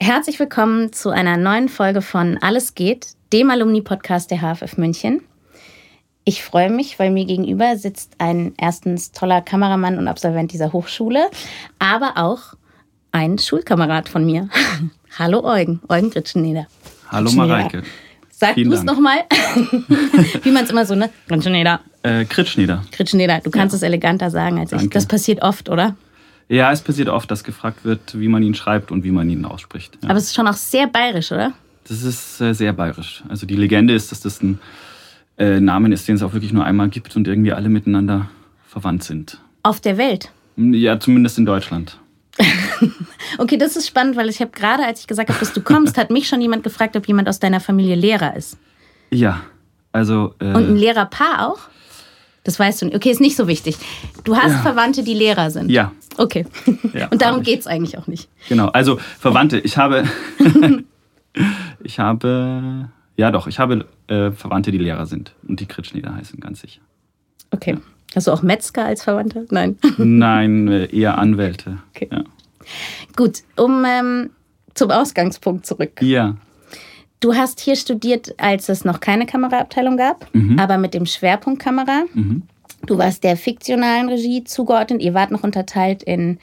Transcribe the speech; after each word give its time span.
Herzlich 0.00 0.38
willkommen 0.38 0.92
zu 0.92 1.10
einer 1.10 1.36
neuen 1.36 1.68
Folge 1.68 2.02
von 2.02 2.38
Alles 2.40 2.76
geht, 2.76 3.08
dem 3.32 3.50
Alumni-Podcast 3.50 4.30
der 4.30 4.38
HFF 4.38 4.78
München. 4.78 5.22
Ich 6.22 6.44
freue 6.44 6.70
mich, 6.70 7.00
weil 7.00 7.10
mir 7.10 7.24
gegenüber 7.24 7.76
sitzt 7.76 8.12
ein 8.18 8.54
erstens 8.58 9.10
toller 9.10 9.40
Kameramann 9.40 9.98
und 9.98 10.06
Absolvent 10.06 10.52
dieser 10.52 10.72
Hochschule, 10.72 11.28
aber 11.80 12.12
auch 12.16 12.54
ein 13.10 13.38
Schulkamerad 13.38 14.08
von 14.08 14.24
mir. 14.24 14.48
Hallo 15.18 15.42
Eugen, 15.42 15.80
Eugen 15.88 16.10
Gritscheneder. 16.10 16.68
Hallo 17.08 17.32
Mareike. 17.32 17.82
Sag 18.30 18.54
du 18.54 18.72
es 18.72 18.84
nochmal, 18.84 19.24
wie 20.44 20.52
man 20.52 20.62
es 20.62 20.70
immer 20.70 20.86
so, 20.86 20.94
ne? 20.94 21.10
Gritscheneder. 21.26 21.80
Äh, 22.04 22.24
Kritschneder. 22.24 22.84
Kritschneder, 22.92 23.40
du 23.40 23.50
kannst 23.50 23.72
ja. 23.72 23.78
es 23.78 23.82
eleganter 23.82 24.30
sagen 24.30 24.60
als 24.60 24.70
Danke. 24.70 24.84
ich. 24.84 24.90
Das 24.92 25.06
passiert 25.06 25.42
oft, 25.42 25.68
oder? 25.68 25.96
Ja, 26.48 26.72
es 26.72 26.80
passiert 26.80 27.08
oft, 27.08 27.30
dass 27.30 27.44
gefragt 27.44 27.84
wird, 27.84 28.18
wie 28.18 28.28
man 28.28 28.42
ihn 28.42 28.54
schreibt 28.54 28.90
und 28.90 29.04
wie 29.04 29.10
man 29.10 29.28
ihn 29.28 29.44
ausspricht. 29.44 29.98
Ja. 30.02 30.10
Aber 30.10 30.18
es 30.18 30.24
ist 30.24 30.34
schon 30.34 30.48
auch 30.48 30.54
sehr 30.54 30.86
bayerisch, 30.86 31.30
oder? 31.30 31.52
Das 31.86 32.02
ist 32.02 32.40
äh, 32.40 32.54
sehr 32.54 32.72
bayerisch. 32.72 33.22
Also 33.28 33.46
die 33.46 33.56
Legende 33.56 33.94
ist, 33.94 34.12
dass 34.12 34.20
das 34.20 34.42
ein 34.42 34.58
äh, 35.36 35.60
Name 35.60 35.92
ist, 35.92 36.08
den 36.08 36.16
es 36.16 36.22
auch 36.22 36.32
wirklich 36.32 36.52
nur 36.52 36.64
einmal 36.64 36.88
gibt 36.88 37.14
und 37.16 37.28
irgendwie 37.28 37.52
alle 37.52 37.68
miteinander 37.68 38.30
verwandt 38.66 39.04
sind. 39.04 39.38
Auf 39.62 39.80
der 39.80 39.98
Welt? 39.98 40.30
Ja, 40.56 40.98
zumindest 40.98 41.38
in 41.38 41.46
Deutschland. 41.46 41.98
okay, 43.38 43.56
das 43.56 43.76
ist 43.76 43.86
spannend, 43.86 44.16
weil 44.16 44.28
ich 44.28 44.40
habe 44.40 44.50
gerade, 44.50 44.84
als 44.84 45.00
ich 45.00 45.06
gesagt 45.06 45.28
habe, 45.28 45.38
dass 45.38 45.52
du 45.52 45.60
kommst, 45.60 45.98
hat 45.98 46.10
mich 46.10 46.28
schon 46.28 46.40
jemand 46.40 46.62
gefragt, 46.62 46.96
ob 46.96 47.06
jemand 47.06 47.28
aus 47.28 47.40
deiner 47.40 47.60
Familie 47.60 47.94
Lehrer 47.94 48.36
ist. 48.36 48.56
Ja, 49.10 49.42
also. 49.92 50.34
Äh, 50.38 50.46
und 50.46 50.68
ein 50.68 50.76
Lehrerpaar 50.76 51.48
auch? 51.48 51.58
Das 52.44 52.58
weißt 52.58 52.82
du 52.82 52.86
nicht. 52.86 52.96
Okay, 52.96 53.10
ist 53.10 53.20
nicht 53.20 53.36
so 53.36 53.48
wichtig. 53.48 53.76
Du 54.24 54.36
hast 54.36 54.52
ja. 54.52 54.58
Verwandte, 54.58 55.02
die 55.02 55.14
Lehrer 55.14 55.50
sind. 55.50 55.70
Ja. 55.70 55.92
Okay. 56.18 56.44
Ja, 56.92 57.06
Und 57.08 57.22
darum 57.22 57.42
geht 57.42 57.60
es 57.60 57.66
eigentlich 57.66 57.96
auch 57.96 58.06
nicht. 58.06 58.28
Genau, 58.48 58.66
also 58.68 58.98
Verwandte. 59.18 59.58
Ich 59.58 59.78
habe. 59.78 60.04
ich 61.82 61.98
habe. 61.98 62.88
Ja, 63.16 63.30
doch, 63.30 63.46
ich 63.46 63.58
habe 63.58 63.86
äh, 64.08 64.30
Verwandte, 64.32 64.70
die 64.70 64.78
Lehrer 64.78 65.06
sind 65.06 65.32
und 65.46 65.60
die 65.60 65.66
Kritschnieder 65.66 66.14
heißen, 66.14 66.38
ganz 66.40 66.60
sicher. 66.60 66.80
Okay. 67.50 67.72
Ja. 67.72 67.80
Hast 68.16 68.26
du 68.26 68.32
auch 68.32 68.42
Metzger 68.42 68.84
als 68.84 69.02
Verwandte? 69.04 69.46
Nein. 69.50 69.76
Nein, 69.98 70.68
äh, 70.68 70.86
eher 70.86 71.18
Anwälte. 71.18 71.78
Okay. 71.94 72.08
Ja. 72.10 72.24
Gut, 73.16 73.42
um 73.56 73.84
ähm, 73.86 74.30
zum 74.74 74.90
Ausgangspunkt 74.90 75.66
zurück. 75.66 76.00
Ja. 76.00 76.36
Du 77.20 77.34
hast 77.34 77.60
hier 77.60 77.76
studiert, 77.76 78.34
als 78.38 78.68
es 78.68 78.84
noch 78.84 79.00
keine 79.00 79.26
Kameraabteilung 79.26 79.96
gab, 79.96 80.32
mhm. 80.34 80.58
aber 80.58 80.78
mit 80.78 80.94
dem 80.94 81.04
Schwerpunkt 81.04 81.60
Kamera. 81.60 82.04
Mhm. 82.14 82.42
Du 82.86 82.98
warst 82.98 83.24
der 83.24 83.36
fiktionalen 83.36 84.08
Regie 84.08 84.44
zugeordnet. 84.44 85.02
Ihr 85.02 85.14
wart 85.14 85.30
noch 85.30 85.42
unterteilt 85.42 86.02
in 86.02 86.38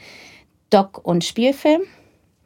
Doc- 0.70 1.04
und 1.04 1.24
Spielfilm. 1.24 1.82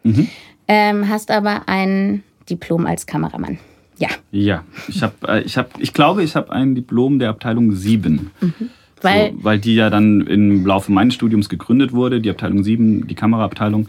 Mhm. 0.03 0.29
Ähm, 0.69 1.09
hast 1.09 1.31
aber 1.31 1.69
ein 1.69 2.23
Diplom 2.49 2.87
als 2.87 3.07
Kameramann. 3.07 3.59
Ja. 3.99 4.09
Ja, 4.31 4.65
ich, 4.89 5.03
hab, 5.03 5.29
äh, 5.29 5.41
ich, 5.43 5.59
hab, 5.59 5.79
ich 5.79 5.93
glaube, 5.93 6.23
ich 6.23 6.35
habe 6.35 6.53
ein 6.53 6.75
Diplom 6.75 7.19
der 7.19 7.29
Abteilung 7.29 7.73
7. 7.73 8.31
Mhm. 8.41 8.55
Weil, 9.03 9.33
so, 9.33 9.45
weil 9.45 9.59
die 9.59 9.75
ja 9.75 9.91
dann 9.91 10.27
im 10.27 10.65
Laufe 10.65 10.93
meines 10.93 11.15
Studiums 11.15 11.49
gegründet 11.49 11.93
wurde, 11.93 12.21
die 12.21 12.31
Abteilung 12.31 12.63
7, 12.63 13.07
die 13.07 13.15
Kameraabteilung. 13.15 13.89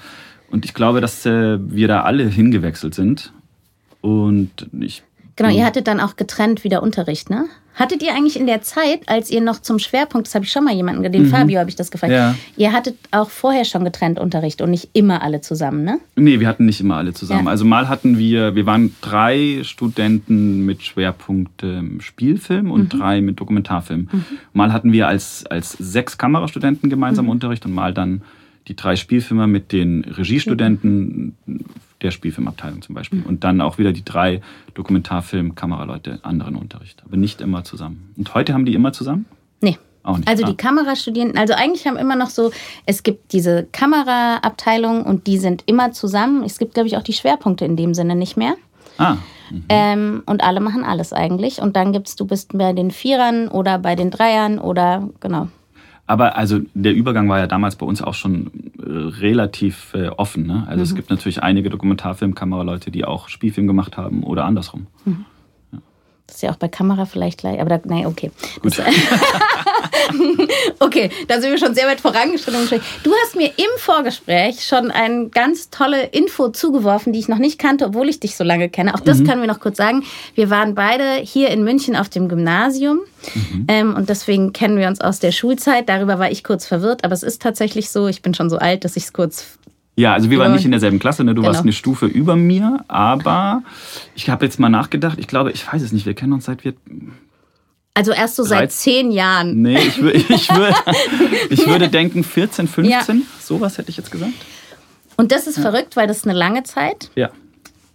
Und 0.49 0.65
ich 0.65 0.73
glaube, 0.73 1.01
dass 1.01 1.25
äh, 1.25 1.59
wir 1.61 1.87
da 1.87 2.01
alle 2.01 2.27
hingewechselt 2.27 2.93
sind. 2.93 3.33
Und 4.01 4.67
ich. 4.79 5.03
Genau, 5.35 5.49
ihr 5.49 5.65
hattet 5.65 5.87
dann 5.87 5.99
auch 5.99 6.15
getrennt 6.15 6.63
wieder 6.63 6.83
Unterricht, 6.83 7.29
ne? 7.29 7.45
Hattet 7.73 8.03
ihr 8.03 8.13
eigentlich 8.13 8.37
in 8.37 8.47
der 8.47 8.61
Zeit, 8.61 9.07
als 9.07 9.31
ihr 9.31 9.39
noch 9.39 9.59
zum 9.61 9.79
Schwerpunkt, 9.79 10.27
das 10.27 10.35
habe 10.35 10.43
ich 10.43 10.51
schon 10.51 10.65
mal 10.65 10.73
jemanden, 10.73 11.09
den 11.09 11.23
mhm. 11.23 11.27
Fabio 11.27 11.57
habe 11.57 11.69
ich 11.69 11.77
das 11.77 11.89
gefragt, 11.89 12.11
ja. 12.11 12.35
ihr 12.57 12.73
hattet 12.73 12.97
auch 13.11 13.29
vorher 13.29 13.63
schon 13.63 13.85
getrennt 13.85 14.19
Unterricht 14.19 14.61
und 14.61 14.71
nicht 14.71 14.89
immer 14.91 15.21
alle 15.21 15.39
zusammen, 15.39 15.85
ne? 15.85 15.99
Nee, 16.17 16.41
wir 16.41 16.49
hatten 16.49 16.65
nicht 16.65 16.81
immer 16.81 16.97
alle 16.97 17.13
zusammen. 17.13 17.45
Ja. 17.45 17.51
Also 17.51 17.63
mal 17.63 17.87
hatten 17.87 18.17
wir, 18.17 18.55
wir 18.55 18.65
waren 18.65 18.93
drei 18.99 19.61
Studenten 19.63 20.65
mit 20.65 20.83
Schwerpunkt 20.83 21.63
ähm, 21.63 22.01
Spielfilm 22.01 22.71
und 22.71 22.93
mhm. 22.93 22.99
drei 22.99 23.21
mit 23.21 23.39
Dokumentarfilm. 23.39 24.09
Mhm. 24.11 24.25
Mal 24.51 24.73
hatten 24.73 24.91
wir 24.91 25.07
als, 25.07 25.45
als 25.45 25.71
sechs 25.71 26.17
Kamerastudenten 26.17 26.89
gemeinsam 26.89 27.25
mhm. 27.25 27.31
Unterricht 27.31 27.65
und 27.65 27.73
mal 27.73 27.93
dann 27.93 28.21
die 28.67 28.75
drei 28.75 28.97
Spielfilmer 28.97 29.47
mit 29.47 29.71
den 29.71 30.03
Regiestudenten 30.03 31.35
der 32.01 32.11
Spielfilmabteilung 32.11 32.81
zum 32.81 32.95
Beispiel. 32.95 33.19
Mhm. 33.19 33.25
Und 33.25 33.43
dann 33.43 33.61
auch 33.61 33.77
wieder 33.77 33.91
die 33.91 34.03
drei 34.03 34.41
Dokumentarfilm-Kameraleute 34.73 36.19
anderen 36.23 36.55
Unterricht. 36.55 37.01
Aber 37.05 37.17
nicht 37.17 37.41
immer 37.41 37.63
zusammen. 37.63 38.13
Und 38.17 38.33
heute 38.33 38.53
haben 38.53 38.65
die 38.65 38.73
immer 38.73 38.93
zusammen? 38.93 39.25
Nee. 39.61 39.77
Auch 40.03 40.17
nicht. 40.17 40.27
Also 40.27 40.43
die 40.45 40.53
ah. 40.53 40.55
Kamerastudierenden, 40.55 41.37
also 41.37 41.53
eigentlich 41.53 41.85
haben 41.85 41.97
immer 41.97 42.15
noch 42.15 42.29
so, 42.29 42.51
es 42.85 43.03
gibt 43.03 43.33
diese 43.33 43.67
Kameraabteilung 43.71 45.03
und 45.03 45.27
die 45.27 45.37
sind 45.37 45.63
immer 45.67 45.91
zusammen. 45.91 46.43
Es 46.43 46.57
gibt, 46.57 46.73
glaube 46.73 46.87
ich, 46.87 46.97
auch 46.97 47.03
die 47.03 47.13
Schwerpunkte 47.13 47.65
in 47.65 47.75
dem 47.75 47.93
Sinne 47.93 48.15
nicht 48.15 48.35
mehr. 48.35 48.55
Ah. 48.97 49.17
Mhm. 49.51 49.65
Ähm, 49.69 50.23
und 50.25 50.43
alle 50.43 50.59
machen 50.59 50.83
alles 50.83 51.13
eigentlich. 51.13 51.61
Und 51.61 51.75
dann 51.75 51.93
gibt's, 51.93 52.15
du 52.15 52.25
bist 52.25 52.57
bei 52.57 52.73
den 52.73 52.91
Vierern 52.91 53.47
oder 53.47 53.77
bei 53.77 53.95
den 53.95 54.09
Dreiern 54.09 54.59
oder 54.59 55.07
genau. 55.19 55.49
Aber 56.11 56.35
also 56.35 56.59
der 56.73 56.93
Übergang 56.93 57.29
war 57.29 57.39
ja 57.39 57.47
damals 57.47 57.77
bei 57.77 57.85
uns 57.85 58.01
auch 58.01 58.15
schon 58.15 58.51
äh, 58.79 58.83
relativ 58.85 59.93
äh, 59.93 60.09
offen. 60.09 60.45
Ne? 60.45 60.65
Also 60.67 60.79
mhm. 60.79 60.83
es 60.83 60.93
gibt 60.93 61.09
natürlich 61.09 61.41
einige 61.41 61.69
Dokumentarfilmkameraleute, 61.69 62.91
die 62.91 63.05
auch 63.05 63.29
Spielfilm 63.29 63.65
gemacht 63.65 63.95
haben 63.95 64.23
oder 64.23 64.43
andersrum. 64.43 64.87
Mhm. 65.05 65.23
Das 66.31 66.37
ist 66.37 66.43
ja 66.43 66.51
auch 66.51 66.55
bei 66.55 66.69
Kamera 66.69 67.03
vielleicht 67.03 67.39
gleich, 67.39 67.59
aber 67.59 67.71
da, 67.71 67.81
nein, 67.83 68.05
okay. 68.05 68.31
Gut. 68.61 68.79
Das, 68.79 68.85
okay, 70.79 71.09
da 71.27 71.41
sind 71.41 71.51
wir 71.51 71.57
schon 71.57 71.75
sehr 71.75 71.87
weit 71.87 71.99
vorangeschritten. 71.99 72.81
Du 73.03 73.11
hast 73.21 73.35
mir 73.35 73.47
im 73.47 73.77
Vorgespräch 73.77 74.65
schon 74.65 74.91
eine 74.91 75.27
ganz 75.27 75.71
tolle 75.71 76.05
Info 76.05 76.47
zugeworfen, 76.47 77.11
die 77.11 77.19
ich 77.19 77.27
noch 77.27 77.37
nicht 77.37 77.59
kannte, 77.59 77.87
obwohl 77.87 78.07
ich 78.07 78.21
dich 78.21 78.37
so 78.37 78.45
lange 78.45 78.69
kenne. 78.69 78.95
Auch 78.95 79.01
das 79.01 79.19
mhm. 79.19 79.27
können 79.27 79.41
wir 79.41 79.47
noch 79.47 79.59
kurz 79.59 79.75
sagen. 79.75 80.05
Wir 80.33 80.49
waren 80.49 80.73
beide 80.73 81.15
hier 81.15 81.49
in 81.49 81.65
München 81.65 81.97
auf 81.97 82.07
dem 82.07 82.29
Gymnasium 82.29 83.01
mhm. 83.35 83.65
ähm, 83.67 83.93
und 83.93 84.07
deswegen 84.07 84.53
kennen 84.53 84.77
wir 84.77 84.87
uns 84.87 85.01
aus 85.01 85.19
der 85.19 85.33
Schulzeit. 85.33 85.89
Darüber 85.89 86.17
war 86.17 86.31
ich 86.31 86.45
kurz 86.45 86.65
verwirrt, 86.65 87.03
aber 87.03 87.13
es 87.13 87.23
ist 87.23 87.41
tatsächlich 87.41 87.89
so, 87.89 88.07
ich 88.07 88.21
bin 88.21 88.33
schon 88.33 88.49
so 88.49 88.57
alt, 88.57 88.85
dass 88.85 88.95
ich 88.95 89.03
es 89.03 89.11
kurz 89.11 89.57
ja, 90.01 90.13
also 90.13 90.31
wir 90.31 90.39
waren 90.39 90.53
nicht 90.53 90.65
in 90.65 90.71
derselben 90.71 90.97
Klasse, 90.97 91.23
ne? 91.23 91.35
du 91.35 91.41
genau. 91.41 91.53
warst 91.53 91.61
eine 91.61 91.73
Stufe 91.73 92.07
über 92.07 92.35
mir, 92.35 92.83
aber 92.87 93.61
ich 94.15 94.29
habe 94.29 94.45
jetzt 94.45 94.59
mal 94.59 94.69
nachgedacht, 94.69 95.19
ich 95.19 95.27
glaube, 95.27 95.51
ich 95.51 95.71
weiß 95.71 95.81
es 95.81 95.91
nicht, 95.91 96.07
wir 96.07 96.15
kennen 96.15 96.33
uns 96.33 96.45
seit 96.45 96.63
wir... 96.65 96.73
Also 97.93 98.11
erst 98.11 98.37
so 98.37 98.43
seit 98.43 98.71
zehn 98.71 99.11
Jahren. 99.11 99.61
Nee, 99.61 99.77
ich, 99.77 99.99
ich, 100.03 100.29
ich, 100.29 100.55
würde, 100.55 100.75
ich 101.49 101.67
würde 101.67 101.89
denken 101.89 102.23
14, 102.23 102.67
15, 102.67 103.17
ja. 103.17 103.23
sowas 103.39 103.77
hätte 103.77 103.89
ich 103.89 103.97
jetzt 103.97 104.11
gesagt. 104.11 104.33
Und 105.17 105.31
das 105.31 105.45
ist 105.45 105.57
ja. 105.57 105.61
verrückt, 105.61 105.95
weil 105.95 106.07
das 106.07 106.17
ist 106.17 106.27
eine 106.27 106.37
lange 106.37 106.63
Zeit. 106.63 107.11
Ja. 107.15 107.29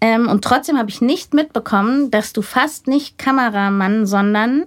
Ähm, 0.01 0.29
und 0.29 0.45
trotzdem 0.45 0.79
habe 0.79 0.91
ich 0.91 1.01
nicht 1.01 1.35
mitbekommen, 1.35 2.13
dass 2.13 2.33
du 2.33 2.43
fast 2.43 2.87
nicht 2.87 3.19
Kameramann, 3.19 4.07
sondern 4.07 4.67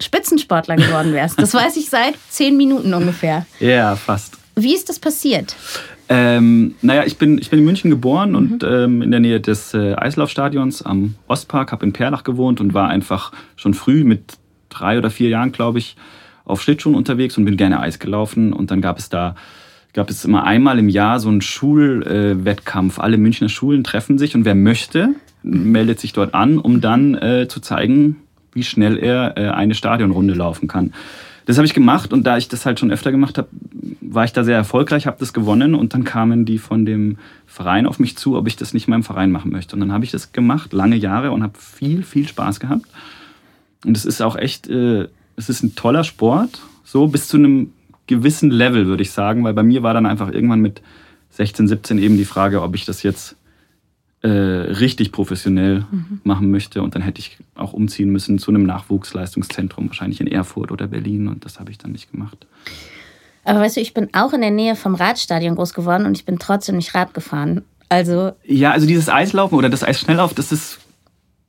Spitzensportler 0.00 0.76
geworden 0.76 1.12
wärst. 1.12 1.38
Das 1.42 1.52
weiß 1.52 1.76
ich 1.76 1.90
seit 1.90 2.14
zehn 2.30 2.56
Minuten 2.56 2.94
ungefähr. 2.94 3.44
Ja, 3.60 3.96
fast. 3.96 4.38
Wie 4.54 4.74
ist 4.74 4.88
das 4.88 4.98
passiert? 4.98 5.56
Ähm, 6.08 6.74
naja, 6.82 7.04
ich 7.06 7.16
bin, 7.16 7.38
ich 7.38 7.50
bin 7.50 7.60
in 7.60 7.64
München 7.64 7.90
geboren 7.90 8.30
mhm. 8.30 8.36
und 8.36 8.64
ähm, 8.64 9.02
in 9.02 9.10
der 9.10 9.20
Nähe 9.20 9.40
des 9.40 9.74
äh, 9.74 9.94
Eislaufstadions 9.94 10.82
am 10.82 11.14
Ostpark, 11.28 11.72
habe 11.72 11.86
in 11.86 11.92
Perlach 11.92 12.24
gewohnt 12.24 12.60
und 12.60 12.74
war 12.74 12.88
einfach 12.88 13.32
schon 13.56 13.74
früh 13.74 14.04
mit 14.04 14.38
drei 14.68 14.98
oder 14.98 15.10
vier 15.10 15.28
Jahren, 15.28 15.52
glaube 15.52 15.78
ich, 15.78 15.96
auf 16.44 16.62
Schlittschuhen 16.62 16.94
unterwegs 16.94 17.38
und 17.38 17.44
bin 17.44 17.56
gerne 17.56 17.80
Eis 17.80 17.98
gelaufen. 17.98 18.52
Und 18.52 18.70
dann 18.70 18.80
gab 18.82 18.98
es 18.98 19.08
da 19.08 19.34
gab 19.94 20.10
es 20.10 20.24
immer 20.24 20.44
einmal 20.44 20.78
im 20.78 20.88
Jahr 20.88 21.20
so 21.20 21.28
einen 21.28 21.40
Schulwettkampf. 21.40 22.98
Äh, 22.98 23.00
Alle 23.00 23.16
Münchner 23.16 23.48
Schulen 23.48 23.84
treffen 23.84 24.18
sich 24.18 24.34
und 24.34 24.44
wer 24.44 24.56
möchte, 24.56 25.10
meldet 25.42 26.00
sich 26.00 26.12
dort 26.12 26.34
an, 26.34 26.58
um 26.58 26.80
dann 26.80 27.14
äh, 27.14 27.46
zu 27.48 27.60
zeigen, 27.60 28.16
wie 28.52 28.64
schnell 28.64 28.98
er 28.98 29.38
äh, 29.38 29.48
eine 29.50 29.74
Stadionrunde 29.74 30.34
laufen 30.34 30.68
kann. 30.68 30.92
Das 31.46 31.58
habe 31.58 31.66
ich 31.66 31.74
gemacht 31.74 32.12
und 32.12 32.24
da 32.24 32.36
ich 32.36 32.48
das 32.48 32.64
halt 32.64 32.80
schon 32.80 32.90
öfter 32.90 33.10
gemacht 33.10 33.36
habe, 33.36 33.48
war 34.00 34.24
ich 34.24 34.32
da 34.32 34.44
sehr 34.44 34.56
erfolgreich, 34.56 35.06
habe 35.06 35.16
das 35.18 35.32
gewonnen 35.32 35.74
und 35.74 35.92
dann 35.92 36.04
kamen 36.04 36.44
die 36.44 36.58
von 36.58 36.86
dem 36.86 37.18
Verein 37.46 37.86
auf 37.86 37.98
mich 37.98 38.16
zu, 38.16 38.36
ob 38.36 38.46
ich 38.46 38.56
das 38.56 38.72
nicht 38.72 38.88
im 38.88 39.02
Verein 39.02 39.30
machen 39.30 39.50
möchte. 39.50 39.76
Und 39.76 39.80
dann 39.80 39.92
habe 39.92 40.04
ich 40.04 40.10
das 40.10 40.32
gemacht, 40.32 40.72
lange 40.72 40.96
Jahre 40.96 41.32
und 41.32 41.42
habe 41.42 41.58
viel, 41.58 42.02
viel 42.02 42.26
Spaß 42.26 42.60
gehabt. 42.60 42.86
Und 43.84 43.96
es 43.96 44.04
ist 44.04 44.22
auch 44.22 44.36
echt, 44.36 44.68
äh, 44.68 45.08
es 45.36 45.48
ist 45.48 45.62
ein 45.62 45.74
toller 45.74 46.04
Sport, 46.04 46.60
so 46.84 47.08
bis 47.08 47.28
zu 47.28 47.36
einem 47.36 47.72
gewissen 48.06 48.50
Level, 48.50 48.86
würde 48.86 49.02
ich 49.02 49.10
sagen, 49.10 49.44
weil 49.44 49.54
bei 49.54 49.62
mir 49.62 49.82
war 49.82 49.94
dann 49.94 50.06
einfach 50.06 50.30
irgendwann 50.30 50.60
mit 50.60 50.80
16, 51.30 51.68
17 51.68 51.98
eben 51.98 52.16
die 52.16 52.24
Frage, 52.24 52.62
ob 52.62 52.74
ich 52.74 52.84
das 52.84 53.02
jetzt 53.02 53.36
äh, 54.24 54.28
richtig 54.28 55.12
professionell 55.12 55.84
Mhm. 55.90 56.20
machen 56.24 56.50
möchte. 56.50 56.82
Und 56.82 56.94
dann 56.94 57.02
hätte 57.02 57.18
ich 57.20 57.36
auch 57.56 57.74
umziehen 57.74 58.08
müssen 58.10 58.38
zu 58.38 58.50
einem 58.50 58.64
Nachwuchsleistungszentrum, 58.64 59.88
wahrscheinlich 59.88 60.20
in 60.20 60.26
Erfurt 60.26 60.72
oder 60.72 60.86
Berlin. 60.86 61.28
Und 61.28 61.44
das 61.44 61.60
habe 61.60 61.70
ich 61.70 61.76
dann 61.78 61.92
nicht 61.92 62.10
gemacht. 62.10 62.46
Aber 63.44 63.60
weißt 63.60 63.76
du, 63.76 63.80
ich 63.82 63.92
bin 63.92 64.08
auch 64.14 64.32
in 64.32 64.40
der 64.40 64.50
Nähe 64.50 64.76
vom 64.76 64.94
Radstadion 64.94 65.54
groß 65.56 65.74
geworden 65.74 66.06
und 66.06 66.16
ich 66.16 66.24
bin 66.24 66.38
trotzdem 66.38 66.76
nicht 66.76 66.94
Rad 66.94 67.12
gefahren. 67.12 67.62
Also, 67.90 68.32
Ja, 68.44 68.70
also 68.72 68.86
dieses 68.86 69.10
Eislaufen 69.10 69.58
oder 69.58 69.68
das 69.68 69.84
Eisschnelllauf, 69.84 70.32
das 70.32 70.50
ist. 70.52 70.78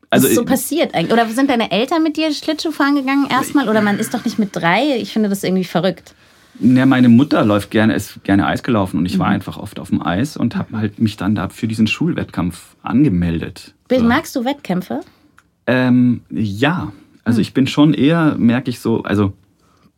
Also, 0.10 0.27
ist 0.27 0.36
so 0.36 0.44
passiert 0.44 0.94
eigentlich? 0.94 1.13
Oder 1.13 1.27
sind 1.30 1.50
deine 1.50 1.72
Eltern 1.72 2.04
mit 2.04 2.18
dir 2.18 2.31
Schlittschuh 2.33 2.72
fahren 2.72 2.95
gegangen 2.95 3.27
erstmal? 3.30 3.69
Oder 3.69 3.81
man 3.81 3.98
ist 4.00 4.13
doch 4.13 4.24
nicht 4.25 4.38
mit 4.38 4.54
drei? 4.54 4.98
Ich 4.98 5.13
finde 5.13 5.30
das 5.30 5.44
irgendwie 5.44 5.63
verrückt. 5.63 6.13
Ja, 6.60 6.86
meine 6.86 7.10
Mutter 7.10 7.44
läuft 7.44 7.69
gerne, 7.72 7.94
ist 7.96 8.24
gerne 8.24 8.46
Eis 8.48 8.63
gelaufen 8.63 8.98
und 8.98 9.06
ich 9.06 9.16
Mhm. 9.16 9.19
war 9.19 9.28
einfach 9.28 9.57
oft 9.57 9.80
auf 9.80 9.90
dem 9.90 10.02
Eis 10.02 10.38
und 10.38 10.56
habe 10.56 10.78
halt 10.78 11.00
mich 11.00 11.18
dann 11.18 11.36
da 11.36 11.50
für 11.50 11.68
diesen 11.68 11.88
Schulwettkampf 11.88 12.75
angemeldet. 12.81 13.74
So. 13.92 14.02
Magst 14.04 14.36
du 14.36 14.46
Wettkämpfe? 14.46 15.02
Ähm, 15.68 16.22
ja, 16.30 16.92
also 17.24 17.42
ich 17.42 17.54
bin 17.54 17.68
schon 17.68 17.94
eher, 17.94 18.36
merke 18.38 18.69
ich 18.69 18.80
so, 18.80 19.04
also 19.04 19.34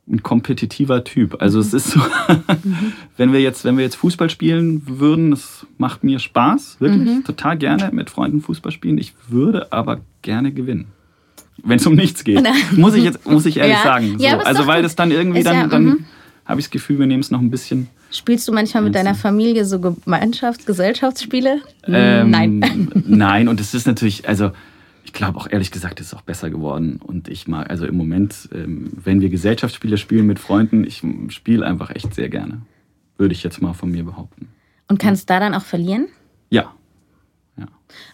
ein 0.09 0.23
kompetitiver 0.23 1.03
Typ. 1.03 1.41
Also 1.41 1.59
es 1.59 1.73
ist 1.73 1.91
so, 1.91 1.99
wenn 3.17 3.33
wir 3.33 3.41
jetzt, 3.41 3.65
wenn 3.65 3.77
wir 3.77 3.83
jetzt 3.83 3.95
Fußball 3.95 4.29
spielen 4.29 4.81
würden, 4.85 5.31
das 5.31 5.67
macht 5.77 6.03
mir 6.03 6.19
Spaß, 6.19 6.77
wirklich 6.79 7.07
Mhm. 7.17 7.23
total 7.25 7.57
gerne 7.57 7.89
mit 7.93 8.09
Freunden 8.09 8.41
Fußball 8.41 8.71
spielen. 8.71 8.97
Ich 8.97 9.13
würde 9.27 9.71
aber 9.73 9.99
gerne 10.21 10.51
gewinnen. 10.53 10.85
Wenn 11.63 11.77
es 11.77 11.85
um 11.87 11.95
nichts 11.95 12.23
geht. 12.23 12.41
muss 12.77 12.93
ich 12.95 13.03
jetzt, 13.03 13.27
muss 13.29 13.45
ich 13.45 13.57
ehrlich 13.57 13.75
Ja. 13.77 13.83
sagen. 13.83 14.15
So. 14.17 14.23
Ja, 14.25 14.37
also 14.39 14.65
weil 14.67 14.81
das 14.81 14.95
dann 14.95 15.11
irgendwie 15.11 15.39
Ist 15.39 15.45
dann, 15.47 15.55
ja, 15.57 15.65
mhm. 15.65 15.69
dann 15.69 16.05
habe 16.47 16.59
ich 16.59 16.67
das 16.67 16.71
Gefühl, 16.71 16.99
wir 16.99 17.05
nehmen 17.07 17.21
es 17.21 17.29
noch 17.31 17.39
ein 17.41 17.49
bisschen. 17.49 17.87
Spielst 18.11 18.47
du 18.47 18.53
manchmal 18.53 18.83
mit 18.83 18.95
deiner 18.95 19.15
Familie 19.15 19.65
so 19.65 19.77
Gemeinschafts-, 19.77 20.65
Gesellschaftsspiele? 20.65 21.61
Ähm, 21.85 22.29
Nein. 22.29 22.89
nein, 23.05 23.47
und 23.49 23.59
es 23.59 23.73
ist 23.73 23.85
natürlich, 23.85 24.27
also 24.27 24.51
ich 25.03 25.11
glaube 25.13 25.37
auch 25.39 25.47
ehrlich 25.49 25.71
gesagt, 25.71 25.99
es 25.99 26.07
ist 26.07 26.13
auch 26.13 26.21
besser 26.21 26.49
geworden. 26.49 26.99
Und 27.03 27.27
ich 27.27 27.47
mag, 27.47 27.69
also 27.69 27.85
im 27.85 27.95
Moment, 27.97 28.49
ähm, 28.53 28.91
wenn 29.03 29.19
wir 29.21 29.29
Gesellschaftsspiele 29.29 29.97
spielen 29.97 30.25
mit 30.25 30.39
Freunden, 30.39 30.85
ich 30.85 31.03
spiele 31.29 31.65
einfach 31.65 31.89
echt 31.93 32.13
sehr 32.15 32.29
gerne. 32.29 32.61
Würde 33.17 33.33
ich 33.33 33.43
jetzt 33.43 33.61
mal 33.61 33.73
von 33.73 33.91
mir 33.91 34.03
behaupten. 34.05 34.47
Und 34.87 34.99
kannst 34.99 35.29
da 35.29 35.39
dann 35.39 35.53
auch 35.53 35.63
verlieren? 35.63 36.07
Ja. 36.49 36.71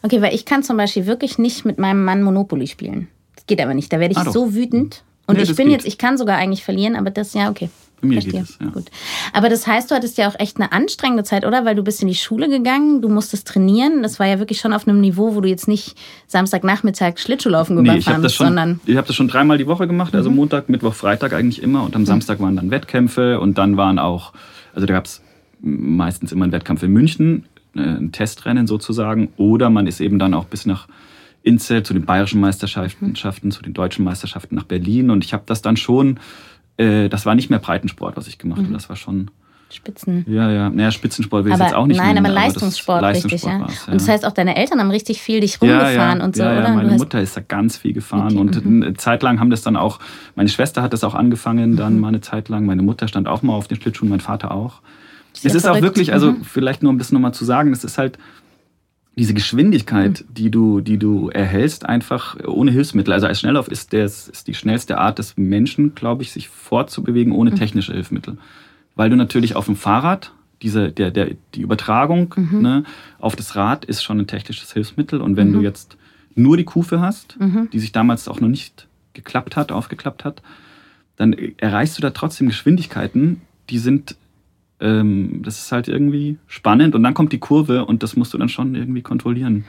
Okay, 0.02 0.22
weil 0.22 0.34
ich 0.34 0.46
kann 0.46 0.64
zum 0.64 0.78
Beispiel 0.78 1.06
wirklich 1.06 1.38
nicht 1.38 1.66
mit 1.66 1.78
meinem 1.78 2.06
Mann 2.06 2.24
Monopoly 2.24 2.68
spielen. 2.68 3.08
Das 3.36 3.46
geht 3.48 3.60
aber 3.60 3.74
nicht. 3.74 3.92
Da 3.92 4.00
werde 4.00 4.14
ich 4.14 4.18
Ah, 4.18 4.32
so 4.32 4.54
wütend. 4.54 5.04
Und 5.28 5.38
Nee, 5.38 5.44
ich 5.44 5.56
bin 5.56 5.68
geht. 5.68 5.78
jetzt, 5.78 5.88
ich 5.88 5.98
kann 5.98 6.18
sogar 6.18 6.38
eigentlich 6.38 6.64
verlieren, 6.64 6.96
aber 6.96 7.10
das, 7.10 7.34
ja, 7.34 7.50
okay. 7.50 7.70
Mir 8.04 8.22
Verstehe. 8.22 8.42
geht 8.42 8.50
es, 8.50 8.58
ja. 8.62 8.68
Gut. 8.68 8.86
Aber 9.34 9.50
das 9.50 9.66
heißt, 9.66 9.90
du 9.90 9.96
hattest 9.96 10.18
ja 10.18 10.28
auch 10.30 10.40
echt 10.40 10.58
eine 10.58 10.72
anstrengende 10.72 11.24
Zeit, 11.24 11.46
oder? 11.46 11.66
Weil 11.66 11.76
du 11.76 11.84
bist 11.84 12.02
in 12.02 12.08
die 12.08 12.16
Schule 12.16 12.50
gegangen, 12.50 13.02
du 13.02 13.10
musstest 13.10 13.48
trainieren. 13.48 14.04
Das 14.04 14.20
war 14.20 14.28
ja 14.28 14.40
wirklich 14.40 14.60
schon 14.60 14.74
auf 14.74 14.88
einem 14.88 15.00
Niveau, 15.02 15.36
wo 15.36 15.42
du 15.42 15.50
jetzt 15.50 15.68
nicht 15.68 15.96
Samstagnachmittag 16.28 17.18
Schlittschuhlaufen 17.18 17.76
Nee, 17.78 17.82
gefahren 17.84 17.98
ich 18.00 18.08
habe 18.08 18.16
das 18.18 18.24
bist, 18.24 18.36
schon, 18.36 18.48
sondern 18.48 18.70
Mhm. 18.72 18.80
ich 18.86 18.98
habe 18.98 19.08
das 19.08 19.16
schon 19.16 19.28
dreimal 19.28 19.58
die 19.58 19.68
Woche 19.68 19.88
gemacht, 19.88 20.14
also 20.16 20.30
Montag, 20.30 20.70
Mittwoch, 20.70 20.94
Freitag 20.94 21.34
eigentlich 21.34 21.62
immer. 21.64 21.84
Und 21.84 21.96
am 21.96 22.06
Samstag 22.06 22.40
waren 22.40 22.56
dann 22.56 22.72
Wettkämpfe 22.72 23.40
und 23.40 23.58
dann 23.58 23.78
waren 23.78 24.00
auch, 24.00 24.34
also 24.74 24.86
da 24.86 24.94
gab 24.94 25.06
es 25.06 25.22
meistens 25.62 26.32
immer 26.32 26.44
einen 26.44 26.52
Wettkampf 26.52 26.84
in 26.84 26.92
München, 26.92 27.46
äh, 27.76 27.80
ein 27.82 28.12
Testrennen 28.12 28.68
sozusagen. 28.68 29.30
Oder 29.38 29.70
man 29.70 29.88
ist 29.88 30.02
eben 30.02 30.20
dann 30.20 30.34
auch 30.34 30.46
bis 30.46 30.66
nach 30.66 30.88
Inzell 31.46 31.84
zu 31.84 31.94
den 31.94 32.06
bayerischen 32.06 32.40
Meisterschaften, 32.40 33.08
Mhm. 33.08 33.52
zu 33.52 33.62
den 33.62 33.74
deutschen 33.74 34.06
Meisterschaften 34.06 34.56
nach 34.56 34.64
Berlin. 34.64 35.10
Und 35.10 35.24
ich 35.26 35.34
habe 35.34 35.44
das 35.46 35.62
dann 35.62 35.76
schon, 35.78 36.20
äh, 36.78 37.10
das 37.10 37.26
war 37.26 37.36
nicht 37.36 37.50
mehr 37.50 37.60
Breitensport, 37.60 38.18
was 38.18 38.28
ich 38.28 38.38
gemacht 38.38 38.60
Mhm. 38.62 38.66
habe. 38.66 38.74
Das 38.74 38.90
war 38.90 38.96
schon, 38.96 39.30
Spitzen. 39.70 40.24
ja, 40.28 40.52
ja, 40.52 40.70
naja, 40.70 40.92
Spitzensport 40.92 41.46
will 41.46 41.52
ich 41.52 41.56
Aber 41.56 41.64
jetzt 41.66 41.74
auch 41.76 41.88
nicht 41.88 41.98
nein, 41.98 42.14
nennen, 42.16 42.26
aber 42.28 42.36
das 42.36 42.44
Leistungssport, 42.46 43.04
richtig, 43.04 43.42
ja. 43.44 43.60
war's, 43.60 43.88
Und 43.88 43.96
das 43.96 44.08
heißt 44.08 44.24
auch, 44.26 44.32
deine 44.32 44.56
Eltern 44.56 44.80
haben 44.80 44.92
richtig 44.92 45.20
viel 45.22 45.40
dich 45.40 45.60
rumgefahren 45.62 46.22
und 46.22 46.36
so, 46.36 46.44
ja, 46.44 46.52
oder? 46.52 46.64
Ja, 46.70 46.74
meine 46.76 46.92
Mutter 46.92 47.20
ist 47.20 47.36
da 47.36 47.42
ganz 47.42 47.78
viel 47.78 47.94
gefahren 47.94 48.38
Okay, 48.38 48.60
und 48.60 48.66
eine 48.66 48.94
Zeit 48.94 49.24
lang 49.24 49.40
haben 49.40 49.50
das 49.50 49.64
dann 49.64 49.76
auch, 49.76 50.00
meine 50.36 50.50
Schwester 50.50 50.84
hat 50.84 50.94
das 50.94 51.04
auch 51.04 51.16
angefangen, 51.16 51.72
Mhm. 51.72 51.76
dann 51.78 52.00
mal 52.00 52.10
eine 52.10 52.22
Zeit 52.22 52.50
lang. 52.50 52.66
Meine 52.68 52.84
Mutter 52.84 53.08
stand 53.08 53.28
auch 53.28 53.42
mal 53.42 53.54
auf 53.54 53.68
den 53.68 53.82
Schlittschuhen, 53.82 54.10
mein 54.10 54.20
Vater 54.20 54.52
auch. 54.52 54.82
Sehr 55.34 55.50
es 55.50 55.56
ist 55.56 55.64
auch 55.66 55.70
verrückt. 55.70 55.84
wirklich, 55.84 56.14
also 56.14 56.34
Mhm. 56.34 56.44
vielleicht 56.44 56.84
nur 56.84 56.92
um 56.92 57.00
das 57.00 57.12
nochmal 57.12 57.34
zu 57.34 57.44
sagen, 57.44 57.72
es 57.74 57.84
ist 57.84 57.98
halt 57.98 58.20
diese 59.16 59.34
Geschwindigkeit, 59.34 60.22
Mhm. 60.28 60.34
die 60.34 60.50
du, 60.52 60.82
die 60.82 60.98
du 60.98 61.30
erhältst, 61.30 61.86
einfach 61.86 62.38
ohne 62.46 62.72
Hilfsmittel. 62.72 63.14
Also 63.14 63.28
als 63.28 63.40
Schnelllauf 63.40 63.68
ist, 63.68 63.94
der, 63.94 64.06
ist 64.06 64.48
die 64.48 64.54
schnellste 64.56 64.98
Art 64.98 65.20
des 65.20 65.38
Menschen, 65.38 65.94
glaube 65.96 66.24
ich, 66.24 66.32
sich 66.32 66.50
fortzubewegen 66.50 67.32
ohne 67.34 67.52
Mhm. 67.52 67.56
technische 67.56 67.94
Hilfsmittel. 67.94 68.38
Weil 68.96 69.10
du 69.10 69.16
natürlich 69.16 69.56
auf 69.56 69.66
dem 69.66 69.76
Fahrrad, 69.76 70.32
diese, 70.62 70.92
der, 70.92 71.12
der, 71.12 71.32
die 71.54 71.62
Übertragung 71.62 72.34
Mhm. 72.38 72.62
ne, 72.62 72.84
auf 73.20 73.36
das 73.36 73.56
Rad 73.56 73.86
ist 73.86 74.04
schon 74.04 74.20
ein 74.20 74.28
technisches 74.28 74.74
Hilfsmittel. 74.74 75.22
Und 75.22 75.36
wenn 75.38 75.52
du 75.54 75.62
jetzt 75.62 75.98
nur 76.36 76.58
die 76.58 76.64
Kufe 76.64 77.00
hast, 77.00 77.40
Mhm. 77.40 77.70
die 77.72 77.80
sich 77.80 77.92
damals 77.92 78.28
auch 78.28 78.40
noch 78.42 78.48
nicht 78.48 78.88
geklappt 79.14 79.56
hat, 79.56 79.72
aufgeklappt 79.72 80.26
hat, 80.26 80.42
dann 81.18 81.34
erreichst 81.58 81.98
du 81.98 82.02
da 82.02 82.10
trotzdem 82.10 82.48
Geschwindigkeiten, 82.48 83.42
die 83.70 83.78
sind, 83.78 84.16
das 84.80 85.60
ist 85.60 85.72
halt 85.72 85.88
irgendwie 85.88 86.38
spannend 86.48 86.94
und 86.94 87.04
dann 87.04 87.14
kommt 87.14 87.32
die 87.32 87.40
Kurve 87.40 87.86
und 87.86 88.04
das 88.04 88.18
musst 88.18 88.34
du 88.34 88.38
dann 88.38 88.50
schon 88.50 88.76
irgendwie 88.76 89.02
kontrollieren. 89.02 89.64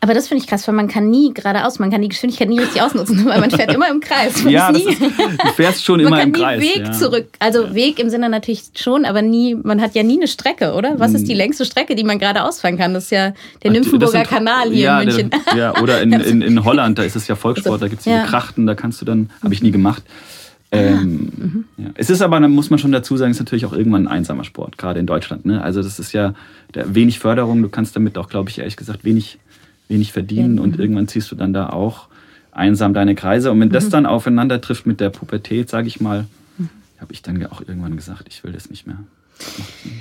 Aber 0.00 0.14
das 0.14 0.28
finde 0.28 0.42
ich 0.42 0.48
krass, 0.48 0.66
weil 0.68 0.74
man 0.74 0.88
kann 0.88 1.10
nie 1.10 1.34
geradeaus, 1.34 1.78
man 1.78 1.90
kann 1.90 2.00
die 2.00 2.08
Geschwindigkeit 2.08 2.48
nie 2.48 2.58
richtig 2.60 2.80
ausnutzen, 2.80 3.24
weil 3.26 3.40
man 3.40 3.50
fährt 3.50 3.72
immer 3.74 3.90
im 3.90 4.00
Kreis. 4.00 4.42
Man 4.42 4.52
ja, 4.52 4.72
nie, 4.72 4.84
ist, 4.84 5.00
du 5.02 5.52
fährst 5.54 5.84
schon 5.84 6.02
man 6.02 6.06
immer 6.06 6.18
kann 6.18 6.28
im 6.28 6.32
nie 6.32 6.40
Kreis. 6.40 6.60
Weg 6.62 6.78
ja. 6.86 6.92
zurück. 6.92 7.26
Also 7.40 7.74
Weg 7.74 7.98
im 7.98 8.08
Sinne 8.08 8.28
natürlich 8.30 8.62
schon, 8.74 9.04
aber 9.04 9.20
nie, 9.22 9.54
man 9.54 9.82
hat 9.82 9.94
ja 9.94 10.02
nie 10.02 10.16
eine 10.16 10.28
Strecke, 10.28 10.72
oder? 10.72 10.98
Was 10.98 11.10
Hm. 11.10 11.16
ist 11.16 11.28
die 11.28 11.34
längste 11.34 11.64
Strecke, 11.66 11.94
die 11.94 12.04
man 12.04 12.18
geradeaus 12.18 12.60
fahren 12.60 12.78
kann? 12.78 12.94
Das 12.94 13.04
ist 13.04 13.10
ja 13.10 13.34
der 13.62 13.70
Nymphenburger 13.70 14.12
sind- 14.18 14.28
Kanal 14.28 14.70
hier 14.70 14.84
ja, 14.84 15.00
in 15.00 15.08
München. 15.08 15.30
Der, 15.30 15.56
ja, 15.58 15.82
oder 15.82 16.00
in, 16.02 16.12
in, 16.12 16.40
in 16.42 16.64
Holland, 16.64 16.98
da 16.98 17.02
ist 17.02 17.16
es 17.16 17.26
ja 17.28 17.34
Volkssport, 17.36 17.82
da 17.82 17.88
gibt 17.88 18.00
es 18.00 18.06
Ja. 18.06 18.24
Krachten, 18.24 18.66
da 18.66 18.74
kannst 18.74 19.00
du 19.00 19.04
dann, 19.04 19.30
habe 19.42 19.52
ich 19.52 19.62
nie 19.62 19.72
gemacht. 19.72 20.02
Ähm, 20.76 21.64
ja. 21.76 21.90
Es 21.94 22.10
ist 22.10 22.22
aber, 22.22 22.40
dann 22.40 22.52
muss 22.52 22.70
man 22.70 22.78
schon 22.78 22.92
dazu 22.92 23.16
sagen, 23.16 23.30
es 23.30 23.36
ist 23.36 23.42
natürlich 23.42 23.66
auch 23.66 23.72
irgendwann 23.72 24.06
ein 24.06 24.12
einsamer 24.12 24.44
Sport, 24.44 24.78
gerade 24.78 25.00
in 25.00 25.06
Deutschland. 25.06 25.46
Ne? 25.46 25.62
Also 25.62 25.82
das 25.82 25.98
ist 25.98 26.12
ja 26.12 26.34
der, 26.74 26.94
wenig 26.94 27.18
Förderung, 27.18 27.62
du 27.62 27.68
kannst 27.68 27.96
damit 27.96 28.18
auch, 28.18 28.28
glaube 28.28 28.50
ich, 28.50 28.58
ehrlich 28.58 28.76
gesagt, 28.76 29.04
wenig, 29.04 29.38
wenig 29.88 30.12
verdienen 30.12 30.58
und 30.58 30.78
irgendwann 30.78 31.08
ziehst 31.08 31.30
du 31.30 31.36
dann 31.36 31.52
da 31.52 31.70
auch 31.70 32.08
einsam 32.52 32.94
deine 32.94 33.14
Kreise. 33.14 33.50
Und 33.50 33.60
wenn 33.60 33.70
das 33.70 33.88
dann 33.88 34.06
aufeinander 34.06 34.60
trifft 34.60 34.86
mit 34.86 35.00
der 35.00 35.10
Pubertät, 35.10 35.68
sage 35.68 35.88
ich 35.88 36.00
mal, 36.00 36.26
habe 37.00 37.12
ich 37.12 37.22
dann 37.22 37.44
auch 37.46 37.60
irgendwann 37.60 37.96
gesagt, 37.96 38.28
ich 38.28 38.44
will 38.44 38.52
das 38.52 38.70
nicht 38.70 38.86
mehr. 38.86 38.98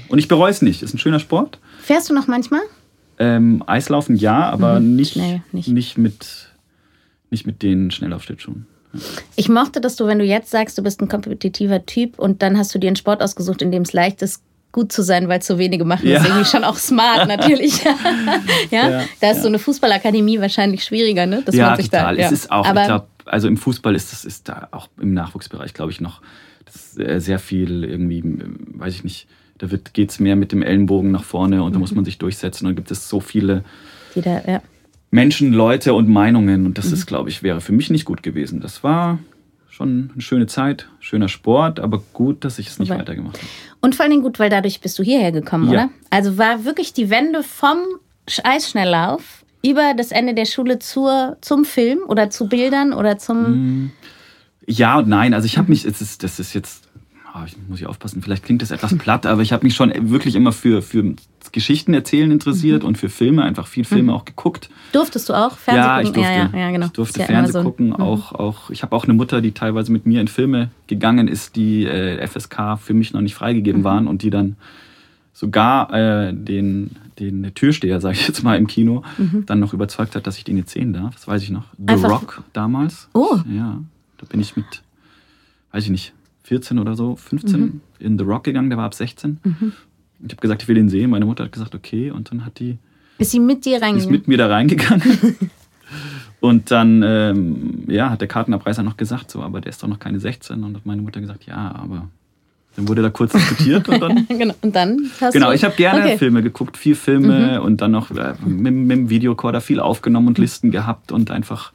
Und 0.08 0.20
ich 0.20 0.28
bereue 0.28 0.52
es 0.52 0.62
nicht. 0.62 0.84
Ist 0.84 0.94
ein 0.94 1.00
schöner 1.00 1.20
Sport. 1.20 1.60
Fährst 1.82 2.10
du 2.10 2.14
noch 2.14 2.28
manchmal? 2.28 2.62
Ähm, 3.20 3.64
Eislaufen 3.68 4.16
ja, 4.16 4.50
aber 4.50 4.80
nicht, 4.80 5.14
Schnell, 5.14 5.42
nicht. 5.52 5.68
nicht. 5.68 5.98
mit, 5.98 6.50
nicht 7.30 7.46
mit 7.46 7.62
den 7.62 7.92
Schnelllaufschlittschuhen. 7.92 8.66
Ich 9.36 9.50
mochte, 9.50 9.82
dass 9.82 9.96
du, 9.96 10.06
wenn 10.06 10.20
du 10.20 10.26
jetzt 10.26 10.52
sagst, 10.52 10.78
du 10.78 10.84
bist 10.84 11.02
ein 11.02 11.08
kompetitiver 11.08 11.86
Typ 11.86 12.20
und 12.20 12.42
dann 12.42 12.58
hast 12.58 12.74
du 12.74 12.80
dir 12.80 12.88
einen 12.88 12.96
Sport 12.96 13.22
ausgesucht, 13.22 13.62
in 13.62 13.72
dem 13.72 13.84
es 13.84 13.94
leicht 13.94 14.22
ist, 14.22 14.42
gut 14.72 14.92
zu 14.92 15.04
sein, 15.04 15.28
weil 15.28 15.42
so 15.42 15.58
wenige 15.58 15.86
machen. 15.86 16.08
Ja. 16.08 16.16
Das 16.16 16.24
ist 16.24 16.30
irgendwie 16.30 16.50
schon 16.50 16.64
auch 16.64 16.78
smart, 16.78 17.28
natürlich. 17.28 17.84
ja? 18.72 18.90
Ja, 18.90 19.04
da 19.22 19.32
ist 19.32 19.38
ja. 19.38 19.42
so 19.42 19.48
eine 19.48 19.60
Fußballakademie 19.60 20.40
wahrscheinlich 20.40 20.84
schwieriger, 20.84 21.26
ne? 21.26 21.44
Dass 21.44 21.56
ja, 21.56 21.76
total. 21.78 22.16
Da, 22.16 22.22
ja. 22.22 22.28
Es 22.28 22.32
ist 22.32 22.52
auch, 22.52 22.66
Aber 22.66 22.82
ich 22.82 22.88
glaube, 22.88 23.08
also 23.26 23.48
im 23.48 23.58
Fußball 23.58 23.96
ist 23.96 24.12
das 24.12 24.26
ist 24.26 24.50
da 24.50 24.68
auch 24.72 24.90
im 25.00 25.14
Nachwuchsbereich, 25.14 25.74
glaube 25.74 25.92
ich, 25.92 26.02
noch 26.02 26.22
das 26.66 26.98
äh, 26.98 27.20
sehr 27.20 27.40
viel 27.40 27.84
irgendwie, 27.84 28.20
ähm, 28.20 28.58
weiß 28.74 28.94
ich 28.96 29.04
nicht, 29.04 29.28
da 29.60 29.68
geht 29.94 30.10
es 30.10 30.20
mehr 30.20 30.36
mit 30.36 30.52
dem 30.52 30.62
Ellenbogen 30.62 31.12
nach 31.12 31.24
vorne 31.24 31.64
und 31.64 31.74
da 31.74 31.80
muss 31.80 31.94
man 31.94 32.04
sich 32.04 32.18
durchsetzen 32.18 32.66
und 32.66 32.74
da 32.74 32.76
gibt 32.76 32.92
es 32.92 33.08
so 33.08 33.20
viele 33.20 33.64
die 34.16 34.22
da, 34.22 34.42
ja. 34.46 34.62
Menschen, 35.14 35.54
Leute 35.54 35.94
und 35.94 36.10
Meinungen 36.10 36.66
und 36.66 36.78
das 36.78 36.88
Mhm. 36.88 36.94
ist, 36.94 37.06
glaube 37.06 37.30
ich, 37.30 37.44
wäre 37.44 37.62
für 37.62 37.72
mich 37.72 37.90
nicht 37.90 38.04
gut 38.06 38.24
gewesen. 38.24 38.60
Das 38.62 38.84
war 38.84 39.20
schon 39.70 40.10
eine 40.14 40.22
schöne 40.22 40.48
Zeit, 40.48 40.88
schöner 41.00 41.30
Sport, 41.30 41.80
aber 41.80 42.02
gut, 42.14 42.44
dass 42.44 42.58
ich 42.60 42.68
es 42.68 42.80
nicht 42.80 42.92
Aber- 42.92 43.00
weitergemacht 43.02 43.38
habe. 43.38 43.48
Und 43.82 43.96
vor 43.96 44.04
allen 44.04 44.12
Dingen 44.12 44.24
gut, 44.24 44.40
weil 44.40 44.50
dadurch 44.50 44.82
bist 44.82 44.98
du 44.98 45.04
hierher 45.04 45.32
gekommen, 45.32 45.66
Ja. 45.66 45.72
oder? 45.72 45.90
Also 46.10 46.38
war 46.38 46.66
wirklich 46.66 46.94
die 46.94 47.10
Wende 47.10 47.44
vom 47.44 47.78
Sch- 48.28 48.42
Eisschnelllauf 48.44 49.44
über 49.64 49.94
das 49.96 50.12
Ende 50.12 50.34
der 50.34 50.46
Schule 50.46 50.80
zur, 50.80 51.38
zum 51.42 51.64
Film 51.66 52.00
oder 52.08 52.30
zu 52.30 52.48
Bildern 52.50 52.92
oder 52.94 53.18
zum. 53.18 53.92
Ja 54.66 54.98
und 55.00 55.08
nein. 55.08 55.34
Also 55.34 55.46
ich 55.46 55.56
Mhm. 55.56 55.60
habe 55.60 55.70
mich, 55.70 55.86
es 55.86 56.02
ist, 56.02 56.24
das 56.24 56.40
ist 56.40 56.54
jetzt, 56.54 56.90
ich 57.46 57.56
muss 57.68 57.80
ich 57.82 57.88
aufpassen, 57.88 58.22
vielleicht 58.22 58.44
klingt 58.44 58.62
das 58.62 58.70
etwas 58.72 58.96
platt, 58.98 59.26
aber 59.26 59.42
ich 59.42 59.52
habe 59.54 59.64
mich 59.66 59.76
schon 59.76 59.92
wirklich 60.12 60.36
immer 60.36 60.52
für, 60.52 60.82
für 60.82 61.16
Geschichten 61.52 61.94
erzählen 61.94 62.32
interessiert 62.32 62.84
Mhm. 62.84 62.90
und 62.90 62.98
für 62.98 63.10
Filme, 63.10 63.44
einfach 63.44 63.68
viel 63.68 63.84
Filme 63.86 64.14
auch 64.14 64.26
geguckt. 64.26 64.70
Durftest 64.92 65.30
du 65.30 65.34
auch 65.34 65.58
Fernsehen 65.58 65.84
ja, 65.84 66.00
ich 66.02 66.08
gucken? 66.08 66.22
durfte, 66.24 66.38
ja, 66.38 66.50
ja, 66.54 66.60
ja, 66.68 66.72
genau. 66.72 66.86
ich 66.88 66.92
durfte 66.94 67.20
ja 67.20 67.26
Fernsehen 67.26 67.54
so 67.54 67.64
gucken. 67.64 67.94
Auch, 67.94 68.32
auch, 68.34 68.70
ich 68.70 68.82
habe 68.84 68.96
auch 68.96 69.04
eine 69.06 69.14
Mutter, 69.14 69.42
die 69.42 69.52
teilweise 69.52 69.92
mit 69.92 70.06
mir 70.06 70.22
in 70.22 70.28
Filme 70.28 70.70
gegangen 70.88 71.28
ist, 71.28 71.56
die 71.56 71.86
äh, 71.86 72.26
FSK 72.28 72.78
für 72.80 72.94
mich 72.94 73.14
noch 73.14 73.22
nicht 73.22 73.36
freigegeben 73.36 73.82
Mhm. 73.82 73.86
waren 73.86 74.08
und 74.08 74.22
die 74.22 74.30
dann 74.30 74.56
sogar 75.34 75.92
äh, 75.94 76.34
den, 76.34 76.92
den 77.20 77.52
Türsteher, 77.56 78.00
sage 78.00 78.14
ich 78.16 78.28
jetzt 78.28 78.44
mal, 78.44 78.58
im 78.58 78.68
Kino, 78.68 79.04
dann 79.48 79.60
noch 79.60 79.74
überzeugt 79.74 80.16
hat, 80.16 80.28
dass 80.28 80.38
ich 80.38 80.44
den 80.44 80.58
jetzt 80.58 80.72
sehen 80.72 80.94
darf. 80.94 81.16
Das 81.16 81.28
weiß 81.28 81.42
ich 81.44 81.50
noch. 81.50 81.66
The 81.78 81.82
Mhm. 81.84 81.90
Einfach- 81.90 82.10
Rock 82.12 82.44
damals. 82.54 83.10
Oh. 83.14 83.38
Ja, 83.52 83.80
da 84.18 84.26
bin 84.28 84.40
ich 84.40 84.56
mit, 84.56 84.66
weiß 85.72 85.84
ich 85.86 85.90
nicht, 85.90 86.14
14 86.44 86.80
oder 86.80 86.96
so, 86.96 87.16
15 87.16 87.60
Mhm. 87.60 87.82
in 88.00 88.18
The 88.18 88.24
Rock 88.26 88.44
gegangen, 88.44 88.70
der 88.70 88.78
war 88.78 88.86
ab 88.86 88.94
16. 88.94 89.40
Ich 90.26 90.32
habe 90.32 90.42
gesagt, 90.42 90.62
ich 90.64 90.68
will 90.68 90.76
den 90.76 90.90
sehen. 90.90 91.10
Meine 91.10 91.26
Mutter 91.26 91.44
hat 91.46 91.52
gesagt, 91.52 91.74
okay. 91.76 92.12
Und 92.12 92.32
dann 92.32 92.46
hat 92.46 92.60
die 92.60 92.78
Ist 93.18 93.32
sie 93.32 93.40
mit 93.40 93.66
dir 93.66 93.78
ist 93.78 93.84
reingegangen? 93.84 94.12
mit 94.12 94.28
mir 94.28 94.38
da 94.38 94.48
reingegangen. 94.48 95.04
Und 96.40 96.72
dann 96.72 97.02
ähm, 97.04 97.84
ja, 97.88 98.10
hat 98.10 98.20
der 98.22 98.28
Kartenabreißer 98.28 98.84
noch 98.84 98.98
gesagt, 98.98 99.32
so, 99.32 99.42
aber 99.42 99.62
der 99.62 99.70
ist 99.70 99.82
doch 99.82 99.88
noch 99.88 100.00
keine 100.00 100.20
16. 100.20 100.62
Und 100.64 100.76
hat 100.76 100.86
meine 100.86 101.02
Mutter 101.02 101.22
gesagt, 101.22 101.46
ja, 101.46 101.74
aber 101.76 102.10
dann 102.76 102.88
wurde 102.88 103.02
da 103.02 103.10
kurz 103.10 103.32
diskutiert 103.34 103.88
und 103.88 104.02
dann. 104.02 104.28
genau. 104.28 104.54
Und 104.62 104.76
dann 104.76 105.10
Genau, 105.32 105.52
ich 105.52 105.64
habe 105.64 105.76
gerne 105.76 106.02
Okay. 106.02 106.16
Mhm. 106.16 106.20
Filme 106.20 106.42
geguckt, 106.44 106.76
viel 106.76 106.96
Filme 106.96 107.62
und 107.62 107.80
dann 107.82 107.92
noch 107.92 108.12
äh, 108.12 108.34
mit, 108.46 108.74
mit 108.74 108.98
dem 108.98 109.10
Videorekorder 109.10 109.62
viel 109.62 109.80
aufgenommen 109.80 110.28
und 110.28 110.38
Listen 110.38 110.72
gehabt 110.72 111.12
und 111.12 111.32
einfach 111.32 111.72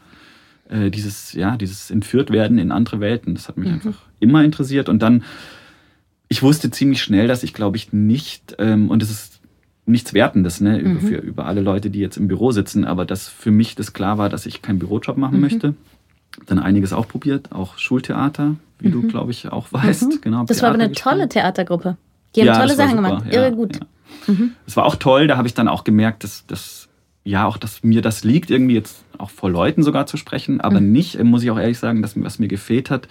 äh, 0.69 0.91
dieses, 0.91 1.33
ja, 1.33 1.57
dieses 1.57 1.91
Entführtwerden 1.91 2.59
in 2.59 2.73
andere 2.73 3.01
Welten, 3.01 3.35
das 3.35 3.49
hat 3.49 3.57
Mhm. 3.57 3.63
mich 3.65 3.73
einfach 3.73 3.95
immer 4.21 4.45
interessiert. 4.45 4.89
Und 4.89 5.01
dann, 5.01 5.25
ich 6.29 6.43
wusste 6.43 6.71
ziemlich 6.71 7.03
schnell, 7.03 7.27
dass 7.29 7.43
ich 7.43 7.55
glaube 7.55 7.77
ich 7.77 7.93
nicht, 7.93 8.57
ähm, 8.59 8.91
und 8.91 9.03
es 9.03 9.11
ist 9.11 9.41
nichts 9.87 10.13
Wertendes, 10.13 10.61
ne, 10.61 10.79
Mhm. 10.79 10.91
über, 10.91 11.01
für, 11.01 11.17
über 11.17 11.47
alle 11.47 11.61
Leute, 11.63 11.89
die 11.91 12.01
jetzt 12.01 12.17
im 12.19 12.29
Büro 12.29 12.53
sitzen, 12.53 12.85
aber 12.85 13.05
dass 13.07 13.29
für 13.29 13.51
mich 13.51 13.75
das 13.75 13.93
klar 13.95 14.19
war, 14.19 14.29
dass 14.29 14.45
ich 14.47 14.61
keinen 14.61 14.79
Bürojob 14.79 15.17
machen 15.17 15.37
Mhm. 15.37 15.41
möchte. 15.41 15.75
Dann 16.47 16.59
einiges 16.59 16.93
auch 16.93 17.09
probiert, 17.09 17.51
auch 17.53 17.79
Schultheater, 17.79 18.57
wie 18.79 18.91
du, 18.91 19.03
glaube 19.03 19.31
ich, 19.33 19.49
auch 19.51 19.73
weißt. 19.73 20.23
Genau, 20.23 20.43
Mhm. 20.43 20.47
Das 20.47 20.63
war 20.63 20.69
aber 20.69 20.79
Theater 20.79 20.85
eine 20.85 20.89
gespielt. 20.95 20.99
tolle 21.03 21.29
Theatergruppe. 21.29 21.97
Die 22.37 22.41
haben 22.41 22.47
Ja, 22.49 22.59
tolle 22.61 22.75
Sachen 22.77 22.91
super, 22.99 23.03
gemacht. 23.09 23.25
ja, 23.27 23.33
Irre 23.33 23.53
gut. 23.57 23.77
Ja. 23.77 24.35
Es 24.67 24.77
war 24.77 24.85
auch 24.85 24.97
toll, 24.97 25.27
da 25.27 25.37
habe 25.39 25.49
ich 25.49 25.55
dann 25.55 25.69
auch 25.69 25.85
gemerkt, 25.85 26.23
dass, 26.25 26.47
dass 26.47 26.88
ja 27.29 27.45
auch, 27.47 27.57
dass 27.59 27.83
mir 27.83 28.01
das 28.03 28.25
liegt, 28.25 28.51
irgendwie 28.51 28.75
jetzt 28.75 29.05
auch 29.19 29.31
vor 29.31 29.51
Leuten 29.51 29.83
sogar 29.83 30.07
zu 30.07 30.17
sprechen, 30.17 30.61
aber 30.61 30.81
Mhm. 30.81 30.93
nicht, 30.93 31.17
äh, 31.17 31.25
muss 31.25 31.43
ich 31.43 31.51
auch 31.51 31.59
ehrlich 31.59 31.79
sagen, 31.79 32.01
dass, 32.03 32.21
was 32.23 32.39
mir 32.39 32.49
gefehlt 32.49 32.91
hat, 32.91 33.09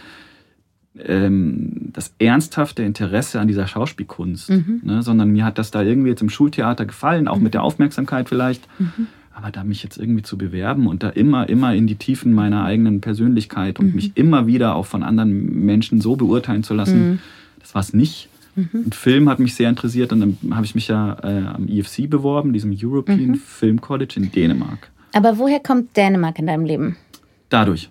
ähm, 1.00 1.90
das 1.94 2.14
ernsthafte 2.20 2.82
Interesse 2.84 3.40
an 3.40 3.48
dieser 3.48 3.68
Schauspielkunst, 3.68 4.50
Mhm. 4.50 4.82
ne, 4.84 5.04
sondern 5.04 5.30
mir 5.32 5.46
hat 5.46 5.58
das 5.60 5.70
da 5.72 5.82
irgendwie 5.84 6.10
jetzt 6.10 6.22
im 6.22 6.30
Schultheater 6.30 6.86
gefallen, 6.86 7.28
auch 7.28 7.40
mit 7.40 7.54
der 7.54 7.64
Aufmerksamkeit 7.64 8.30
vielleicht. 8.30 8.68
Mhm. 8.80 9.08
Aber 9.34 9.52
da 9.52 9.64
mich 9.64 9.84
jetzt 9.84 9.98
irgendwie 10.00 10.24
zu 10.24 10.36
bewerben 10.36 10.88
und 10.88 11.04
da 11.04 11.10
immer, 11.10 11.48
immer 11.48 11.76
in 11.76 11.86
die 11.86 11.96
Tiefen 11.98 12.34
meiner 12.34 12.64
eigenen 12.64 13.02
Persönlichkeit 13.02 13.80
Mhm. 13.80 13.86
und 13.86 13.96
mich 13.96 14.12
immer 14.16 14.48
wieder 14.48 14.76
auch 14.76 14.88
von 14.88 15.04
anderen 15.04 15.64
Menschen 15.66 16.02
so 16.02 16.16
beurteilen 16.16 16.64
zu 16.64 16.74
lassen, 16.74 17.10
Mhm. 17.12 17.20
das 17.60 17.76
war 17.76 17.82
es 17.82 17.94
nicht. 17.94 18.30
Und 18.74 18.96
Film 18.96 19.30
hat 19.30 19.40
mich 19.40 19.54
sehr 19.56 19.70
interessiert 19.70 20.12
und 20.12 20.20
dann 20.22 20.56
habe 20.56 20.66
ich 20.66 20.74
mich 20.76 20.88
ja 20.88 21.18
äh, 21.24 21.46
am 21.48 21.68
IFC 21.68 22.10
beworben, 22.10 22.54
diesem 22.54 22.76
European 22.76 23.28
Mhm. 23.28 23.36
Film 23.36 23.80
College 23.82 24.16
in 24.18 24.32
Dänemark. 24.32 24.90
Aber 25.14 25.38
woher 25.38 25.60
kommt 25.60 25.96
Dänemark 25.96 26.40
in 26.40 26.48
deinem 26.48 26.66
Leben? 26.66 26.98
Dadurch. 27.50 27.90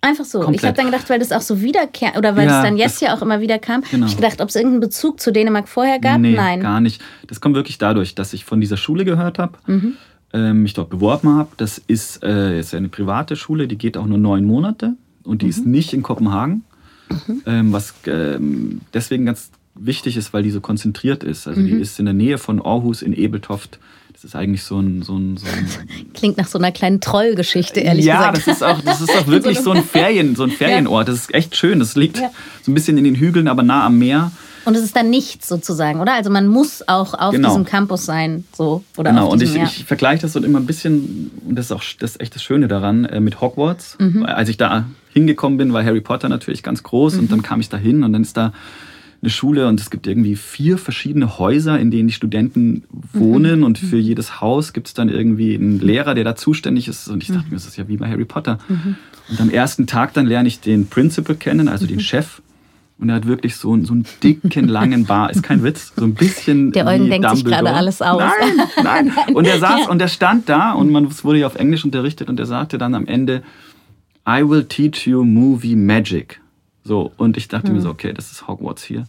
Einfach 0.00 0.24
so. 0.24 0.40
Ich 0.40 0.44
Komplett. 0.46 0.64
habe 0.64 0.76
dann 0.76 0.86
gedacht, 0.86 1.08
weil 1.10 1.18
das 1.20 1.30
auch 1.30 1.40
so 1.42 1.60
wiederkehrt, 1.60 2.16
oder 2.16 2.34
weil 2.34 2.48
Ja, 2.48 2.58
es 2.58 2.64
dann 2.64 2.76
jetzt 2.76 3.00
ja 3.02 3.14
auch 3.14 3.22
immer 3.22 3.40
wieder 3.40 3.58
kam, 3.60 3.82
Genau. 3.90 4.06
ich 4.06 4.16
gedacht, 4.16 4.40
ob 4.40 4.48
es 4.48 4.56
irgendeinen 4.56 4.80
Bezug 4.80 5.20
zu 5.20 5.30
Dänemark 5.32 5.68
vorher 5.68 6.00
gab? 6.00 6.18
nee, 6.20 6.34
Nein. 6.34 6.60
gar 6.60 6.80
nicht. 6.80 7.00
Das 7.28 7.40
kommt 7.40 7.54
wirklich 7.54 7.78
dadurch, 7.78 8.14
dass 8.16 8.32
ich 8.32 8.44
von 8.44 8.60
dieser 8.60 8.76
Schule 8.76 9.04
gehört 9.04 9.38
habe, 9.38 9.58
Mhm. 9.66 9.92
ähm, 10.32 10.62
mich 10.62 10.74
dort 10.74 10.90
beworben 10.90 11.28
habe. 11.36 11.50
Das 11.58 11.78
ist, 11.78 12.24
äh, 12.24 12.58
ist 12.58 12.74
eine 12.74 12.88
private 12.88 13.36
Schule, 13.36 13.68
die 13.68 13.78
geht 13.78 13.96
auch 13.96 14.06
nur 14.06 14.18
neun 14.18 14.44
Monate 14.44 14.94
und 15.22 15.42
die 15.42 15.46
Mhm. 15.46 15.50
ist 15.50 15.66
nicht 15.66 15.92
in 15.92 16.02
Kopenhagen, 16.02 16.64
ähm, 17.46 17.72
was 17.72 17.94
ähm, 18.06 18.80
deswegen 18.92 19.26
ganz 19.26 19.52
wichtig 19.74 20.16
ist, 20.16 20.32
weil 20.32 20.42
die 20.42 20.50
so 20.50 20.60
konzentriert 20.60 21.24
ist. 21.24 21.46
Also 21.48 21.60
Mhm. 21.60 21.66
die 21.66 21.72
ist 21.72 21.98
in 21.98 22.04
der 22.04 22.14
Nähe 22.14 22.38
von 22.38 22.60
Aarhus 22.64 23.02
in 23.02 23.12
Ebeltoft. 23.12 23.78
Das 24.12 24.24
ist 24.24 24.36
eigentlich 24.36 24.62
so 24.62 24.78
ein, 24.78 25.02
so 25.02 25.16
ein, 25.16 25.36
so 25.36 25.46
ein 25.46 25.66
Klingt 26.14 26.36
nach 26.36 26.46
so 26.46 26.58
einer 26.58 26.70
kleinen 26.70 27.00
Trollgeschichte, 27.00 27.80
ehrlich 27.80 28.04
ja, 28.04 28.30
gesagt. 28.30 28.46
das 28.46 28.56
ist 28.56 28.62
auch, 28.62 28.80
das 28.82 29.00
ist 29.00 29.10
auch 29.16 29.26
wirklich 29.28 29.58
so 29.60 29.70
ein 29.72 29.82
Ferien, 29.82 30.36
so 30.36 30.44
ein 30.44 30.50
Ferienort. 30.62 31.08
Das 31.08 31.16
ist 31.16 31.34
echt 31.34 31.56
schön. 31.56 31.78
Das 31.78 31.96
liegt 31.96 32.18
Ja. 32.18 32.30
so 32.62 32.70
ein 32.70 32.74
bisschen 32.74 32.98
in 32.98 33.04
den 33.04 33.14
Hügeln, 33.16 33.48
aber 33.48 33.62
nah 33.62 33.86
am 33.86 33.98
Meer. 33.98 34.30
Und 34.64 34.76
es 34.76 34.84
ist 34.84 34.94
dann 34.94 35.10
nichts 35.10 35.48
sozusagen, 35.48 35.98
oder? 36.00 36.12
Also 36.14 36.30
man 36.30 36.46
muss 36.46 36.86
auch 36.86 37.14
auf 37.14 37.32
Genau. 37.32 37.48
diesem 37.48 37.64
Campus 37.64 38.04
sein, 38.04 38.44
so 38.52 38.84
oder 38.96 39.10
Genau, 39.10 39.28
und 39.28 39.42
ich, 39.42 39.54
ja. 39.54 39.64
ich 39.64 39.84
vergleiche 39.86 40.22
das 40.22 40.34
so 40.34 40.40
immer 40.44 40.60
ein 40.60 40.66
bisschen, 40.66 41.32
und 41.48 41.56
das 41.56 41.64
ist 41.66 41.72
auch 41.72 41.82
das 41.98 42.12
ist 42.12 42.20
echt 42.20 42.36
das 42.36 42.44
Schöne 42.44 42.68
daran, 42.68 43.04
äh, 43.06 43.18
mit 43.18 43.40
Hogwarts. 43.40 43.96
Mhm. 43.98 44.24
Als 44.24 44.48
ich 44.50 44.58
da 44.58 44.84
hingekommen 45.12 45.58
bin, 45.58 45.72
war 45.72 45.82
Harry 45.84 46.00
Potter 46.00 46.28
natürlich 46.28 46.62
ganz 46.62 46.84
groß 46.84 47.14
Mhm. 47.14 47.20
und 47.20 47.32
dann 47.32 47.42
kam 47.42 47.58
ich 47.58 47.70
da 47.70 47.76
hin 47.76 48.04
und 48.04 48.12
dann 48.12 48.22
ist 48.22 48.36
da 48.36 48.52
eine 49.22 49.30
Schule 49.30 49.68
und 49.68 49.78
es 49.80 49.90
gibt 49.90 50.06
irgendwie 50.08 50.34
vier 50.34 50.76
verschiedene 50.78 51.38
Häuser, 51.38 51.78
in 51.78 51.90
denen 51.92 52.08
die 52.08 52.14
Studenten 52.14 52.82
wohnen 53.12 53.60
Mhm. 53.60 53.64
und 53.64 53.78
für 53.78 53.96
jedes 53.98 54.40
Haus 54.40 54.72
gibt 54.72 54.88
es 54.88 54.94
dann 54.94 55.08
irgendwie 55.08 55.54
einen 55.54 55.78
Lehrer, 55.80 56.14
der 56.14 56.24
da 56.24 56.34
zuständig 56.34 56.88
ist 56.88 57.08
und 57.08 57.22
ich 57.22 57.28
dachte 57.28 57.44
mir, 57.48 57.54
das 57.54 57.66
ist 57.66 57.76
ja 57.76 57.86
wie 57.86 57.96
bei 57.96 58.08
Harry 58.10 58.24
Potter. 58.24 58.58
Mhm. 58.68 58.96
Und 59.30 59.40
am 59.40 59.48
ersten 59.50 59.86
Tag 59.86 60.12
dann 60.14 60.26
lerne 60.26 60.48
ich 60.48 60.60
den 60.60 60.88
Principal 60.88 61.36
kennen, 61.36 61.68
also 61.68 61.84
Mhm. 61.84 61.90
den 61.90 62.00
Chef. 62.00 62.42
Und 62.98 63.08
er 63.08 63.16
hat 63.16 63.26
wirklich 63.26 63.56
so, 63.56 63.72
einen- 63.72 63.84
so 63.84 63.94
einen 63.94 64.04
dicken, 64.22 64.68
langen 64.68 65.06
Bar. 65.06 65.30
Ist 65.30 65.42
kein 65.42 65.62
Witz. 65.64 65.92
So 65.96 66.04
ein 66.04 66.14
bisschen. 66.14 66.70
Der 66.72 66.86
Eugen 66.86 67.08
denkt 67.10 67.28
sich 67.30 67.40
Dumbledore. 67.42 67.64
gerade 67.64 67.76
alles 67.76 68.02
aus. 68.02 68.20
Nein, 68.20 68.66
nein. 68.84 69.12
Und 69.34 69.44
er 69.46 69.58
saß 69.58 69.88
und 69.88 70.00
er 70.02 70.06
stand 70.08 70.48
da 70.48 70.72
und 70.72 70.90
man 70.92 71.06
es 71.06 71.24
wurde 71.24 71.38
ja 71.38 71.46
auf 71.48 71.56
Englisch 71.56 71.84
unterrichtet 71.84 72.28
und 72.28 72.38
er 72.38 72.46
sagte 72.46 72.78
dann 72.78 72.94
am 72.94 73.06
Ende, 73.06 73.42
I 74.28 74.48
will 74.48 74.64
teach 74.64 75.06
you 75.06 75.24
movie 75.24 75.74
magic. 75.74 76.40
So, 76.84 77.12
und 77.16 77.36
ich 77.36 77.48
dachte 77.48 77.68
mir 77.70 77.76
Hm. 77.78 77.82
so, 77.82 77.90
okay, 77.90 78.12
das 78.12 78.32
ist 78.32 78.48
Hogwarts 78.48 78.82
hier. 78.82 79.04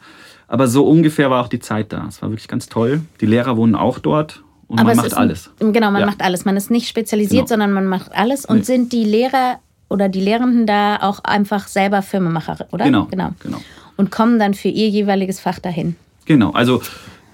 Aber 0.47 0.67
so 0.67 0.85
ungefähr 0.87 1.29
war 1.31 1.43
auch 1.43 1.47
die 1.47 1.59
Zeit 1.59 1.91
da. 1.91 2.05
Es 2.07 2.21
war 2.21 2.29
wirklich 2.29 2.47
ganz 2.47 2.67
toll. 2.67 3.01
Die 3.21 3.25
Lehrer 3.25 3.57
wohnen 3.57 3.75
auch 3.75 3.97
dort 3.99 4.43
und 4.67 4.79
Aber 4.79 4.89
man 4.89 4.97
macht 4.97 5.07
ist, 5.07 5.13
alles. 5.13 5.49
Genau, 5.59 5.89
man 5.91 6.01
Ja. 6.01 6.05
macht 6.05 6.21
alles. 6.21 6.45
Man 6.45 6.55
ist 6.57 6.69
nicht 6.69 6.87
spezialisiert, 6.87 7.43
Genau. 7.45 7.47
sondern 7.47 7.73
man 7.73 7.87
macht 7.87 8.11
alles. 8.13 8.45
Und 8.45 8.57
Nee. 8.57 8.63
sind 8.63 8.93
die 8.93 9.03
Lehrer 9.03 9.59
oder 9.89 10.09
die 10.09 10.21
Lehrenden 10.21 10.67
da 10.67 10.97
auch 11.01 11.23
einfach 11.23 11.67
selber 11.67 12.01
Filmemacher, 12.03 12.67
oder? 12.71 12.85
Genau, 12.85 13.05
genau. 13.05 13.31
genau. 13.41 13.57
Und 13.97 14.11
kommen 14.11 14.37
dann 14.39 14.53
für 14.53 14.69
ihr 14.69 14.89
jeweiliges 14.89 15.39
Fach 15.39 15.59
dahin. 15.59 15.95
Genau, 16.25 16.51
also 16.51 16.81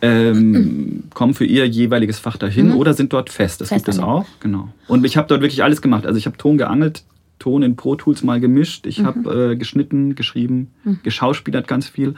ähm, 0.02 1.04
kommen 1.14 1.34
für 1.34 1.46
ihr 1.46 1.68
jeweiliges 1.68 2.20
Fach 2.20 2.38
dahin 2.38 2.72
oder 2.74 2.94
sind 2.94 3.12
dort 3.14 3.30
fest. 3.30 3.60
Das 3.62 3.70
Mhm. 3.70 3.76
Fest 3.76 3.86
gibt 3.86 3.98
es 3.98 4.04
auch, 4.04 4.26
genau. 4.40 4.70
Und 4.88 5.06
ich 5.06 5.18
habe 5.18 5.28
dort 5.28 5.42
wirklich 5.42 5.64
alles 5.64 5.82
gemacht. 5.82 6.06
Also 6.06 6.18
ich 6.18 6.26
habe 6.26 6.38
Ton 6.38 6.58
geangelt, 6.58 7.04
Ton 7.40 7.64
in 7.64 7.76
Pro 7.76 7.96
Tools 7.96 8.22
mal 8.24 8.40
gemischt, 8.40 8.86
ich 8.86 9.00
Mhm. 9.00 9.06
habe 9.06 9.52
äh, 9.52 9.56
geschnitten, 9.56 10.14
geschrieben, 10.16 10.72
geschauspielert 11.04 11.68
ganz 11.68 11.88
viel. 11.90 12.16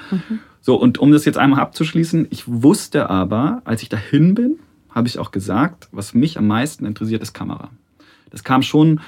So, 0.59 0.75
und 0.75 0.97
um 0.97 1.11
das 1.11 1.25
jetzt 1.25 1.37
einmal 1.37 1.59
abzuschließen, 1.61 2.27
ich 2.29 2.43
wusste 2.47 3.09
aber, 3.09 3.61
als 3.65 3.81
ich 3.83 3.89
dahin 3.89 4.33
bin, 4.35 4.57
habe 4.89 5.07
ich 5.07 5.17
auch 5.19 5.31
gesagt, 5.31 5.87
was 5.91 6.13
mich 6.13 6.37
am 6.37 6.47
meisten 6.47 6.85
interessiert, 6.85 7.21
ist 7.21 7.33
Kamera. 7.33 7.69
Das 8.29 8.43
kam 8.43 8.61
schon 8.61 8.99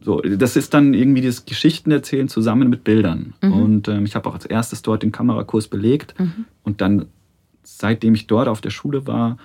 so, 0.00 0.20
das 0.20 0.56
ist 0.56 0.72
dann 0.74 0.94
irgendwie 0.94 1.20
das 1.20 1.44
Geschichten 1.44 1.90
erzählen 1.90 2.28
zusammen 2.28 2.70
mit 2.70 2.82
Bildern. 2.82 3.34
Und 3.42 3.88
ähm, 3.88 4.04
ich 4.06 4.14
habe 4.16 4.28
auch 4.28 4.34
als 4.34 4.46
erstes 4.46 4.80
dort 4.82 5.02
den 5.02 5.12
Kamerakurs 5.12 5.68
belegt 5.68 6.14
und 6.62 6.80
dann, 6.80 7.06
seitdem 7.62 8.14
ich 8.14 8.26
dort 8.26 8.48
auf 8.48 8.60
der 8.60 8.70
Schule 8.70 9.06
war, 9.06 9.36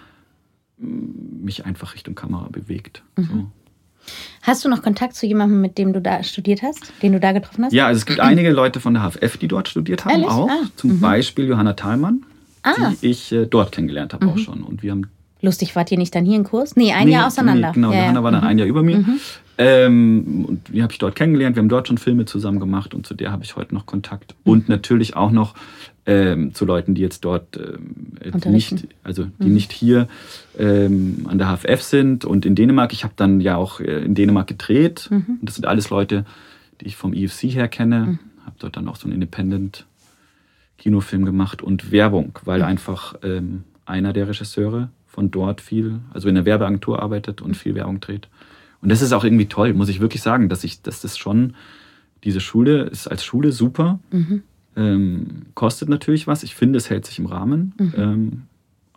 mich 0.78 1.66
einfach 1.66 1.94
Richtung 1.96 2.16
Kamera 2.16 2.48
bewegt. 2.50 3.04
So. 3.18 3.52
Hast 4.42 4.64
du 4.66 4.70
noch 4.70 4.82
Kontakt 4.82 5.16
zu 5.16 5.26
jemandem, 5.26 5.60
mit 5.62 5.78
dem 5.78 5.94
du 5.94 6.02
da 6.02 6.24
studiert 6.24 6.62
hast, 6.64 6.92
den 7.02 7.14
du 7.14 7.20
da 7.20 7.32
getroffen 7.32 7.66
hast? 7.66 7.74
Ja, 7.74 7.88
also 7.88 7.98
es 8.00 8.06
gibt 8.06 8.20
einige 8.20 8.52
Leute 8.52 8.80
von 8.80 8.94
der 8.94 9.04
HFF, 9.10 9.38
die 9.38 9.48
dort 9.48 9.68
studiert 9.68 10.06
haben, 10.06 10.12
Ehrlich? 10.12 10.28
auch. 10.30 10.50
Ah, 10.50 10.62
Zum 10.76 11.00
Beispiel 11.00 11.48
Johanna 11.48 11.74
Thalmann, 11.74 12.24
Ah. 12.64 12.92
die 13.02 13.08
ich 13.08 13.32
äh, 13.32 13.46
dort 13.46 13.72
kennengelernt 13.72 14.14
habe 14.14 14.28
auch 14.28 14.38
schon. 14.38 14.64
Und 14.64 14.84
wir 14.84 14.92
haben 14.92 15.08
Lustig, 15.42 15.76
wart 15.76 15.92
ihr 15.92 15.98
nicht 16.00 16.16
dann 16.16 16.26
hier 16.26 16.36
in 16.36 16.44
Kurs? 16.44 16.76
Nee, 16.76 16.94
ein 16.94 17.08
Jahr 17.08 17.28
auseinander. 17.28 17.68
Nee, 17.70 17.74
genau, 17.76 17.92
ja, 17.92 17.98
Mhm. 17.98 18.02
Johanna 18.04 18.20
ja. 18.20 18.24
war 18.24 18.32
dann 18.32 18.44
ein 18.44 18.58
Jahr 18.58 18.68
über 18.68 18.82
mir. 18.84 19.06
Ähm, 19.58 20.46
und 20.48 20.70
die 20.74 20.84
habe 20.84 20.94
ich 20.94 21.00
dort 21.00 21.16
kennengelernt. 21.16 21.56
Wir 21.56 21.62
haben 21.62 21.70
dort 21.70 21.88
schon 21.88 21.98
Filme 21.98 22.26
zusammen 22.26 22.60
gemacht 22.60 22.94
und 22.94 23.08
zu 23.08 23.14
der 23.16 23.32
habe 23.32 23.44
ich 23.44 23.56
heute 23.56 23.74
noch 23.74 23.86
Kontakt. 23.86 24.36
Mhm. 24.44 24.52
Und 24.52 24.70
natürlich 24.70 25.16
auch 25.16 25.32
noch 25.32 25.56
ähm, 26.06 26.54
zu 26.54 26.66
Leuten, 26.66 26.94
die 26.96 27.02
jetzt 27.02 27.26
dort 27.26 27.58
ähm, 27.58 28.14
äh, 28.22 28.50
nicht, 28.50 28.88
also 29.04 29.26
Mhm. 29.26 29.32
die 29.42 29.50
nicht 29.50 29.72
hier 29.72 30.08
ähm, 30.58 31.26
an 31.28 31.38
der 31.38 31.48
HFF 31.58 31.82
sind 31.82 32.24
und 32.24 32.46
in 32.46 32.56
Dänemark. 32.56 32.94
Ich 32.94 33.04
habe 33.04 33.14
dann 33.16 33.42
ja 33.42 33.58
auch 33.58 33.80
äh, 33.80 34.04
in 34.06 34.16
Dänemark 34.16 34.48
gedreht. 34.48 35.08
Mhm. 35.10 35.38
Und 35.42 35.44
das 35.44 35.56
sind 35.56 35.66
alles 35.66 35.90
Leute, 35.90 36.26
die 36.80 36.86
ich 36.88 36.96
vom 36.96 37.14
IFC 37.14 37.44
her 37.44 37.68
kenne. 37.68 38.20
Habe 38.46 38.56
dort 38.60 38.78
dann 38.78 38.88
auch 38.88 38.96
so 38.96 39.06
einen 39.06 39.14
Independent 39.14 39.86
Kinofilm 40.78 41.26
gemacht 41.26 41.62
und 41.62 41.92
Werbung, 41.92 42.38
weil 42.46 42.62
einfach 42.62 43.16
ähm, 43.24 43.64
einer 43.86 44.14
der 44.14 44.28
Regisseure 44.28 44.90
von 45.08 45.32
dort 45.32 45.62
viel, 45.62 46.00
also 46.14 46.30
in 46.30 46.36
der 46.36 46.46
Werbeagentur 46.46 47.02
arbeitet 47.02 47.42
und 47.42 47.58
viel 47.58 47.74
Werbung 47.74 48.00
dreht. 48.00 48.28
Und 48.82 48.90
das 48.90 49.02
ist 49.02 49.12
auch 49.14 49.24
irgendwie 49.24 49.48
toll, 49.48 49.74
muss 49.74 49.90
ich 49.90 50.00
wirklich 50.00 50.22
sagen, 50.22 50.50
dass 50.50 50.64
ich, 50.64 50.82
dass 50.82 51.02
das 51.02 51.18
schon, 51.18 51.56
diese 52.24 52.40
Schule 52.40 52.84
ist 52.84 53.08
als 53.08 53.24
Schule 53.24 53.52
super, 53.52 54.00
ähm, 54.76 55.44
kostet 55.56 55.90
natürlich 55.90 56.28
was. 56.28 56.44
Ich 56.44 56.56
finde, 56.56 56.78
es 56.78 56.90
hält 56.90 57.06
sich 57.06 57.20
im 57.20 57.26
Rahmen, 57.26 57.74
ähm, 57.98 58.44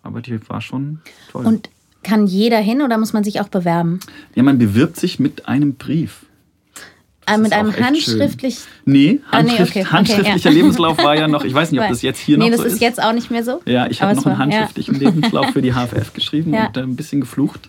aber 0.02 0.20
die 0.20 0.38
war 0.48 0.60
schon 0.60 1.00
toll. 1.30 1.46
Und 1.46 1.70
kann 2.02 2.26
jeder 2.26 2.58
hin 2.58 2.82
oder 2.82 2.96
muss 2.98 3.12
man 3.12 3.24
sich 3.24 3.40
auch 3.40 3.48
bewerben? 3.48 4.00
ja, 4.34 4.42
man 4.42 4.58
bewirbt 4.58 4.96
sich 4.96 5.18
mit 5.18 5.48
einem 5.48 5.74
Brief. 5.74 6.26
Äh, 7.26 7.34
ist 7.34 7.40
mit 7.42 7.52
einem 7.52 7.76
handschriftlich. 7.76 8.58
Nee, 8.86 9.20
Ah, 9.30 9.42
nee, 9.42 9.50
Handschrift, 9.50 9.70
okay, 9.72 9.80
okay, 9.82 9.90
handschriftlicher 9.92 10.50
ja. 10.50 10.56
Lebenslauf 10.56 10.98
war 10.98 11.14
ja 11.16 11.28
noch, 11.28 11.44
ich 11.44 11.52
weiß 11.54 11.70
nicht, 11.70 11.80
ob 11.80 11.88
das 11.88 12.02
jetzt 12.02 12.18
hier 12.18 12.38
nee, 12.38 12.44
noch 12.44 12.52
das 12.56 12.60
so 12.60 12.66
ist 12.66 12.80
jetzt 12.80 13.02
auch 13.02 13.12
nicht 13.12 13.30
mehr 13.30 13.44
so. 13.44 13.60
Ja, 13.66 13.86
ich 13.86 14.02
habe 14.02 14.14
noch 14.16 14.24
einen 14.26 14.38
war- 14.38 14.48
ja. 14.48 14.58
handschriftlichen 14.60 14.94
Lebenslauf 14.98 15.46
für 15.50 15.62
die 15.62 15.72
HFF 15.72 16.12
geschrieben 16.14 16.52
Ja. 16.54 16.66
und 16.68 16.78
ein 16.78 16.96
bisschen 16.96 17.20
geflucht. 17.20 17.68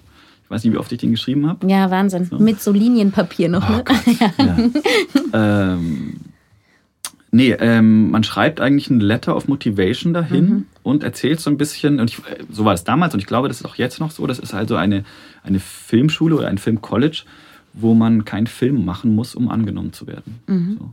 Weiß 0.51 0.65
nicht, 0.65 0.74
wie 0.74 0.77
oft 0.77 0.91
ich 0.91 1.00
den 1.00 1.12
geschrieben 1.12 1.48
habe. 1.48 1.65
Ja, 1.65 1.89
Wahnsinn. 1.89 2.29
Mit 2.39 2.62
so 2.62 2.74
Linienpapier 2.74 3.48
noch. 3.48 3.70
Oh 3.70 3.74
ne? 3.74 4.72
Ja. 5.34 5.74
ähm, 5.74 6.20
nee, 7.31 7.51
ähm, 7.53 8.12
man 8.12 8.25
schreibt 8.25 8.60
eigentlich 8.60 8.89
ein 8.89 9.00
Letter 9.00 9.38
of 9.38 9.48
Motivation 9.48 10.13
dahin. 10.13 10.65
und 10.84 11.03
erzählst 11.03 11.46
so 11.46 11.50
ein 11.50 11.55
bisschen, 11.55 12.01
und 12.01 12.10
ich, 12.10 12.22
so 12.50 12.65
war 12.65 12.74
es 12.74 12.84
damals 12.84 13.13
und 13.13 13.22
ich 13.22 13.27
glaube, 13.27 13.48
das 13.48 13.62
ist 13.62 13.65
auch 13.65 13.75
jetzt 13.75 14.01
noch 14.01 14.12
so, 14.12 14.27
das 14.27 14.39
ist 14.39 14.53
also 14.53 14.75
eine, 14.75 15.05
eine 15.41 15.62
Filmschule 15.62 16.36
oder 16.36 16.50
ein 16.50 16.58
Filmcollege, 16.58 17.24
wo 17.74 17.93
man 17.93 18.25
keinen 18.25 18.48
Film 18.48 18.84
machen 18.84 19.15
muss, 19.15 19.34
um 19.36 19.50
angenommen 19.50 19.93
zu 19.93 20.05
werden. 20.05 20.41
Mhm. 20.48 20.77
So. 20.79 20.89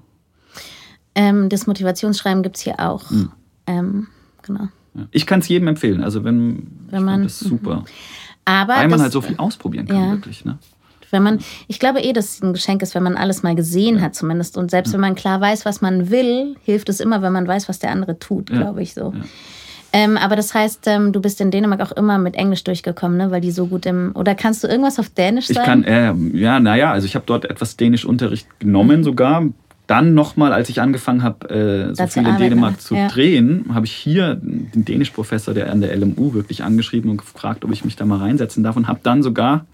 Ähm, 1.16 1.48
das 1.48 1.66
Motivationsschreiben 1.66 2.44
gibt 2.44 2.58
es 2.58 2.62
hier 2.62 2.78
auch. 2.78 3.10
Mhm. 3.10 3.32
Ähm, 3.66 4.06
genau. 4.42 4.68
Ja. 4.94 5.08
Ich 5.10 5.26
kann 5.26 5.40
es 5.40 5.48
jedem 5.48 5.66
empfehlen, 5.66 6.00
also 6.00 6.22
wenn, 6.22 6.68
wenn 6.90 7.02
man, 7.02 7.24
das 7.24 7.40
super. 7.40 7.84
Mhm. 8.48 8.54
Aber 8.54 8.74
Weil 8.74 8.82
man 8.82 8.90
das, 8.90 9.02
halt 9.02 9.12
so 9.12 9.20
viel 9.20 9.36
ausprobieren 9.36 9.86
kann, 9.86 9.96
ja. 9.96 10.10
wirklich. 10.12 10.44
Ne? 10.44 10.58
Wenn 11.10 11.22
man, 11.22 11.38
ich 11.68 11.78
glaube 11.78 12.00
eh, 12.00 12.12
dass 12.12 12.34
es 12.34 12.42
ein 12.42 12.52
Geschenk 12.52 12.82
ist, 12.82 12.94
wenn 12.94 13.02
man 13.02 13.16
alles 13.16 13.42
mal 13.42 13.54
gesehen 13.54 13.96
ja. 13.96 14.02
hat, 14.02 14.14
zumindest. 14.14 14.56
Und 14.56 14.70
selbst 14.70 14.90
ja. 14.90 14.94
wenn 14.94 15.00
man 15.00 15.14
klar 15.14 15.40
weiß, 15.40 15.64
was 15.64 15.80
man 15.80 16.10
will, 16.10 16.56
hilft 16.62 16.88
es 16.88 17.00
immer, 17.00 17.22
wenn 17.22 17.32
man 17.32 17.46
weiß, 17.46 17.68
was 17.68 17.78
der 17.78 17.90
andere 17.90 18.18
tut, 18.18 18.46
glaube 18.46 18.82
ich 18.82 18.94
so. 18.94 19.12
Ähm, 19.90 20.18
aber 20.18 20.36
das 20.36 20.52
heißt, 20.52 20.86
ähm, 20.86 21.12
du 21.12 21.20
bist 21.20 21.40
in 21.40 21.50
Dänemark 21.50 21.80
auch 21.80 21.92
immer 21.92 22.18
mit 22.18 22.34
Englisch 22.34 22.62
durchgekommen, 22.62 23.16
ne? 23.16 23.30
weil 23.30 23.40
die 23.40 23.50
so 23.50 23.66
gut 23.66 23.86
im. 23.86 24.12
Oder 24.14 24.34
kannst 24.34 24.62
du 24.62 24.68
irgendwas 24.68 24.98
auf 24.98 25.08
Dänisch 25.08 25.46
sagen? 25.46 25.80
Ich 25.80 25.86
kann, 25.86 26.34
äh, 26.34 26.36
ja, 26.36 26.60
naja, 26.60 26.92
also 26.92 27.06
ich 27.06 27.14
habe 27.14 27.24
dort 27.26 27.46
etwas 27.46 27.76
Dänischunterricht 27.78 28.60
genommen 28.60 29.02
sogar. 29.02 29.44
Dann 29.88 30.12
nochmal, 30.12 30.52
als 30.52 30.68
ich 30.68 30.82
angefangen 30.82 31.22
habe, 31.22 31.48
äh, 31.48 31.94
so 31.94 32.06
viel 32.06 32.26
in 32.26 32.36
Dänemark 32.36 32.72
ne? 32.72 32.78
zu 32.78 32.94
ja. 32.94 33.08
drehen, 33.08 33.64
habe 33.72 33.86
ich 33.86 33.92
hier 33.92 34.34
den 34.34 34.84
Dänischprofessor, 34.84 35.54
der 35.54 35.72
an 35.72 35.80
der 35.80 35.96
LMU 35.96 36.34
wirklich 36.34 36.62
angeschrieben 36.62 37.10
und 37.10 37.16
gefragt, 37.16 37.64
ob 37.64 37.72
ich 37.72 37.86
mich 37.86 37.96
da 37.96 38.04
mal 38.04 38.18
reinsetzen 38.18 38.62
darf. 38.62 38.76
Und 38.76 38.86
habe 38.86 39.00
dann 39.02 39.22
sogar 39.22 39.64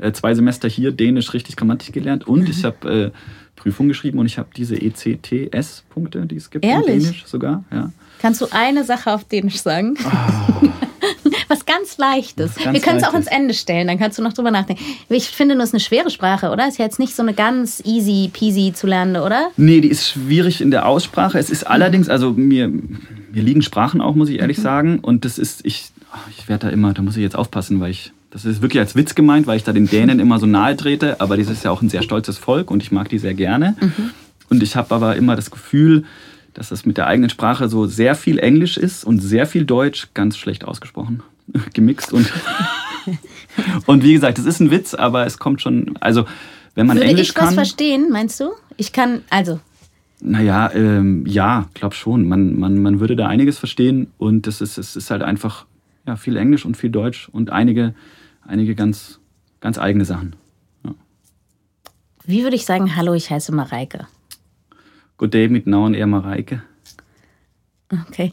äh, 0.00 0.10
zwei 0.10 0.34
Semester 0.34 0.68
hier 0.68 0.90
Dänisch 0.90 1.32
richtig 1.34 1.54
grammatisch 1.54 1.92
gelernt. 1.92 2.26
Und 2.26 2.40
mhm. 2.40 2.46
ich 2.50 2.64
habe 2.64 2.90
äh, 2.90 3.10
Prüfung 3.54 3.86
geschrieben 3.86 4.18
und 4.18 4.26
ich 4.26 4.38
habe 4.38 4.48
diese 4.56 4.74
ECTS-Punkte, 4.74 6.26
die 6.26 6.36
es 6.36 6.50
gibt 6.50 6.64
Ehrlich? 6.64 6.96
in 6.96 7.00
Dänisch 7.02 7.26
sogar. 7.26 7.62
Ja. 7.70 7.92
Kannst 8.20 8.40
du 8.40 8.46
eine 8.50 8.82
Sache 8.82 9.12
auf 9.12 9.22
Dänisch 9.22 9.62
sagen? 9.62 9.96
Oh. 10.04 10.68
Ganz 11.70 11.98
Leichtes. 11.98 12.56
Ganz 12.56 12.74
Wir 12.74 12.80
können 12.80 12.98
es 12.98 13.04
auch 13.04 13.14
ins 13.14 13.26
Ende 13.26 13.54
stellen, 13.54 13.86
dann 13.86 13.98
kannst 13.98 14.18
du 14.18 14.22
noch 14.22 14.32
drüber 14.32 14.50
nachdenken. 14.50 14.82
Ich 15.08 15.28
finde 15.28 15.54
nur, 15.54 15.62
es 15.62 15.70
ist 15.70 15.74
eine 15.74 15.80
schwere 15.80 16.10
Sprache, 16.10 16.50
oder? 16.50 16.66
Ist 16.66 16.78
ja 16.78 16.84
jetzt 16.84 16.98
nicht 16.98 17.14
so 17.14 17.22
eine 17.22 17.32
ganz 17.32 17.82
easy 17.84 18.28
peasy 18.32 18.72
zu 18.74 18.86
lernen, 18.86 19.16
oder? 19.16 19.50
Nee, 19.56 19.80
die 19.80 19.88
ist 19.88 20.08
schwierig 20.08 20.60
in 20.60 20.70
der 20.70 20.86
Aussprache. 20.86 21.38
Es 21.38 21.48
ist 21.48 21.64
allerdings, 21.64 22.08
also 22.08 22.32
mir, 22.32 22.68
mir 22.68 23.42
liegen 23.42 23.62
Sprachen 23.62 24.00
auch, 24.00 24.14
muss 24.14 24.28
ich 24.28 24.40
ehrlich 24.40 24.58
mhm. 24.58 24.62
sagen. 24.62 24.98
Und 25.00 25.24
das 25.24 25.38
ist, 25.38 25.64
ich, 25.64 25.92
ich 26.36 26.48
werde 26.48 26.66
da 26.66 26.72
immer, 26.72 26.92
da 26.92 27.02
muss 27.02 27.16
ich 27.16 27.22
jetzt 27.22 27.36
aufpassen, 27.36 27.80
weil 27.80 27.92
ich 27.92 28.12
das 28.30 28.44
ist 28.44 28.62
wirklich 28.62 28.80
als 28.80 28.94
Witz 28.94 29.14
gemeint, 29.16 29.46
weil 29.46 29.56
ich 29.56 29.64
da 29.64 29.72
den 29.72 29.88
Dänen 29.88 30.20
immer 30.20 30.38
so 30.38 30.46
nahe 30.46 30.76
trete, 30.76 31.20
aber 31.20 31.36
dieses 31.36 31.58
ist 31.58 31.64
ja 31.64 31.72
auch 31.72 31.82
ein 31.82 31.88
sehr 31.88 32.02
stolzes 32.02 32.38
Volk 32.38 32.70
und 32.70 32.80
ich 32.80 32.92
mag 32.92 33.08
die 33.08 33.18
sehr 33.18 33.34
gerne. 33.34 33.76
Mhm. 33.80 34.10
Und 34.48 34.62
ich 34.62 34.76
habe 34.76 34.94
aber 34.94 35.16
immer 35.16 35.34
das 35.34 35.50
Gefühl, 35.50 36.04
dass 36.54 36.70
es 36.70 36.86
mit 36.86 36.96
der 36.96 37.06
eigenen 37.06 37.30
Sprache 37.30 37.68
so 37.68 37.86
sehr 37.86 38.14
viel 38.14 38.38
Englisch 38.38 38.76
ist 38.76 39.04
und 39.04 39.20
sehr 39.20 39.46
viel 39.46 39.64
Deutsch 39.64 40.08
ganz 40.14 40.36
schlecht 40.36 40.64
ausgesprochen, 40.64 41.22
gemixt 41.74 42.12
und 42.12 42.30
und 43.86 44.02
wie 44.02 44.12
gesagt, 44.12 44.38
es 44.38 44.46
ist 44.46 44.60
ein 44.60 44.70
Witz, 44.70 44.94
aber 44.94 45.26
es 45.26 45.38
kommt 45.38 45.60
schon, 45.60 45.96
also 46.00 46.24
wenn 46.74 46.86
man 46.86 46.96
Würde 46.96 47.08
Englisch 47.08 47.30
ich 47.30 47.36
was 47.36 47.54
verstehen, 47.54 48.10
meinst 48.10 48.38
du? 48.40 48.52
Ich 48.76 48.92
kann, 48.92 49.22
also 49.30 49.60
naja, 50.22 50.70
ähm, 50.74 51.24
ja, 51.26 51.68
glaub 51.74 51.94
schon. 51.94 52.28
Man, 52.28 52.58
man, 52.58 52.80
man 52.82 53.00
würde 53.00 53.16
da 53.16 53.26
einiges 53.26 53.58
verstehen 53.58 54.12
und 54.18 54.46
es 54.46 54.60
ist, 54.60 54.76
es 54.76 54.94
ist 54.94 55.10
halt 55.10 55.22
einfach 55.22 55.66
ja, 56.06 56.16
viel 56.16 56.36
Englisch 56.36 56.66
und 56.66 56.76
viel 56.76 56.90
Deutsch 56.90 57.28
und 57.30 57.50
einige, 57.50 57.94
einige 58.46 58.74
ganz, 58.74 59.18
ganz 59.60 59.78
eigene 59.78 60.04
Sachen. 60.04 60.36
Ja. 60.84 60.94
Wie 62.24 62.42
würde 62.42 62.56
ich 62.56 62.66
sagen, 62.66 62.96
hallo, 62.96 63.14
ich 63.14 63.30
heiße 63.30 63.52
Mareike? 63.52 64.06
Good 65.16 65.34
day 65.34 65.48
mit 65.48 65.66
Nauen 65.66 65.94
eher 65.94 66.06
Mareike. 66.06 66.62
Okay. 68.08 68.30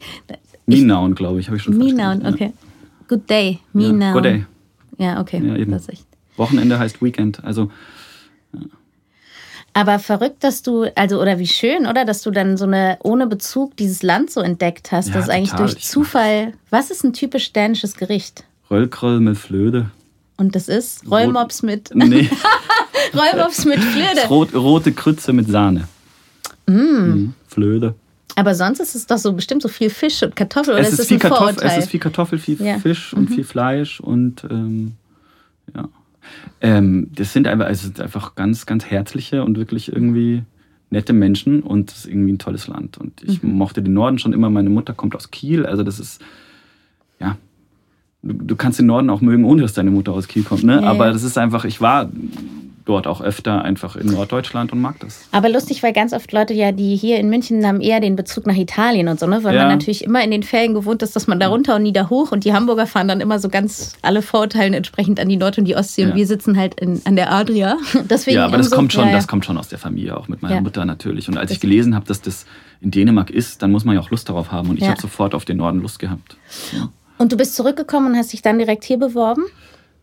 Minaun, 0.66 1.14
glaube 1.14 1.40
ich, 1.40 1.48
habe 1.48 1.56
ich 1.56 1.62
schon 1.62 1.76
Minaun, 1.76 2.26
okay. 2.26 2.52
Good 3.08 3.28
day, 3.28 3.58
Minaun. 3.72 4.00
Ja, 4.00 4.12
good 4.12 4.24
day. 4.24 4.46
Ja, 4.98 5.20
okay. 5.20 5.42
Ja, 5.44 5.56
eben. 5.56 5.72
Das 5.72 5.82
ist 5.82 5.88
echt. 5.88 6.06
Wochenende 6.36 6.78
heißt 6.78 7.02
Weekend. 7.02 7.42
Also 7.42 7.70
aber 9.78 10.00
verrückt, 10.00 10.42
dass 10.42 10.62
du, 10.62 10.86
also, 10.96 11.20
oder 11.22 11.38
wie 11.38 11.46
schön, 11.46 11.86
oder? 11.86 12.04
Dass 12.04 12.22
du 12.22 12.32
dann 12.32 12.56
so 12.56 12.64
eine, 12.64 12.98
ohne 13.04 13.28
Bezug 13.28 13.76
dieses 13.76 14.02
Land 14.02 14.28
so 14.28 14.40
entdeckt 14.40 14.90
hast. 14.90 15.08
Ja, 15.08 15.14
das 15.14 15.24
ist 15.24 15.30
eigentlich 15.30 15.50
total. 15.50 15.66
durch 15.66 15.84
Zufall. 15.84 16.52
Was 16.70 16.90
ist 16.90 17.04
ein 17.04 17.12
typisch 17.12 17.52
dänisches 17.52 17.94
Gericht? 17.94 18.44
Röllkröll 18.70 19.20
mit 19.20 19.36
Flöde. 19.38 19.90
Und 20.36 20.56
das 20.56 20.68
ist 20.68 21.08
Rollmops 21.08 21.62
mit. 21.62 21.90
Nee, 21.94 22.28
Rollmops 23.14 23.64
mit 23.66 23.78
Flöde. 23.78 24.26
rot, 24.28 24.52
rote 24.52 24.90
Krütze 24.90 25.32
mit 25.32 25.48
Sahne. 25.48 25.86
Mm. 26.66 26.72
Mhm. 26.72 27.34
Flöde. 27.46 27.94
Aber 28.38 28.54
sonst 28.54 28.78
ist 28.78 28.94
es 28.94 29.06
doch 29.06 29.18
so 29.18 29.32
bestimmt 29.32 29.62
so 29.62 29.68
viel 29.68 29.90
Fisch 29.90 30.22
und 30.22 30.36
Kartoffel 30.36 30.74
oder 30.74 30.82
Es 30.82 30.92
ist 30.92 31.00
ist, 31.00 31.08
viel 31.08 31.18
Kartoffel, 31.18 31.46
Vorurteil? 31.54 31.78
es 31.78 31.84
ist 31.84 31.90
viel 31.90 32.00
Kartoffel, 32.00 32.38
viel 32.38 32.62
Ja. 32.62 32.78
Fisch 32.78 33.12
und 33.12 33.30
Mhm. 33.30 33.34
viel 33.34 33.44
Fleisch 33.44 34.00
und 34.00 34.44
ähm, 34.50 34.92
ja. 35.74 35.88
Ähm, 36.60 37.10
das 37.14 37.32
sind 37.32 37.48
einfach, 37.48 37.66
also 37.66 37.86
sind 37.86 38.00
einfach 38.00 38.34
ganz, 38.36 38.64
ganz 38.66 38.84
herzliche 38.84 39.42
und 39.44 39.56
wirklich 39.58 39.90
irgendwie 39.92 40.42
nette 40.90 41.12
Menschen 41.12 41.62
und 41.62 41.90
es 41.90 41.98
ist 41.98 42.06
irgendwie 42.06 42.32
ein 42.32 42.38
tolles 42.38 42.68
Land. 42.68 42.96
Und 42.98 43.22
ich 43.24 43.42
Mhm. 43.42 43.54
mochte 43.54 43.82
den 43.82 43.92
Norden 43.94 44.18
schon 44.18 44.32
immer. 44.32 44.50
Meine 44.50 44.70
Mutter 44.70 44.92
kommt 44.94 45.16
aus 45.16 45.30
Kiel, 45.30 45.66
also 45.66 45.82
das 45.82 45.98
ist, 45.98 46.20
ja, 47.18 47.36
du, 48.22 48.34
du 48.34 48.56
kannst 48.56 48.78
den 48.78 48.86
Norden 48.86 49.10
auch 49.10 49.20
mögen, 49.20 49.44
ohne 49.44 49.62
dass 49.62 49.72
deine 49.72 49.90
Mutter 49.90 50.12
aus 50.12 50.28
Kiel 50.28 50.44
kommt, 50.44 50.62
ne? 50.64 50.74
Ja, 50.80 50.82
Aber 50.82 51.12
das 51.12 51.24
ist 51.24 51.36
einfach, 51.38 51.64
ich 51.64 51.80
war 51.80 52.08
dort 52.88 53.06
auch 53.06 53.20
öfter 53.20 53.62
einfach 53.62 53.94
in 53.96 54.06
Norddeutschland 54.06 54.72
und 54.72 54.80
mag 54.80 54.98
das. 55.00 55.28
Aber 55.30 55.48
lustig, 55.48 55.82
weil 55.82 55.92
ganz 55.92 56.12
oft 56.12 56.32
Leute 56.32 56.54
ja, 56.54 56.72
die 56.72 56.96
hier 56.96 57.18
in 57.18 57.28
München 57.28 57.64
haben 57.66 57.80
eher 57.80 58.00
den 58.00 58.16
Bezug 58.16 58.46
nach 58.46 58.56
Italien 58.56 59.08
und 59.08 59.20
so, 59.20 59.26
ne? 59.26 59.44
Weil 59.44 59.54
Ja. 59.54 59.62
man 59.66 59.72
natürlich 59.78 60.02
immer 60.04 60.24
in 60.24 60.30
den 60.30 60.42
Ferien 60.42 60.72
gewohnt 60.74 61.02
ist, 61.02 61.14
dass 61.14 61.26
man 61.26 61.38
da 61.38 61.48
runter 61.48 61.76
und 61.76 61.82
nie 61.82 61.92
da 61.92 62.08
hoch 62.08 62.32
und 62.32 62.44
die 62.44 62.54
Hamburger 62.54 62.86
fahren 62.86 63.06
dann 63.08 63.20
immer 63.20 63.38
so 63.38 63.48
ganz 63.50 63.92
alle 64.02 64.22
Vorurteilen 64.22 64.72
entsprechend 64.74 65.20
an 65.20 65.28
die 65.28 65.36
Nord- 65.36 65.58
und 65.58 65.66
die 65.66 65.76
Ostsee 65.76 66.04
und 66.04 66.10
Ja. 66.10 66.16
wir 66.16 66.26
sitzen 66.26 66.56
halt 66.56 66.80
in, 66.80 67.00
an 67.04 67.14
der 67.16 67.30
Adria. 67.32 67.76
Deswegen 68.10 68.36
ja, 68.38 68.46
aber 68.46 68.56
das 68.56 68.66
umso- 68.68 68.76
kommt 68.76 68.92
schon, 68.94 69.06
ja, 69.08 69.12
das 69.12 69.28
kommt 69.28 69.44
schon 69.44 69.58
aus 69.58 69.68
der 69.68 69.78
Familie, 69.78 70.16
auch 70.16 70.28
mit 70.28 70.40
meiner. 70.42 70.60
Mutter 70.62 70.84
natürlich. 70.84 71.28
Und 71.28 71.36
als 71.38 71.50
ich 71.52 71.60
gelesen 71.60 71.94
habe, 71.94 72.06
dass 72.06 72.20
das 72.22 72.46
in 72.80 72.90
Dänemark 72.90 73.30
ist, 73.30 73.62
dann 73.62 73.70
muss 73.70 73.84
man 73.84 73.94
ja 73.94 74.00
auch 74.00 74.10
Lust 74.10 74.28
darauf 74.28 74.50
haben. 74.50 74.70
Und 74.70 74.78
ich 74.78 74.88
habe 74.88 75.00
sofort 75.00 75.34
auf 75.34 75.44
den 75.44 75.58
Norden 75.58 75.80
Lust 75.82 75.98
gehabt. 75.98 76.36
Und 77.18 77.32
du 77.32 77.36
bist 77.36 77.54
zurückgekommen 77.54 78.12
und 78.12 78.16
hast 78.16 78.32
dich 78.32 78.42
dann 78.42 78.58
direkt 78.58 78.84
hier 78.84 78.96
beworben? 78.98 79.42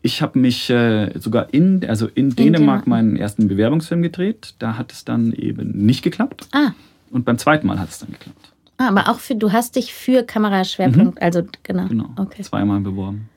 Ich 0.06 0.22
habe 0.22 0.38
mich 0.38 0.70
äh, 0.70 1.18
sogar 1.18 1.52
in, 1.52 1.84
also 1.84 2.06
in, 2.06 2.30
Dänemark 2.30 2.84
Dänemark. 2.84 2.86
meinen 2.86 3.16
ersten 3.16 3.48
Bewerbungsfilm 3.48 4.02
gedreht. 4.02 4.54
Da 4.60 4.78
hat 4.78 4.92
es 4.92 5.04
dann 5.04 5.32
eben 5.32 5.72
nicht 5.72 6.04
geklappt. 6.04 6.46
Ah. 6.52 6.70
Und 7.10 7.24
beim 7.24 7.38
zweiten 7.38 7.66
Mal 7.66 7.80
hat 7.80 7.88
es 7.88 7.98
dann 7.98 8.12
geklappt. 8.12 8.52
Ah, 8.76 8.86
aber 8.86 9.08
auch 9.08 9.18
für, 9.18 9.34
du 9.34 9.50
hast 9.50 9.74
dich 9.74 9.92
für 9.92 10.22
Kameraschwerpunkt, 10.22 11.20
also 11.20 11.42
genau. 11.64 11.86
Mhm. 11.86 11.88
Genau. 11.88 12.10
Okay. 12.18 12.42
Zweimal 12.42 12.78
beworben. 12.82 13.28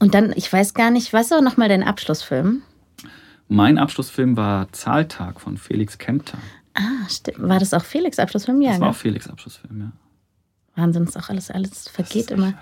Und 0.00 0.12
dann, 0.14 0.32
ich 0.34 0.52
weiß 0.52 0.74
gar 0.74 0.90
nicht, 0.90 1.12
was 1.12 1.30
war 1.30 1.40
nochmal 1.40 1.68
dein 1.68 1.84
Abschlussfilm? 1.84 2.62
Mein 3.46 3.78
Abschlussfilm 3.78 4.36
war 4.36 4.66
Zahltag 4.72 5.40
von 5.40 5.56
Felix 5.56 5.98
Kempter. 5.98 6.38
Ah, 6.74 7.08
stimmt. 7.08 7.48
War 7.48 7.60
das 7.60 7.72
auch 7.74 7.84
Felix 7.84 8.18
Abschlussfilm? 8.18 8.60
Ja, 8.60 8.70
Das 8.70 8.80
war 8.80 8.88
ne? 8.88 8.90
auch 8.92 8.96
Felix 8.96 9.28
Abschlussfilm, 9.28 9.78
ja. 9.82 9.92
Wahnsinn, 10.78 11.04
ist 11.04 11.18
auch 11.18 11.28
alles, 11.28 11.50
alles 11.50 11.88
vergeht 11.88 12.30
immer. 12.30 12.54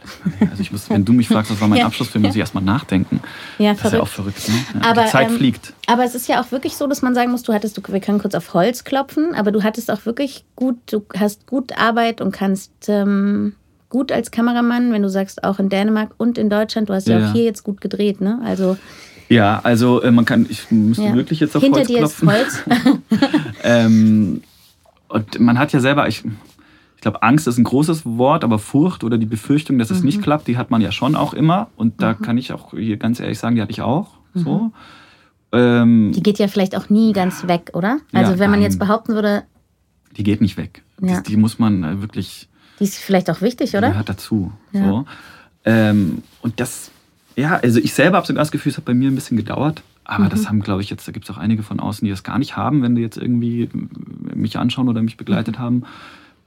Also 0.51 0.61
ich 0.63 0.73
muss, 0.73 0.91
wenn 0.91 1.05
du 1.05 1.13
mich 1.13 1.29
fragst, 1.29 1.51
was 1.53 1.61
war 1.61 1.69
mein 1.69 1.79
Ja. 1.81 1.87
Abschlussfilm, 1.87 2.23
muss 2.25 2.35
ich 2.35 2.41
erstmal 2.41 2.65
nachdenken. 2.65 3.21
Ja, 3.59 3.75
Das 3.75 3.85
ist 3.85 3.93
ja 3.93 4.01
auch 4.01 4.09
verrückt. 4.09 4.39
verrückt, 4.41 4.75
ne? 4.75 4.81
Ja, 4.83 4.91
Aber, 4.91 5.05
Die 5.05 5.11
Zeit 5.11 5.29
ähm, 5.31 5.37
fliegt. 5.37 5.73
Aber 5.87 6.05
es 6.05 6.15
ist 6.15 6.27
ja 6.29 6.41
auch 6.43 6.51
wirklich 6.51 6.77
so, 6.77 6.87
dass 6.89 7.03
man 7.03 7.15
sagen 7.15 7.31
muss, 7.31 7.43
du 7.45 7.53
hattest, 7.53 7.77
du, 7.77 7.83
wir 7.93 8.01
können 8.01 8.19
kurz 8.19 8.35
auf 8.35 8.53
Holz 8.55 8.83
klopfen, 8.85 9.35
aber 9.35 9.53
du 9.53 9.63
hattest 9.63 9.91
auch 9.91 10.05
wirklich 10.07 10.45
gut, 10.57 10.77
du 10.91 11.05
hast 11.17 11.47
gut 11.47 11.79
Arbeit 11.79 12.21
und 12.21 12.33
kannst 12.33 12.73
ähm, 12.89 13.55
gut 13.91 14.11
als 14.11 14.31
Kameramann, 14.33 14.93
wenn 14.93 15.03
du 15.03 15.09
sagst, 15.09 15.45
auch 15.45 15.59
in 15.61 15.69
Dänemark 15.69 16.11
und 16.17 16.39
in 16.39 16.51
Deutschland, 16.51 16.89
du 16.89 16.95
hast 16.95 17.07
ja, 17.07 17.19
Ja. 17.19 17.29
auch 17.29 17.33
hier 17.33 17.45
jetzt 17.45 17.63
gut 17.63 17.81
gedreht, 17.81 18.21
ne? 18.21 18.41
Also 18.45 18.77
Ja, 19.29 19.61
also 19.63 20.03
äh, 20.03 20.11
man 20.11 20.25
kann, 20.25 20.47
ich 20.49 20.71
müsste 20.71 21.05
ja. 21.05 21.15
wirklich 21.15 21.41
jetzt 21.41 21.57
auf 21.57 21.63
hinter 21.63 21.79
Holz 21.81 21.89
dir 21.89 21.99
klopfen. 21.99 22.29
ist 22.29 22.35
Holz. 22.35 22.63
Ähm, 23.63 24.43
und 25.09 25.41
man 25.41 25.59
hat 25.59 25.73
ja 25.73 25.81
selber, 25.81 26.09
ich, 26.09 26.23
ich 26.97 27.03
glaube, 27.03 27.23
Angst 27.23 27.47
ist 27.47 27.59
ein 27.59 27.65
großes 27.65 28.05
Wort, 28.05 28.43
aber 28.43 28.59
Furcht 28.59 29.05
oder 29.05 29.17
die 29.19 29.27
Befürchtung, 29.27 29.79
dass 29.79 29.91
es 29.91 30.01
Mhm. 30.01 30.07
nicht 30.07 30.23
klappt, 30.23 30.49
die 30.49 30.57
hat 30.57 30.71
man 30.71 30.81
ja 30.81 30.91
schon 30.93 31.15
auch 31.15 31.35
immer. 31.35 31.69
Und 31.77 32.03
da 32.03 32.15
kann 32.15 32.37
ich 32.39 32.53
auch 32.53 32.73
hier 32.73 32.97
ganz 32.97 33.21
ehrlich 33.21 33.39
sagen, 33.39 33.55
die 33.57 33.63
hatte 33.63 33.73
ich 33.73 33.83
auch. 33.83 34.09
So. 34.35 34.73
Ähm, 35.53 36.09
Mhm. 36.09 36.13
Die 36.13 36.23
geht 36.23 36.39
ja 36.39 36.49
vielleicht 36.49 36.77
auch 36.77 36.91
nie 36.91 37.13
ganz 37.13 37.47
weg, 37.47 37.71
oder? 37.75 37.99
Also 38.13 38.33
Ja, 38.33 38.39
wenn 38.39 38.51
man 38.51 38.59
nein. 38.61 38.63
jetzt 38.71 38.79
behaupten 38.79 39.15
würde, 39.15 39.45
die 40.17 40.23
geht 40.25 40.41
nicht 40.41 40.57
weg. 40.57 40.83
Ja. 41.01 41.21
Die, 41.21 41.31
die 41.31 41.37
muss 41.37 41.59
man 41.59 41.85
äh, 41.85 42.01
wirklich, 42.01 42.49
die 42.81 42.85
ist 42.85 42.97
vielleicht 42.99 43.31
auch 43.31 43.41
wichtig, 43.43 43.71
die 43.71 43.77
oder? 43.77 43.91
gehört 43.91 44.09
dazu. 44.09 44.53
Ja. 44.73 44.85
So. 44.85 45.05
Ähm, 45.65 46.23
und 46.43 46.59
das, 46.61 46.91
ja, 47.37 47.57
also 47.57 47.79
ich 47.81 47.93
selber 47.95 48.17
habe 48.19 48.27
sogar 48.27 48.41
das 48.43 48.51
Gefühl, 48.51 48.71
es 48.73 48.79
hat 48.79 48.85
bei 48.85 48.95
mir 48.95 49.11
ein 49.11 49.15
bisschen 49.15 49.37
gedauert. 49.37 49.83
Aber 50.05 50.25
Mhm. 50.25 50.29
das 50.31 50.49
haben, 50.49 50.61
glaube 50.61 50.83
ich, 50.83 50.91
jetzt, 50.91 51.07
da 51.09 51.13
gibt 51.13 51.29
es 51.29 51.35
auch 51.35 51.39
einige 51.39 51.63
von 51.63 51.81
außen, 51.81 52.05
die 52.05 52.11
das 52.11 52.23
gar 52.23 52.39
nicht 52.39 52.57
haben, 52.57 52.83
wenn 52.83 52.95
die 52.95 53.03
jetzt 53.03 53.17
irgendwie 53.17 53.63
äh, 53.65 53.69
mich 54.35 54.59
anschauen 54.59 54.89
oder 54.89 55.03
mich 55.03 55.15
Mhm. 55.15 55.19
begleitet 55.19 55.59
haben. 55.59 55.83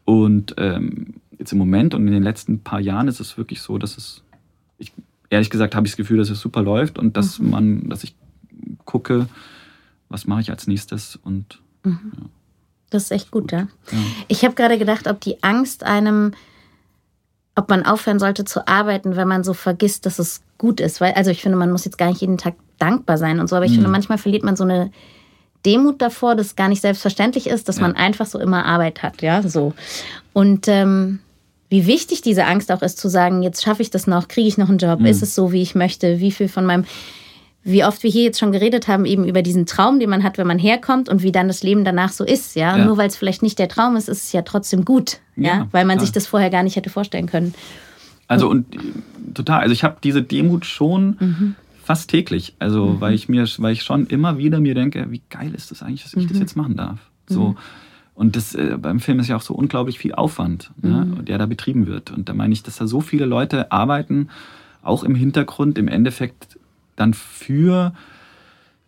Und 0.09 0.55
ähm, 0.57 1.13
jetzt 1.37 1.51
im 1.51 1.59
Moment 1.59 1.93
und 1.93 2.07
in 2.07 2.13
den 2.13 2.23
letzten 2.23 2.61
paar 2.61 2.79
Jahren 2.79 3.07
ist 3.07 3.19
es 3.19 3.37
wirklich 3.37 3.61
so, 3.61 3.77
dass 3.77 3.95
es, 3.95 4.23
ich, 4.79 4.91
ehrlich 5.29 5.51
gesagt, 5.51 5.75
habe 5.75 5.85
ich 5.85 5.93
das 5.93 5.97
Gefühl, 5.97 6.17
dass 6.17 6.31
es 6.31 6.39
super 6.39 6.63
läuft 6.63 6.97
und 6.97 7.15
dass 7.15 7.37
Mhm. 7.37 7.49
man, 7.51 7.89
dass 7.89 8.03
ich 8.03 8.15
gucke, 8.85 9.27
was 10.09 10.25
mache 10.25 10.41
ich 10.41 10.49
als 10.49 10.65
nächstes 10.65 11.15
und 11.15 11.61
Das 12.89 13.03
ist 13.03 13.11
echt 13.11 13.29
gut, 13.29 13.51
ja. 13.51 13.67
ja. 13.91 13.97
Ich 14.29 14.43
habe 14.43 14.55
gerade 14.55 14.79
gedacht, 14.79 15.05
ob 15.07 15.21
die 15.21 15.43
Angst 15.43 15.83
einem, 15.83 16.31
ob 17.53 17.69
man 17.69 17.85
aufhören 17.85 18.17
sollte 18.17 18.45
zu 18.45 18.67
arbeiten, 18.67 19.15
wenn 19.15 19.27
man 19.27 19.43
so 19.43 19.53
vergisst, 19.53 20.07
dass 20.07 20.17
es 20.17 20.41
gut 20.57 20.79
ist. 20.79 21.01
Weil, 21.01 21.13
also 21.13 21.29
ich 21.29 21.43
finde, 21.43 21.59
man 21.59 21.71
muss 21.71 21.85
jetzt 21.85 21.99
gar 21.99 22.09
nicht 22.09 22.21
jeden 22.21 22.39
Tag 22.39 22.55
dankbar 22.79 23.19
sein 23.19 23.39
und 23.39 23.47
so, 23.47 23.55
aber 23.55 23.65
ich 23.65 23.73
mhm. 23.73 23.75
finde, 23.75 23.89
manchmal 23.91 24.17
verliert 24.17 24.43
man 24.43 24.55
so 24.55 24.63
eine 24.63 24.89
Demut 25.65 26.01
davor, 26.01 26.35
dass 26.35 26.47
es 26.47 26.55
gar 26.55 26.69
nicht 26.69 26.81
selbstverständlich 26.81 27.47
ist, 27.47 27.67
dass 27.67 27.77
ja. 27.77 27.83
man 27.83 27.95
einfach 27.95 28.25
so 28.25 28.39
immer 28.39 28.65
Arbeit 28.65 29.03
hat, 29.03 29.21
ja, 29.21 29.41
so. 29.41 29.73
Und 30.33 30.67
ähm, 30.67 31.19
wie 31.69 31.85
wichtig 31.85 32.21
diese 32.21 32.45
Angst 32.45 32.71
auch 32.71 32.81
ist, 32.81 32.97
zu 32.97 33.09
sagen, 33.09 33.43
jetzt 33.43 33.63
schaffe 33.63 33.81
ich 33.81 33.89
das 33.89 34.07
noch, 34.07 34.27
kriege 34.27 34.47
ich 34.47 34.57
noch 34.57 34.69
einen 34.69 34.77
Job, 34.77 34.99
mhm. 34.99 35.05
ist 35.05 35.21
es 35.21 35.35
so, 35.35 35.51
wie 35.51 35.61
ich 35.61 35.75
möchte, 35.75 36.19
wie 36.19 36.31
viel 36.31 36.47
von 36.47 36.65
meinem, 36.65 36.85
wie 37.63 37.83
oft 37.83 38.03
wir 38.03 38.09
hier 38.09 38.23
jetzt 38.23 38.39
schon 38.39 38.51
geredet 38.51 38.87
haben, 38.87 39.05
eben 39.05 39.25
über 39.25 39.41
diesen 39.41 39.65
Traum, 39.65 39.99
den 39.99 40.09
man 40.09 40.23
hat, 40.23 40.37
wenn 40.37 40.47
man 40.47 40.59
herkommt 40.59 41.09
und 41.09 41.21
wie 41.21 41.31
dann 41.31 41.47
das 41.47 41.61
Leben 41.61 41.83
danach 41.83 42.11
so 42.11 42.23
ist, 42.23 42.55
ja. 42.55 42.77
ja. 42.77 42.85
Nur 42.85 42.97
weil 42.97 43.07
es 43.07 43.17
vielleicht 43.17 43.43
nicht 43.43 43.59
der 43.59 43.67
Traum 43.67 43.97
ist, 43.97 44.07
ist 44.07 44.23
es 44.23 44.31
ja 44.31 44.41
trotzdem 44.41 44.85
gut, 44.85 45.19
ja, 45.35 45.43
ja 45.43 45.67
weil 45.71 45.85
man 45.85 45.97
klar. 45.97 46.05
sich 46.05 46.13
das 46.13 46.25
vorher 46.25 46.49
gar 46.49 46.63
nicht 46.63 46.75
hätte 46.75 46.89
vorstellen 46.89 47.27
können. 47.27 47.53
Also 48.27 48.47
und 48.47 48.65
total, 49.33 49.61
also 49.61 49.73
ich 49.73 49.83
habe 49.83 49.97
diese 50.01 50.23
Demut 50.23 50.65
schon 50.65 51.17
mhm 51.19 51.55
fast 51.89 52.11
täglich. 52.11 52.53
Also 52.59 52.85
mhm. 52.85 53.01
weil 53.01 53.15
ich 53.15 53.29
mir, 53.29 53.47
weil 53.57 53.73
ich 53.73 53.81
schon 53.81 54.05
immer 54.05 54.37
wieder 54.37 54.59
mir 54.59 54.75
denke, 54.75 55.07
wie 55.09 55.23
geil 55.31 55.55
ist 55.55 55.71
das 55.71 55.81
eigentlich, 55.81 56.03
dass 56.03 56.13
ich 56.13 56.25
mhm. 56.25 56.29
das 56.29 56.37
jetzt 56.37 56.55
machen 56.55 56.75
darf. 56.75 56.99
So. 57.27 57.49
Mhm. 57.49 57.57
Und 58.13 58.35
das, 58.35 58.53
äh, 58.53 58.77
beim 58.79 58.99
Film 58.99 59.19
ist 59.19 59.27
ja 59.27 59.35
auch 59.35 59.41
so 59.41 59.55
unglaublich 59.55 59.97
viel 59.97 60.13
Aufwand, 60.13 60.69
ne, 60.79 61.05
mhm. 61.05 61.25
der 61.25 61.39
da 61.39 61.47
betrieben 61.47 61.87
wird. 61.87 62.11
Und 62.11 62.29
da 62.29 62.35
meine 62.35 62.53
ich, 62.53 62.61
dass 62.61 62.77
da 62.77 62.85
so 62.85 63.01
viele 63.01 63.25
Leute 63.25 63.71
arbeiten, 63.71 64.29
auch 64.83 65.03
im 65.03 65.15
Hintergrund, 65.15 65.79
im 65.79 65.87
Endeffekt 65.87 66.59
dann 66.95 67.15
für 67.15 67.93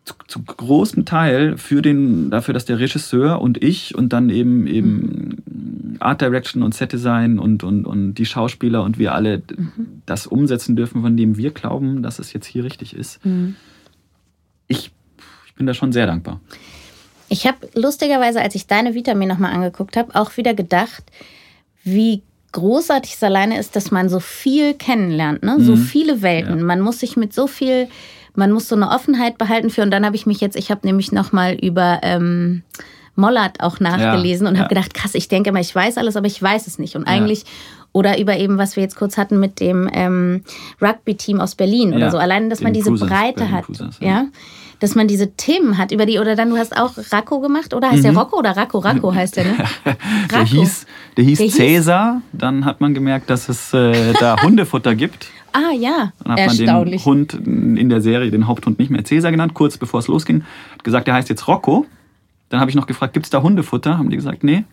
zu, 0.05 0.13
zu 0.27 0.43
großem 0.43 1.03
Teil 1.05 1.57
für 1.57 1.81
den, 1.81 2.29
dafür, 2.29 2.53
dass 2.53 2.65
der 2.65 2.77
Regisseur 2.77 3.41
und 3.41 3.63
ich 3.63 3.95
und 3.95 4.13
dann 4.13 4.29
eben 4.29 4.67
eben 4.67 4.91
mhm. 4.91 5.37
Art 6.01 6.21
Direction 6.21 6.63
und 6.63 6.73
Set 6.73 6.93
Design 6.93 7.39
und, 7.39 7.63
und, 7.63 7.85
und 7.85 8.15
die 8.15 8.25
Schauspieler 8.25 8.83
und 8.83 8.97
wir 8.97 9.13
alle 9.13 9.41
mhm. 9.55 10.01
das 10.05 10.27
umsetzen 10.27 10.75
dürfen, 10.75 11.01
von 11.01 11.17
dem 11.17 11.37
wir 11.37 11.51
glauben, 11.51 12.03
dass 12.03 12.19
es 12.19 12.33
jetzt 12.33 12.45
hier 12.45 12.63
richtig 12.63 12.95
ist. 12.95 13.23
Mhm. 13.25 13.55
Ich, 14.67 14.91
ich 15.45 15.55
bin 15.55 15.65
da 15.65 15.73
schon 15.73 15.91
sehr 15.91 16.07
dankbar. 16.07 16.39
Ich 17.29 17.47
habe 17.47 17.69
lustigerweise, 17.75 18.41
als 18.41 18.55
ich 18.55 18.67
deine 18.67 18.93
Vita 18.93 19.13
mir 19.13 19.27
nochmal 19.27 19.53
angeguckt 19.53 19.95
habe, 19.95 20.15
auch 20.15 20.35
wieder 20.37 20.53
gedacht, 20.53 21.03
wie 21.83 22.23
großartig 22.51 23.13
es 23.13 23.23
alleine 23.23 23.57
ist, 23.59 23.75
dass 23.75 23.91
man 23.91 24.09
so 24.09 24.19
viel 24.19 24.73
kennenlernt, 24.73 25.41
ne? 25.41 25.57
so 25.59 25.75
mhm. 25.75 25.81
viele 25.81 26.21
Welten. 26.21 26.59
Ja. 26.59 26.63
Man 26.65 26.81
muss 26.81 26.99
sich 26.99 27.15
mit 27.15 27.33
so 27.33 27.47
viel 27.47 27.87
man 28.35 28.51
muss 28.51 28.67
so 28.67 28.75
eine 28.75 28.89
Offenheit 28.89 29.37
behalten 29.37 29.69
für. 29.69 29.81
Und 29.81 29.91
dann 29.91 30.05
habe 30.05 30.15
ich 30.15 30.25
mich 30.25 30.41
jetzt, 30.41 30.55
ich 30.55 30.71
habe 30.71 30.85
nämlich 30.85 31.11
nochmal 31.11 31.55
über 31.55 31.99
ähm, 32.03 32.63
Mollert 33.21 33.61
auch 33.61 33.79
nachgelesen 33.79 34.45
ja, 34.45 34.51
und 34.51 34.57
habe 34.57 34.73
ja. 34.73 34.81
gedacht, 34.81 34.93
krass, 34.93 35.15
ich 35.15 35.29
denke 35.29 35.51
immer, 35.51 35.61
ich 35.61 35.73
weiß 35.73 35.97
alles, 35.97 36.17
aber 36.17 36.27
ich 36.27 36.41
weiß 36.41 36.67
es 36.67 36.79
nicht. 36.79 36.95
Und 36.95 37.05
eigentlich, 37.07 37.43
ja. 37.43 37.47
oder 37.93 38.19
über 38.19 38.37
eben, 38.37 38.57
was 38.57 38.75
wir 38.75 38.83
jetzt 38.83 38.97
kurz 38.97 39.17
hatten 39.17 39.39
mit 39.39 39.59
dem 39.61 39.89
ähm, 39.93 40.43
Rugby-Team 40.81 41.39
aus 41.39 41.55
Berlin 41.55 41.93
oder 41.93 42.11
so. 42.11 42.17
Allein, 42.17 42.49
dass 42.49 42.61
man 42.61 42.73
diese 42.73 42.89
Cruisers, 42.89 43.07
Breite 43.09 43.35
Berlin 43.35 43.51
hat. 43.53 43.65
Cruisers, 43.65 43.97
ja. 44.01 44.25
Dass 44.79 44.95
man 44.95 45.07
diese 45.07 45.33
Themen 45.35 45.77
hat, 45.77 45.91
über 45.91 46.07
die, 46.07 46.17
oder 46.17 46.35
dann, 46.35 46.49
du 46.49 46.57
hast 46.57 46.75
auch 46.75 46.93
Racco 47.11 47.39
gemacht, 47.39 47.75
oder 47.75 47.91
heißt 47.91 47.99
mhm. 47.99 48.13
der 48.13 48.17
Rocco 48.17 48.39
oder 48.39 48.57
Racco? 48.57 48.79
Racco 48.79 49.13
heißt 49.15 49.37
der, 49.37 49.43
ne? 49.45 49.55
der 50.31 50.43
hieß, 50.43 50.87
der 51.17 51.23
hieß 51.23 51.37
der 51.37 51.49
Cäsar, 51.49 52.21
dann 52.33 52.65
hat 52.65 52.81
man 52.81 52.95
gemerkt, 52.95 53.29
dass 53.29 53.47
es 53.47 53.73
äh, 53.73 54.13
da 54.19 54.35
Hundefutter 54.41 54.95
gibt. 54.95 55.27
Ah 55.53 55.73
ja, 55.77 56.13
Dann 56.23 56.31
hat 56.33 56.47
man 56.47 56.85
den 56.85 57.05
Hund 57.05 57.33
in 57.33 57.89
der 57.89 58.01
Serie, 58.01 58.31
den 58.31 58.47
Haupthund 58.47 58.79
nicht 58.79 58.89
mehr 58.89 59.03
Cäsar 59.03 59.31
genannt, 59.31 59.53
kurz 59.53 59.77
bevor 59.77 59.99
es 59.99 60.07
losging. 60.07 60.43
Hat 60.71 60.83
gesagt, 60.83 61.07
der 61.07 61.13
heißt 61.13 61.29
jetzt 61.29 61.47
Rocco. 61.47 61.85
Dann 62.51 62.59
habe 62.59 62.69
ich 62.69 62.75
noch 62.75 62.85
gefragt, 62.85 63.13
gibt 63.13 63.25
es 63.25 63.29
da 63.29 63.41
Hundefutter? 63.41 63.97
Haben 63.97 64.09
die 64.09 64.17
gesagt, 64.17 64.43
nee. 64.43 64.65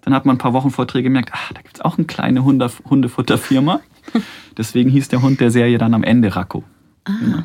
Dann 0.00 0.14
hat 0.14 0.24
man 0.24 0.36
ein 0.36 0.38
paar 0.38 0.54
Wochen 0.54 0.70
Vorträge 0.70 1.04
gemerkt, 1.04 1.30
ach, 1.34 1.52
da 1.52 1.60
gibt 1.60 1.76
es 1.76 1.80
auch 1.82 1.98
eine 1.98 2.06
kleine 2.06 2.44
Hunde 2.44 2.70
Hundefutterfirma. 2.88 3.80
Deswegen 4.56 4.88
hieß 4.88 5.08
der 5.08 5.20
Hund 5.20 5.38
der 5.38 5.50
Serie 5.50 5.76
dann 5.76 5.92
am 5.92 6.02
Ende 6.02 6.34
Racco. 6.34 6.64
Ah. 7.04 7.12
Genau. 7.20 7.42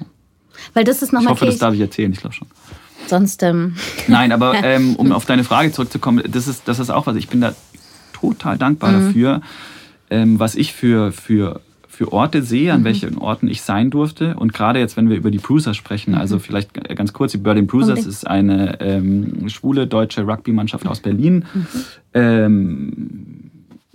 Weil 0.73 0.85
das 0.85 1.01
ist 1.01 1.11
nochmal. 1.11 1.33
Ich 1.33 1.41
hoffe, 1.41 1.45
das 1.45 1.57
darf 1.57 1.73
ich 1.73 1.81
erzählen, 1.81 2.09
ich 2.13 2.21
glaube 2.21 2.33
schon. 2.33 2.47
Sonst. 3.07 3.43
Ähm 3.43 3.75
Nein, 4.07 4.31
aber 4.31 4.55
ähm, 4.63 4.95
um 4.95 5.11
auf 5.11 5.25
deine 5.25 5.43
Frage 5.43 5.73
zurückzukommen, 5.73 6.23
das 6.25 6.47
ist, 6.47 6.69
das 6.69 6.79
ist 6.79 6.89
auch 6.89 7.05
was. 7.05 7.17
Ich 7.17 7.27
bin 7.27 7.41
da 7.41 7.53
total 8.13 8.57
dankbar 8.57 8.93
mhm. 8.93 9.07
dafür, 9.07 9.41
ähm, 10.09 10.39
was 10.39 10.55
ich 10.55 10.71
für, 10.71 11.11
für 11.11 11.59
für 11.95 12.11
Orte 12.11 12.43
sehe, 12.43 12.73
an 12.73 12.81
mhm. 12.81 12.85
welchen 12.85 13.17
Orten 13.17 13.47
ich 13.47 13.61
sein 13.61 13.89
durfte. 13.89 14.35
Und 14.35 14.53
gerade 14.53 14.79
jetzt, 14.79 14.97
wenn 14.97 15.09
wir 15.09 15.15
über 15.15 15.31
die 15.31 15.37
Bruisers 15.37 15.77
sprechen, 15.77 16.11
mhm. 16.11 16.17
also 16.17 16.39
vielleicht 16.39 16.73
ganz 16.73 17.13
kurz, 17.13 17.31
die 17.31 17.37
Berlin 17.37 17.67
Bruisers 17.67 17.99
okay. 17.99 18.09
ist 18.09 18.27
eine 18.27 18.81
ähm, 18.81 19.47
schwule 19.47 19.87
deutsche 19.87 20.27
Rugby-Mannschaft 20.27 20.85
aus 20.87 20.99
Berlin. 20.99 21.45
Mhm. 21.53 21.67
Ähm, 22.13 23.51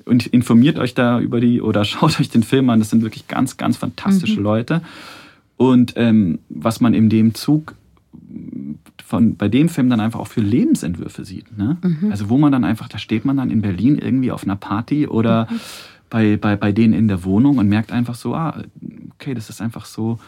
und 0.07 0.27
informiert 0.27 0.79
euch 0.79 0.95
da 0.95 1.21
über 1.21 1.41
die 1.41 1.61
oder 1.61 1.85
schaut 1.85 2.19
euch 2.19 2.31
den 2.31 2.43
Film 2.43 2.71
an. 2.71 2.79
Das 2.79 2.89
sind 2.89 3.03
wirklich 3.03 3.29
ganz, 3.29 3.59
ganz 3.59 3.77
fantastische 3.77 4.39
mhm. 4.39 4.45
Leute. 4.45 4.81
Und 5.59 5.93
ähm, 5.97 6.39
was 6.49 6.81
man 6.81 6.95
in 6.95 7.11
dem 7.11 7.35
Zug 7.35 7.75
von, 9.05 9.37
bei 9.37 9.49
dem 9.49 9.69
Film 9.69 9.91
dann 9.91 10.01
einfach 10.01 10.21
auch 10.21 10.27
für 10.29 10.41
Lebensentwürfe 10.41 11.25
sieht. 11.27 11.59
Ne? 11.59 11.77
Mhm. 11.83 12.11
Also 12.11 12.31
wo 12.31 12.39
man 12.39 12.51
dann 12.51 12.65
einfach, 12.65 12.89
da 12.89 12.97
steht 12.97 13.27
man 13.27 13.37
dann 13.37 13.51
in 13.51 13.61
Berlin 13.61 13.99
irgendwie 13.99 14.33
auf 14.33 14.45
einer 14.45 14.57
Party 14.57 15.07
oder 15.07 15.49
mhm 15.51 15.61
bei, 16.11 16.37
bei, 16.37 16.57
bei 16.57 16.73
denen 16.73 16.93
in 16.93 17.09
der 17.09 17.25
Wohnung 17.25 17.59
und 17.59 17.69
merkt 17.69 17.93
einfach 17.93 18.15
so, 18.15 18.35
ah, 18.35 18.63
okay, 19.15 19.35
das 19.35 19.49
ist 19.49 19.63
einfach 19.63 19.87
so 19.87 20.19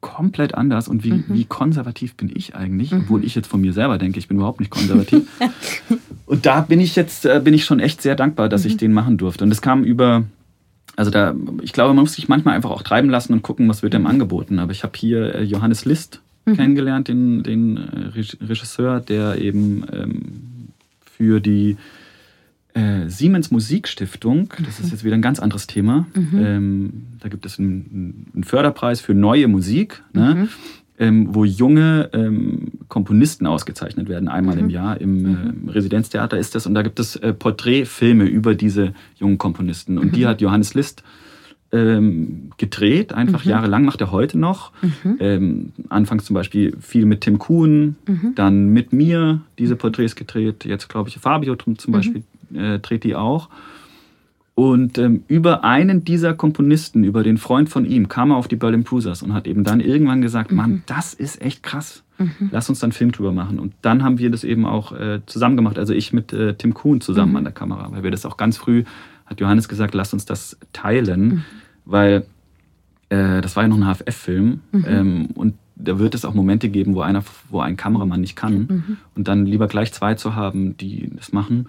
komplett 0.00 0.54
anders 0.54 0.86
und 0.86 1.02
wie, 1.02 1.12
mhm. 1.12 1.24
wie 1.28 1.44
konservativ 1.44 2.14
bin 2.14 2.30
ich 2.32 2.54
eigentlich, 2.54 2.92
mhm. 2.92 3.00
obwohl 3.00 3.24
ich 3.24 3.34
jetzt 3.34 3.48
von 3.48 3.60
mir 3.60 3.72
selber 3.72 3.98
denke, 3.98 4.18
ich 4.18 4.28
bin 4.28 4.36
überhaupt 4.36 4.60
nicht 4.60 4.70
konservativ. 4.70 5.28
und 6.26 6.46
da 6.46 6.60
bin 6.60 6.80
ich 6.80 6.94
jetzt, 6.94 7.26
äh, 7.26 7.40
bin 7.42 7.52
ich 7.52 7.64
schon 7.64 7.80
echt 7.80 8.00
sehr 8.00 8.14
dankbar, 8.14 8.48
dass 8.48 8.64
mhm. 8.64 8.70
ich 8.70 8.76
den 8.76 8.92
machen 8.92 9.16
durfte. 9.18 9.42
Und 9.44 9.50
es 9.50 9.60
kam 9.60 9.82
über, 9.82 10.24
also 10.94 11.10
da, 11.10 11.34
ich 11.62 11.72
glaube, 11.72 11.94
man 11.94 12.04
muss 12.04 12.14
sich 12.14 12.28
manchmal 12.28 12.54
einfach 12.54 12.70
auch 12.70 12.82
treiben 12.82 13.10
lassen 13.10 13.32
und 13.32 13.42
gucken, 13.42 13.68
was 13.68 13.82
wird 13.82 13.94
dem 13.94 14.06
angeboten. 14.06 14.60
Aber 14.60 14.70
ich 14.70 14.84
habe 14.84 14.96
hier 14.96 15.34
äh, 15.34 15.42
Johannes 15.42 15.84
List 15.84 16.20
mhm. 16.44 16.56
kennengelernt, 16.56 17.08
den, 17.08 17.42
den 17.42 17.76
äh, 17.76 18.44
Regisseur, 18.44 19.00
der 19.00 19.40
eben 19.40 19.84
ähm, 19.92 20.22
für 21.04 21.40
die 21.40 21.76
äh, 22.78 23.08
Siemens 23.08 23.50
Musikstiftung, 23.50 24.52
das 24.64 24.78
ist 24.78 24.86
mhm. 24.86 24.90
jetzt 24.92 25.04
wieder 25.04 25.14
ein 25.14 25.22
ganz 25.22 25.40
anderes 25.40 25.66
Thema. 25.66 26.06
Mhm. 26.14 26.38
Ähm, 26.38 26.92
da 27.18 27.28
gibt 27.28 27.44
es 27.44 27.58
einen, 27.58 28.30
einen, 28.34 28.44
Förderpreis 28.44 29.00
für 29.00 29.14
neue 29.14 29.48
Musik, 29.48 30.02
ne? 30.12 30.34
mhm. 30.34 30.48
ähm, 30.98 31.34
wo 31.34 31.44
junge 31.44 32.10
ähm, 32.12 32.68
Komponisten 32.86 33.46
ausgezeichnet 33.46 34.08
werden, 34.08 34.28
einmal 34.28 34.58
im 34.58 34.66
mhm. 34.66 34.70
Jahr. 34.70 35.00
Im 35.00 35.66
äh, 35.66 35.70
Residenztheater 35.72 36.38
ist 36.38 36.54
das. 36.54 36.66
Und 36.66 36.74
da 36.74 36.82
gibt 36.82 37.00
es 37.00 37.16
äh, 37.16 37.32
Porträtfilme 37.32 38.24
über 38.24 38.54
diese 38.54 38.94
jungen 39.16 39.38
Komponisten. 39.38 39.98
Und 39.98 40.14
die 40.14 40.26
hat 40.26 40.40
Johannes 40.40 40.74
List 40.74 41.02
ähm, 41.72 42.50
gedreht, 42.58 43.12
einfach 43.12 43.44
mhm. 43.44 43.50
jahrelang, 43.50 43.84
macht 43.84 44.00
er 44.00 44.12
heute 44.12 44.38
noch. 44.38 44.72
Mhm. 44.82 45.16
Ähm, 45.18 45.72
anfangs 45.88 46.24
zum 46.26 46.34
Beispiel 46.34 46.76
viel 46.80 47.06
mit 47.06 47.22
Tim 47.22 47.38
Kuhn, 47.38 47.96
mhm. 48.06 48.34
dann 48.36 48.68
mit 48.68 48.92
mir 48.92 49.40
diese 49.58 49.74
Porträts 49.74 50.14
gedreht. 50.14 50.64
Jetzt 50.64 50.88
glaube 50.88 51.08
ich 51.08 51.18
Fabio 51.18 51.56
zum 51.56 51.92
Beispiel 51.92 52.22
äh, 52.54 52.78
dreht 52.78 53.04
die 53.04 53.14
auch. 53.14 53.48
Und 54.58 54.98
ähm, 54.98 55.22
über 55.28 55.62
einen 55.62 56.04
dieser 56.04 56.34
Komponisten, 56.34 57.04
über 57.04 57.22
den 57.22 57.38
Freund 57.38 57.68
von 57.68 57.84
ihm, 57.84 58.08
kam 58.08 58.32
er 58.32 58.36
auf 58.38 58.48
die 58.48 58.56
Berlin 58.56 58.82
Cruisers 58.82 59.22
und 59.22 59.32
hat 59.32 59.46
eben 59.46 59.62
dann 59.62 59.78
irgendwann 59.78 60.20
gesagt, 60.20 60.50
mhm. 60.50 60.56
Mann, 60.56 60.82
das 60.86 61.14
ist 61.14 61.40
echt 61.40 61.62
krass. 61.62 62.02
Mhm. 62.18 62.48
Lass 62.50 62.68
uns 62.68 62.80
dann 62.80 62.88
einen 62.88 62.92
Film 62.92 63.12
drüber 63.12 63.30
machen. 63.30 63.60
Und 63.60 63.74
dann 63.82 64.02
haben 64.02 64.18
wir 64.18 64.32
das 64.32 64.42
eben 64.42 64.66
auch 64.66 64.90
äh, 64.90 65.20
zusammen 65.26 65.56
gemacht. 65.56 65.78
Also 65.78 65.94
ich 65.94 66.12
mit 66.12 66.32
äh, 66.32 66.54
Tim 66.54 66.74
Kuhn 66.74 67.00
zusammen 67.00 67.30
mhm. 67.30 67.36
an 67.36 67.44
der 67.44 67.52
Kamera, 67.52 67.92
weil 67.92 68.02
wir 68.02 68.10
das 68.10 68.26
auch 68.26 68.36
ganz 68.36 68.56
früh, 68.56 68.82
hat 69.26 69.40
Johannes 69.40 69.68
gesagt, 69.68 69.94
lass 69.94 70.12
uns 70.12 70.24
das 70.24 70.58
teilen, 70.72 71.28
mhm. 71.28 71.44
weil 71.84 72.26
äh, 73.10 73.40
das 73.40 73.54
war 73.54 73.62
ja 73.62 73.68
noch 73.68 73.80
ein 73.80 73.94
HFF-Film. 73.94 74.60
Mhm. 74.72 74.84
Ähm, 74.88 75.26
und 75.34 75.54
da 75.76 76.00
wird 76.00 76.16
es 76.16 76.24
auch 76.24 76.34
Momente 76.34 76.68
geben, 76.68 76.96
wo 76.96 77.02
einer, 77.02 77.22
wo 77.48 77.60
ein 77.60 77.76
Kameramann 77.76 78.20
nicht 78.20 78.34
kann. 78.34 78.58
Mhm. 78.58 78.96
Und 79.14 79.28
dann 79.28 79.46
lieber 79.46 79.68
gleich 79.68 79.92
zwei 79.92 80.14
zu 80.14 80.34
haben, 80.34 80.76
die 80.76 81.10
das 81.14 81.32
machen. 81.32 81.68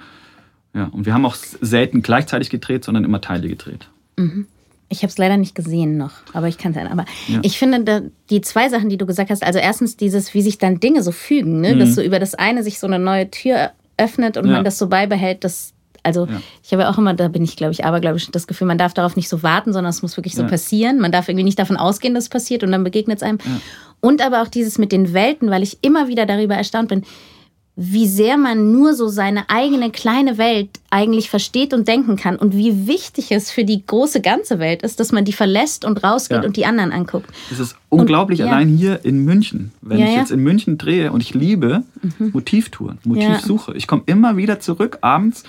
Ja, 0.73 0.85
und 0.85 1.05
wir 1.05 1.13
haben 1.13 1.25
auch 1.25 1.35
selten 1.35 2.01
gleichzeitig 2.01 2.49
gedreht, 2.49 2.83
sondern 2.83 3.03
immer 3.03 3.21
Teile 3.21 3.47
gedreht. 3.47 3.89
Mhm. 4.17 4.47
Ich 4.91 4.99
habe 4.99 5.07
es 5.07 5.17
leider 5.17 5.37
nicht 5.37 5.53
gesehen 5.53 5.97
noch, 5.97 6.13
aber 6.33 6.47
ich 6.47 6.57
kann 6.57 6.71
es 6.75 6.91
Aber 6.91 7.05
ja. 7.27 7.39
ich 7.43 7.59
finde, 7.59 8.11
die 8.31 8.41
zwei 8.41 8.69
Sachen, 8.69 8.89
die 8.89 8.97
du 8.97 9.05
gesagt 9.05 9.29
hast, 9.29 9.43
also 9.43 9.59
erstens 9.59 9.97
dieses, 9.97 10.33
wie 10.33 10.41
sich 10.41 10.57
dann 10.57 10.79
Dinge 10.79 11.03
so 11.03 11.11
fügen, 11.11 11.61
ne? 11.61 11.75
Mhm. 11.75 11.79
dass 11.79 11.95
so 11.95 12.01
über 12.01 12.17
das 12.19 12.33
eine 12.33 12.63
sich 12.63 12.79
so 12.79 12.87
eine 12.87 12.97
neue 12.97 13.29
Tür 13.29 13.71
öffnet 13.97 14.37
und 14.37 14.47
ja. 14.47 14.53
man 14.53 14.63
das 14.63 14.79
so 14.79 14.87
beibehält, 14.87 15.43
dass 15.43 15.73
also 16.03 16.25
ja. 16.25 16.41
ich 16.63 16.71
habe 16.71 16.83
ja 16.83 16.89
auch 16.89 16.97
immer, 16.97 17.13
da 17.13 17.27
bin 17.27 17.43
ich, 17.43 17.55
glaube 17.55 17.73
ich, 17.73 17.85
aber 17.85 17.99
glaube 17.99 18.17
ich, 18.17 18.31
das 18.31 18.47
Gefühl, 18.47 18.67
man 18.67 18.77
darf 18.77 18.93
darauf 18.93 19.15
nicht 19.15 19.29
so 19.29 19.43
warten, 19.43 19.73
sondern 19.73 19.89
es 19.89 20.01
muss 20.01 20.17
wirklich 20.17 20.35
so 20.35 20.43
ja. 20.43 20.47
passieren. 20.47 20.99
Man 20.99 21.11
darf 21.11 21.27
irgendwie 21.27 21.43
nicht 21.43 21.59
davon 21.59 21.77
ausgehen, 21.77 22.13
dass 22.13 22.25
es 22.25 22.29
passiert 22.29 22.63
und 22.63 22.71
dann 22.71 22.83
begegnet 22.83 23.17
es 23.17 23.23
einem. 23.23 23.37
Ja. 23.43 23.59
Und 24.01 24.21
aber 24.21 24.41
auch 24.41 24.47
dieses 24.47 24.77
mit 24.77 24.91
den 24.91 25.13
Welten, 25.13 25.49
weil 25.49 25.61
ich 25.61 25.79
immer 25.81 26.07
wieder 26.07 26.25
darüber 26.25 26.55
erstaunt 26.55 26.87
bin, 26.87 27.03
wie 27.81 28.07
sehr 28.07 28.35
man 28.35 28.73
nur 28.73 28.93
so 28.93 29.07
seine 29.07 29.49
eigene 29.49 29.89
kleine 29.89 30.37
Welt 30.37 30.69
eigentlich 30.89 31.29
versteht 31.29 31.73
und 31.73 31.87
denken 31.87 32.17
kann 32.17 32.35
und 32.35 32.53
wie 32.53 32.87
wichtig 32.87 33.31
es 33.31 33.51
für 33.51 33.63
die 33.63 33.85
große 33.85 34.19
ganze 34.19 34.59
Welt 34.59 34.81
ist, 34.81 34.99
dass 34.99 35.13
man 35.13 35.23
die 35.23 35.31
verlässt 35.31 35.85
und 35.85 36.03
rausgeht 36.03 36.39
ja. 36.39 36.43
und 36.43 36.57
die 36.57 36.65
anderen 36.65 36.91
anguckt. 36.91 37.29
Es 37.49 37.57
ist 37.57 37.77
unglaublich, 37.87 38.41
und, 38.41 38.47
ja. 38.47 38.51
allein 38.51 38.67
hier 38.67 39.05
in 39.05 39.23
München. 39.23 39.71
Wenn 39.81 39.99
ja, 39.99 40.07
ich 40.07 40.15
jetzt 40.15 40.31
in 40.31 40.41
München 40.41 40.77
drehe 40.77 41.13
und 41.13 41.21
ich 41.21 41.33
liebe 41.33 41.83
mhm. 42.01 42.31
Motivtouren, 42.33 42.97
Motivsuche. 43.05 43.73
Ich 43.77 43.87
komme 43.87 44.03
immer 44.07 44.35
wieder 44.35 44.59
zurück 44.59 44.97
abends 44.99 45.45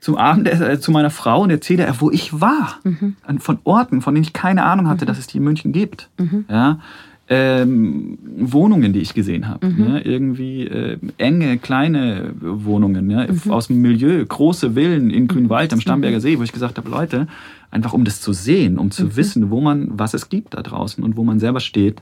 zum 0.00 0.16
Abend 0.16 0.48
äh, 0.48 0.80
zu 0.80 0.90
meiner 0.90 1.10
Frau 1.10 1.42
und 1.42 1.50
erzähle, 1.50 1.92
wo 2.00 2.10
ich 2.10 2.40
war. 2.40 2.80
Mhm. 2.82 3.16
Von 3.38 3.58
Orten, 3.62 4.02
von 4.02 4.14
denen 4.14 4.24
ich 4.24 4.32
keine 4.32 4.64
Ahnung 4.64 4.88
hatte, 4.88 5.04
mhm. 5.04 5.08
dass 5.08 5.18
es 5.18 5.28
die 5.28 5.38
in 5.38 5.44
München 5.44 5.70
gibt. 5.70 6.08
Mhm. 6.18 6.44
Ja? 6.48 6.80
Ähm, 7.28 8.18
Wohnungen, 8.38 8.92
die 8.92 9.00
ich 9.00 9.12
gesehen 9.12 9.48
habe. 9.48 9.66
Mhm. 9.66 9.84
Ne? 9.84 10.00
Irgendwie 10.02 10.64
äh, 10.64 10.98
enge, 11.18 11.58
kleine 11.58 12.34
Wohnungen 12.40 13.08
ne? 13.08 13.28
Mhm. 13.44 13.50
aus 13.50 13.66
dem 13.66 13.82
Milieu, 13.82 14.24
große 14.24 14.74
Villen 14.74 15.10
in 15.10 15.26
Grünwald 15.26 15.72
am 15.72 15.80
Starnberger 15.80 16.20
See, 16.20 16.38
wo 16.38 16.44
ich 16.44 16.52
gesagt 16.52 16.78
habe, 16.78 16.88
Leute, 16.88 17.26
einfach 17.72 17.92
um 17.92 18.04
das 18.04 18.20
zu 18.20 18.32
sehen, 18.32 18.78
um 18.78 18.92
zu 18.92 19.16
wissen, 19.16 19.50
wo 19.50 19.60
man, 19.60 19.98
was 19.98 20.14
es 20.14 20.28
gibt 20.28 20.54
da 20.54 20.62
draußen 20.62 21.02
und 21.02 21.16
wo 21.16 21.24
man 21.24 21.40
selber 21.40 21.58
steht, 21.58 22.00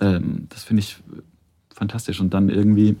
ähm, 0.00 0.46
das 0.50 0.64
finde 0.64 0.80
ich 0.80 0.98
fantastisch. 1.74 2.20
Und 2.20 2.34
dann 2.34 2.50
irgendwie 2.50 2.96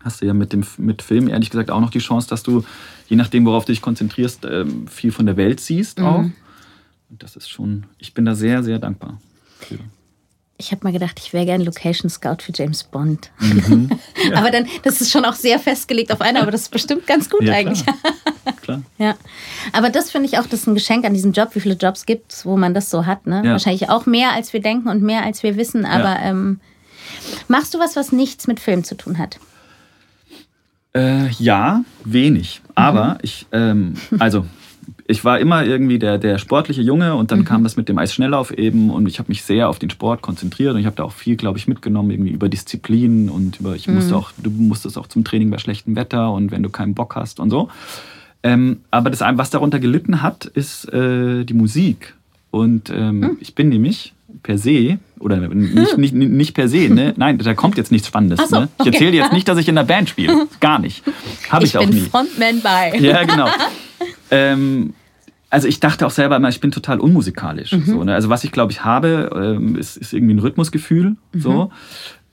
hast 0.00 0.22
du 0.22 0.26
ja 0.26 0.32
mit 0.32 0.52
dem 0.52 0.64
mit 0.78 1.02
Film 1.02 1.28
ehrlich 1.28 1.50
gesagt 1.50 1.70
auch 1.70 1.80
noch 1.80 1.90
die 1.90 1.98
Chance, 1.98 2.28
dass 2.28 2.42
du, 2.42 2.64
je 3.08 3.16
nachdem, 3.16 3.44
worauf 3.44 3.64
du 3.64 3.72
dich 3.72 3.82
konzentrierst, 3.82 4.46
ähm, 4.50 4.88
viel 4.88 5.12
von 5.12 5.26
der 5.26 5.36
Welt 5.36 5.60
siehst 5.60 6.00
auch. 6.00 6.22
Mhm. 6.22 6.32
Und 7.10 7.22
das 7.22 7.36
ist 7.36 7.50
schon, 7.50 7.84
ich 7.98 8.14
bin 8.14 8.24
da 8.24 8.34
sehr, 8.34 8.62
sehr 8.62 8.78
dankbar 8.78 9.20
für. 9.60 9.78
Ich 10.58 10.72
habe 10.72 10.84
mal 10.84 10.92
gedacht, 10.92 11.20
ich 11.22 11.34
wäre 11.34 11.44
gern 11.44 11.60
Location 11.60 12.08
Scout 12.08 12.38
für 12.40 12.52
James 12.54 12.82
Bond. 12.84 13.30
Mhm. 13.40 13.90
Ja. 14.30 14.36
aber 14.38 14.50
dann, 14.50 14.66
das 14.84 15.02
ist 15.02 15.10
schon 15.10 15.24
auch 15.26 15.34
sehr 15.34 15.58
festgelegt 15.58 16.10
auf 16.12 16.22
einer, 16.22 16.40
aber 16.40 16.50
das 16.50 16.62
ist 16.62 16.70
bestimmt 16.70 17.06
ganz 17.06 17.28
gut 17.28 17.42
ja, 17.42 17.52
eigentlich. 17.52 17.84
Klar. 17.84 18.56
klar. 18.62 18.82
Ja. 18.96 19.16
Aber 19.72 19.90
das 19.90 20.10
finde 20.10 20.28
ich 20.28 20.38
auch, 20.38 20.46
das 20.46 20.60
ist 20.60 20.66
ein 20.66 20.74
Geschenk 20.74 21.04
an 21.04 21.12
diesem 21.12 21.32
Job, 21.32 21.50
wie 21.54 21.60
viele 21.60 21.74
Jobs 21.74 22.06
gibt 22.06 22.32
es, 22.32 22.46
wo 22.46 22.56
man 22.56 22.72
das 22.72 22.88
so 22.88 23.04
hat. 23.04 23.26
Ne? 23.26 23.42
Ja. 23.44 23.52
Wahrscheinlich 23.52 23.90
auch 23.90 24.06
mehr, 24.06 24.32
als 24.32 24.54
wir 24.54 24.60
denken 24.60 24.88
und 24.88 25.02
mehr, 25.02 25.24
als 25.24 25.42
wir 25.42 25.56
wissen. 25.56 25.84
Aber 25.84 26.18
ähm, 26.22 26.60
machst 27.48 27.74
du 27.74 27.78
was, 27.78 27.94
was 27.94 28.10
nichts 28.10 28.46
mit 28.46 28.58
Film 28.58 28.82
zu 28.82 28.96
tun 28.96 29.18
hat? 29.18 29.38
Äh, 30.94 31.28
ja, 31.32 31.84
wenig. 32.04 32.62
Aber 32.74 33.14
mhm. 33.14 33.18
ich, 33.20 33.46
ähm, 33.52 33.94
also 34.18 34.46
ich 35.08 35.24
war 35.24 35.38
immer 35.38 35.64
irgendwie 35.64 35.98
der, 35.98 36.18
der 36.18 36.38
sportliche 36.38 36.82
Junge 36.82 37.14
und 37.14 37.30
dann 37.30 37.40
mhm. 37.40 37.44
kam 37.44 37.62
das 37.62 37.76
mit 37.76 37.88
dem 37.88 37.98
Eisschnelllauf 37.98 38.52
eben 38.52 38.90
und 38.90 39.06
ich 39.06 39.18
habe 39.18 39.28
mich 39.28 39.42
sehr 39.42 39.68
auf 39.68 39.78
den 39.78 39.90
Sport 39.90 40.22
konzentriert 40.22 40.74
und 40.74 40.80
ich 40.80 40.86
habe 40.86 40.96
da 40.96 41.04
auch 41.04 41.12
viel, 41.12 41.36
glaube 41.36 41.58
ich, 41.58 41.68
mitgenommen, 41.68 42.10
irgendwie 42.10 42.32
über 42.32 42.48
Disziplin 42.48 43.28
und 43.28 43.60
über, 43.60 43.76
ich 43.76 43.86
mhm. 43.86 43.94
musste 43.94 44.16
auch, 44.16 44.32
du 44.36 44.50
musstest 44.50 44.98
auch 44.98 45.06
zum 45.06 45.24
Training 45.24 45.50
bei 45.50 45.58
schlechtem 45.58 45.96
Wetter 45.96 46.32
und 46.32 46.50
wenn 46.50 46.62
du 46.62 46.70
keinen 46.70 46.94
Bock 46.94 47.14
hast 47.14 47.40
und 47.40 47.50
so. 47.50 47.68
Ähm, 48.42 48.80
aber 48.90 49.10
das, 49.10 49.20
was 49.20 49.50
darunter 49.50 49.78
gelitten 49.78 50.22
hat, 50.22 50.44
ist 50.44 50.92
äh, 50.92 51.44
die 51.44 51.54
Musik. 51.54 52.14
Und 52.50 52.90
ähm, 52.90 53.20
mhm. 53.20 53.36
ich 53.40 53.54
bin 53.54 53.68
nämlich 53.68 54.12
per 54.42 54.58
se, 54.58 54.98
oder 55.18 55.36
nicht, 55.36 55.96
nicht, 55.96 56.14
nicht 56.14 56.54
per 56.54 56.68
se, 56.68 56.88
ne? 56.88 57.14
Nein, 57.16 57.38
da 57.38 57.54
kommt 57.54 57.76
jetzt 57.76 57.90
nichts 57.90 58.08
Spannendes. 58.08 58.48
So, 58.48 58.60
ne? 58.60 58.68
Ich 58.80 58.86
erzähle 58.86 59.16
jetzt 59.16 59.32
nicht, 59.32 59.48
dass 59.48 59.58
ich 59.58 59.68
in 59.68 59.74
der 59.74 59.84
Band 59.84 60.08
spiele. 60.08 60.46
Gar 60.60 60.78
nicht. 60.78 61.02
Habe 61.50 61.64
ich, 61.64 61.70
ich, 61.70 61.78
auch 61.78 61.86
nie. 61.86 61.96
Ich 61.96 62.02
bin 62.02 62.10
Frontman 62.10 62.60
bei. 62.60 62.98
Ja, 62.98 63.24
genau. 63.24 63.48
ähm, 64.30 64.94
also 65.48 65.68
ich 65.68 65.80
dachte 65.80 66.06
auch 66.06 66.10
selber 66.10 66.36
immer, 66.36 66.48
ich 66.48 66.60
bin 66.60 66.70
total 66.70 67.00
unmusikalisch. 67.00 67.72
Mhm. 67.72 67.84
So, 67.84 68.04
ne? 68.04 68.14
Also 68.14 68.28
was 68.28 68.44
ich 68.44 68.52
glaube 68.52 68.72
ich 68.72 68.84
habe, 68.84 69.30
ähm, 69.34 69.76
ist, 69.76 69.96
ist, 69.96 70.12
irgendwie 70.12 70.34
ein 70.34 70.38
Rhythmusgefühl. 70.38 71.16
Mhm. 71.32 71.40
So. 71.40 71.70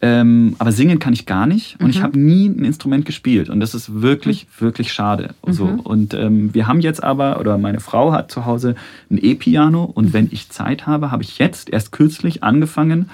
Ähm, 0.05 0.57
aber 0.59 0.73
singen 0.73 0.99
kann 0.99 1.13
ich 1.13 1.25
gar 1.25 1.47
nicht 1.47 1.79
und 1.79 1.85
mhm. 1.85 1.91
ich 1.91 2.01
habe 2.01 2.19
nie 2.19 2.49
ein 2.49 2.65
Instrument 2.65 3.05
gespielt 3.05 3.49
und 3.49 3.61
das 3.61 3.73
ist 3.73 4.01
wirklich, 4.01 4.47
mhm. 4.47 4.65
wirklich 4.65 4.91
schade. 4.91 5.33
So. 5.47 5.65
Mhm. 5.65 5.79
Und 5.79 6.13
ähm, 6.13 6.53
wir 6.53 6.67
haben 6.67 6.81
jetzt 6.81 7.01
aber, 7.01 7.39
oder 7.39 7.57
meine 7.57 7.79
Frau 7.79 8.11
hat 8.11 8.29
zu 8.29 8.45
Hause 8.45 8.75
ein 9.09 9.17
E-Piano 9.17 9.85
und 9.85 10.11
wenn 10.11 10.27
ich 10.29 10.49
Zeit 10.49 10.87
habe, 10.87 11.09
habe 11.09 11.23
ich 11.23 11.39
jetzt 11.39 11.69
erst 11.69 11.93
kürzlich 11.93 12.43
angefangen, 12.43 13.09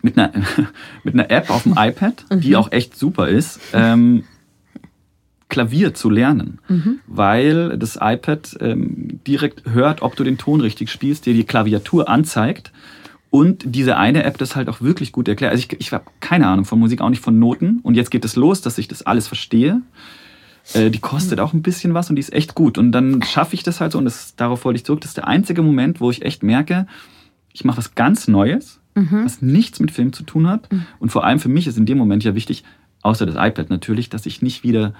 mit 0.00 0.16
einer, 0.16 0.32
mit 1.04 1.12
einer 1.12 1.30
App 1.30 1.50
auf 1.50 1.64
dem 1.64 1.74
iPad, 1.76 2.24
die 2.36 2.50
mhm. 2.50 2.56
auch 2.56 2.72
echt 2.72 2.96
super 2.96 3.28
ist, 3.28 3.60
ähm, 3.74 4.24
Klavier 5.50 5.92
zu 5.92 6.08
lernen, 6.08 6.58
mhm. 6.68 7.00
weil 7.06 7.76
das 7.76 7.98
iPad 8.00 8.56
ähm, 8.60 9.20
direkt 9.26 9.70
hört, 9.70 10.00
ob 10.00 10.16
du 10.16 10.24
den 10.24 10.38
Ton 10.38 10.62
richtig 10.62 10.90
spielst, 10.90 11.26
dir 11.26 11.34
die 11.34 11.44
Klaviatur 11.44 12.08
anzeigt 12.08 12.72
und 13.32 13.62
diese 13.64 13.96
eine 13.96 14.24
App 14.24 14.36
das 14.36 14.56
halt 14.56 14.68
auch 14.68 14.82
wirklich 14.82 15.10
gut 15.10 15.26
erklärt. 15.26 15.52
Also 15.52 15.64
ich, 15.66 15.80
ich 15.80 15.90
habe 15.90 16.04
keine 16.20 16.46
Ahnung 16.48 16.66
von 16.66 16.78
Musik, 16.78 17.00
auch 17.00 17.08
nicht 17.08 17.22
von 17.22 17.38
Noten 17.38 17.80
und 17.82 17.94
jetzt 17.94 18.10
geht 18.10 18.26
es 18.26 18.36
los, 18.36 18.60
dass 18.60 18.76
ich 18.76 18.88
das 18.88 19.04
alles 19.04 19.26
verstehe. 19.26 19.80
Äh, 20.74 20.90
die 20.90 20.98
kostet 20.98 21.40
auch 21.40 21.54
ein 21.54 21.62
bisschen 21.62 21.94
was 21.94 22.10
und 22.10 22.16
die 22.16 22.20
ist 22.20 22.34
echt 22.34 22.54
gut 22.54 22.76
und 22.76 22.92
dann 22.92 23.22
schaffe 23.22 23.54
ich 23.54 23.62
das 23.62 23.80
halt 23.80 23.92
so 23.92 23.98
und 23.98 24.04
das, 24.04 24.36
darauf 24.36 24.66
wollte 24.66 24.76
ich 24.76 24.84
zurück. 24.84 25.00
Das 25.00 25.12
ist 25.12 25.16
der 25.16 25.28
einzige 25.28 25.62
Moment, 25.62 25.98
wo 25.98 26.10
ich 26.10 26.20
echt 26.20 26.42
merke, 26.42 26.86
ich 27.54 27.64
mache 27.64 27.78
was 27.78 27.94
ganz 27.94 28.28
Neues, 28.28 28.80
mhm. 28.94 29.24
was 29.24 29.40
nichts 29.40 29.80
mit 29.80 29.92
Film 29.92 30.12
zu 30.12 30.24
tun 30.24 30.46
hat 30.46 30.70
mhm. 30.70 30.84
und 30.98 31.10
vor 31.10 31.24
allem 31.24 31.40
für 31.40 31.48
mich 31.48 31.66
ist 31.66 31.78
in 31.78 31.86
dem 31.86 31.96
Moment 31.96 32.24
ja 32.24 32.34
wichtig, 32.34 32.64
außer 33.00 33.24
das 33.24 33.36
iPad 33.36 33.70
natürlich, 33.70 34.10
dass 34.10 34.26
ich 34.26 34.42
nicht 34.42 34.62
wieder 34.62 34.92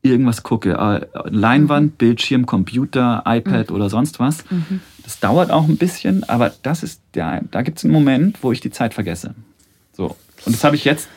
irgendwas 0.00 0.42
gucke. 0.42 0.72
Äh, 0.72 1.28
Leinwand, 1.28 1.92
mhm. 1.92 1.96
Bildschirm, 1.96 2.46
Computer, 2.46 3.24
iPad 3.26 3.68
mhm. 3.68 3.76
oder 3.76 3.90
sonst 3.90 4.20
was. 4.20 4.50
Mhm. 4.50 4.80
Das 5.04 5.20
dauert 5.20 5.50
auch 5.50 5.68
ein 5.68 5.76
bisschen, 5.76 6.24
aber 6.28 6.52
das 6.62 6.82
ist 6.82 7.00
der, 7.14 7.42
da 7.50 7.62
gibt 7.62 7.78
es 7.78 7.84
einen 7.84 7.92
Moment, 7.92 8.42
wo 8.42 8.52
ich 8.52 8.60
die 8.60 8.70
Zeit 8.70 8.94
vergesse. 8.94 9.34
So. 9.96 10.16
Und 10.44 10.54
das 10.54 10.64
habe 10.64 10.76
ich 10.76 10.84
jetzt 10.84 11.08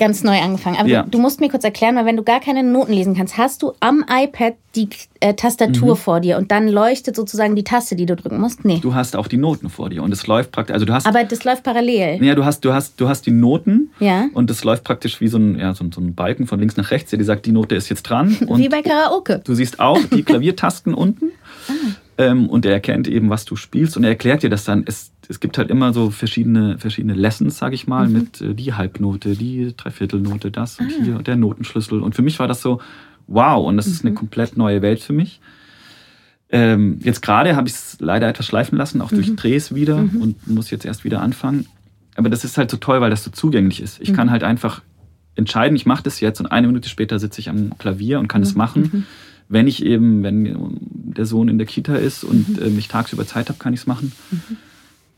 ganz 0.00 0.24
neu 0.24 0.40
angefangen. 0.40 0.78
Aber 0.78 0.88
ja. 0.88 1.02
du, 1.02 1.10
du, 1.10 1.18
musst 1.18 1.40
mir 1.40 1.50
kurz 1.50 1.62
erklären, 1.62 1.94
weil 1.94 2.06
wenn 2.06 2.16
du 2.16 2.24
gar 2.24 2.40
keine 2.40 2.62
Noten 2.64 2.92
lesen 2.92 3.14
kannst, 3.14 3.36
hast 3.36 3.62
du 3.62 3.74
am 3.80 4.02
iPad 4.10 4.54
die 4.74 4.88
äh, 5.20 5.34
Tastatur 5.34 5.90
mhm. 5.90 5.98
vor 5.98 6.20
dir 6.20 6.38
und 6.38 6.50
dann 6.50 6.68
leuchtet 6.68 7.14
sozusagen 7.14 7.54
die 7.54 7.64
Taste, 7.64 7.96
die 7.96 8.06
du 8.06 8.16
drücken 8.16 8.40
musst? 8.40 8.64
Nee. 8.64 8.78
Du 8.80 8.94
hast 8.94 9.14
auch 9.14 9.28
die 9.28 9.36
Noten 9.36 9.68
vor 9.68 9.90
dir 9.90 10.02
und 10.02 10.10
es 10.10 10.26
läuft 10.26 10.52
praktisch, 10.52 10.72
also 10.72 10.86
du 10.86 10.94
hast... 10.94 11.06
Aber 11.06 11.22
das 11.22 11.44
läuft 11.44 11.64
parallel. 11.64 12.24
Ja, 12.24 12.34
du 12.34 12.46
hast, 12.46 12.64
du 12.64 12.72
hast, 12.72 12.98
du 12.98 13.08
hast 13.08 13.26
die 13.26 13.30
Noten 13.30 13.90
ja. 14.00 14.28
und 14.32 14.48
das 14.48 14.64
läuft 14.64 14.84
praktisch 14.84 15.20
wie 15.20 15.28
so 15.28 15.36
ein, 15.36 15.58
ja, 15.58 15.74
so, 15.74 15.84
so 15.94 16.00
ein 16.00 16.14
Balken 16.14 16.46
von 16.46 16.58
links 16.58 16.78
nach 16.78 16.90
rechts, 16.90 17.10
der 17.10 17.18
dir 17.18 17.26
sagt, 17.26 17.44
die 17.44 17.52
Note 17.52 17.74
ist 17.74 17.90
jetzt 17.90 18.04
dran. 18.04 18.36
wie 18.56 18.68
bei 18.70 18.80
Karaoke. 18.80 19.42
Du 19.44 19.54
siehst 19.54 19.80
auch 19.80 20.00
die 20.14 20.22
Klaviertasten 20.24 20.94
unten. 20.94 21.26
Ah. 21.68 21.72
Ähm, 22.20 22.50
und 22.50 22.66
er 22.66 22.72
erkennt 22.72 23.08
eben, 23.08 23.30
was 23.30 23.46
du 23.46 23.56
spielst 23.56 23.96
und 23.96 24.04
er 24.04 24.10
erklärt 24.10 24.42
dir 24.42 24.50
das 24.50 24.64
dann. 24.64 24.84
Es, 24.86 25.10
es 25.28 25.40
gibt 25.40 25.56
halt 25.56 25.70
immer 25.70 25.94
so 25.94 26.10
verschiedene, 26.10 26.76
verschiedene 26.76 27.14
Lessons, 27.14 27.56
sage 27.56 27.74
ich 27.74 27.86
mal, 27.86 28.08
mhm. 28.08 28.12
mit 28.12 28.40
äh, 28.42 28.54
die 28.54 28.74
Halbnote, 28.74 29.36
die 29.36 29.74
Dreiviertelnote, 29.74 30.50
das 30.50 30.78
und 30.78 30.92
ah. 30.92 31.02
hier 31.02 31.16
und 31.16 31.26
der 31.26 31.36
Notenschlüssel. 31.36 32.02
Und 32.02 32.14
für 32.14 32.20
mich 32.20 32.38
war 32.38 32.46
das 32.46 32.60
so, 32.60 32.82
wow, 33.26 33.66
und 33.66 33.78
das 33.78 33.86
mhm. 33.86 33.92
ist 33.92 34.02
eine 34.02 34.10
mhm. 34.10 34.16
komplett 34.16 34.58
neue 34.58 34.82
Welt 34.82 35.00
für 35.00 35.14
mich. 35.14 35.40
Ähm, 36.50 36.98
jetzt 37.02 37.22
gerade 37.22 37.56
habe 37.56 37.68
ich 37.68 37.74
es 37.74 37.96
leider 38.00 38.28
etwas 38.28 38.44
schleifen 38.44 38.76
lassen, 38.76 39.00
auch 39.00 39.12
mhm. 39.12 39.16
durch 39.16 39.36
Drehs 39.36 39.74
wieder 39.74 39.96
mhm. 39.96 40.20
und 40.20 40.46
muss 40.46 40.70
jetzt 40.70 40.84
erst 40.84 41.04
wieder 41.04 41.22
anfangen. 41.22 41.66
Aber 42.16 42.28
das 42.28 42.44
ist 42.44 42.58
halt 42.58 42.70
so 42.70 42.76
toll, 42.76 43.00
weil 43.00 43.08
das 43.08 43.24
so 43.24 43.30
zugänglich 43.30 43.80
ist. 43.80 43.98
Ich 44.02 44.12
kann 44.12 44.26
mhm. 44.26 44.32
halt 44.32 44.44
einfach 44.44 44.82
entscheiden, 45.36 45.74
ich 45.74 45.86
mache 45.86 46.02
das 46.02 46.20
jetzt 46.20 46.38
und 46.40 46.48
eine 46.48 46.66
Minute 46.66 46.90
später 46.90 47.18
sitze 47.18 47.40
ich 47.40 47.48
am 47.48 47.78
Klavier 47.78 48.18
und 48.18 48.28
kann 48.28 48.42
es 48.42 48.54
machen. 48.54 49.06
Wenn 49.50 49.66
ich 49.66 49.84
eben, 49.84 50.22
wenn 50.22 50.78
der 50.80 51.26
Sohn 51.26 51.48
in 51.48 51.58
der 51.58 51.66
Kita 51.66 51.96
ist 51.96 52.24
und 52.24 52.58
äh, 52.58 52.68
ich 52.68 52.88
tagsüber 52.88 53.26
Zeit 53.26 53.48
habe, 53.48 53.58
kann 53.58 53.74
ich 53.74 53.80
es 53.80 53.86
machen. 53.86 54.12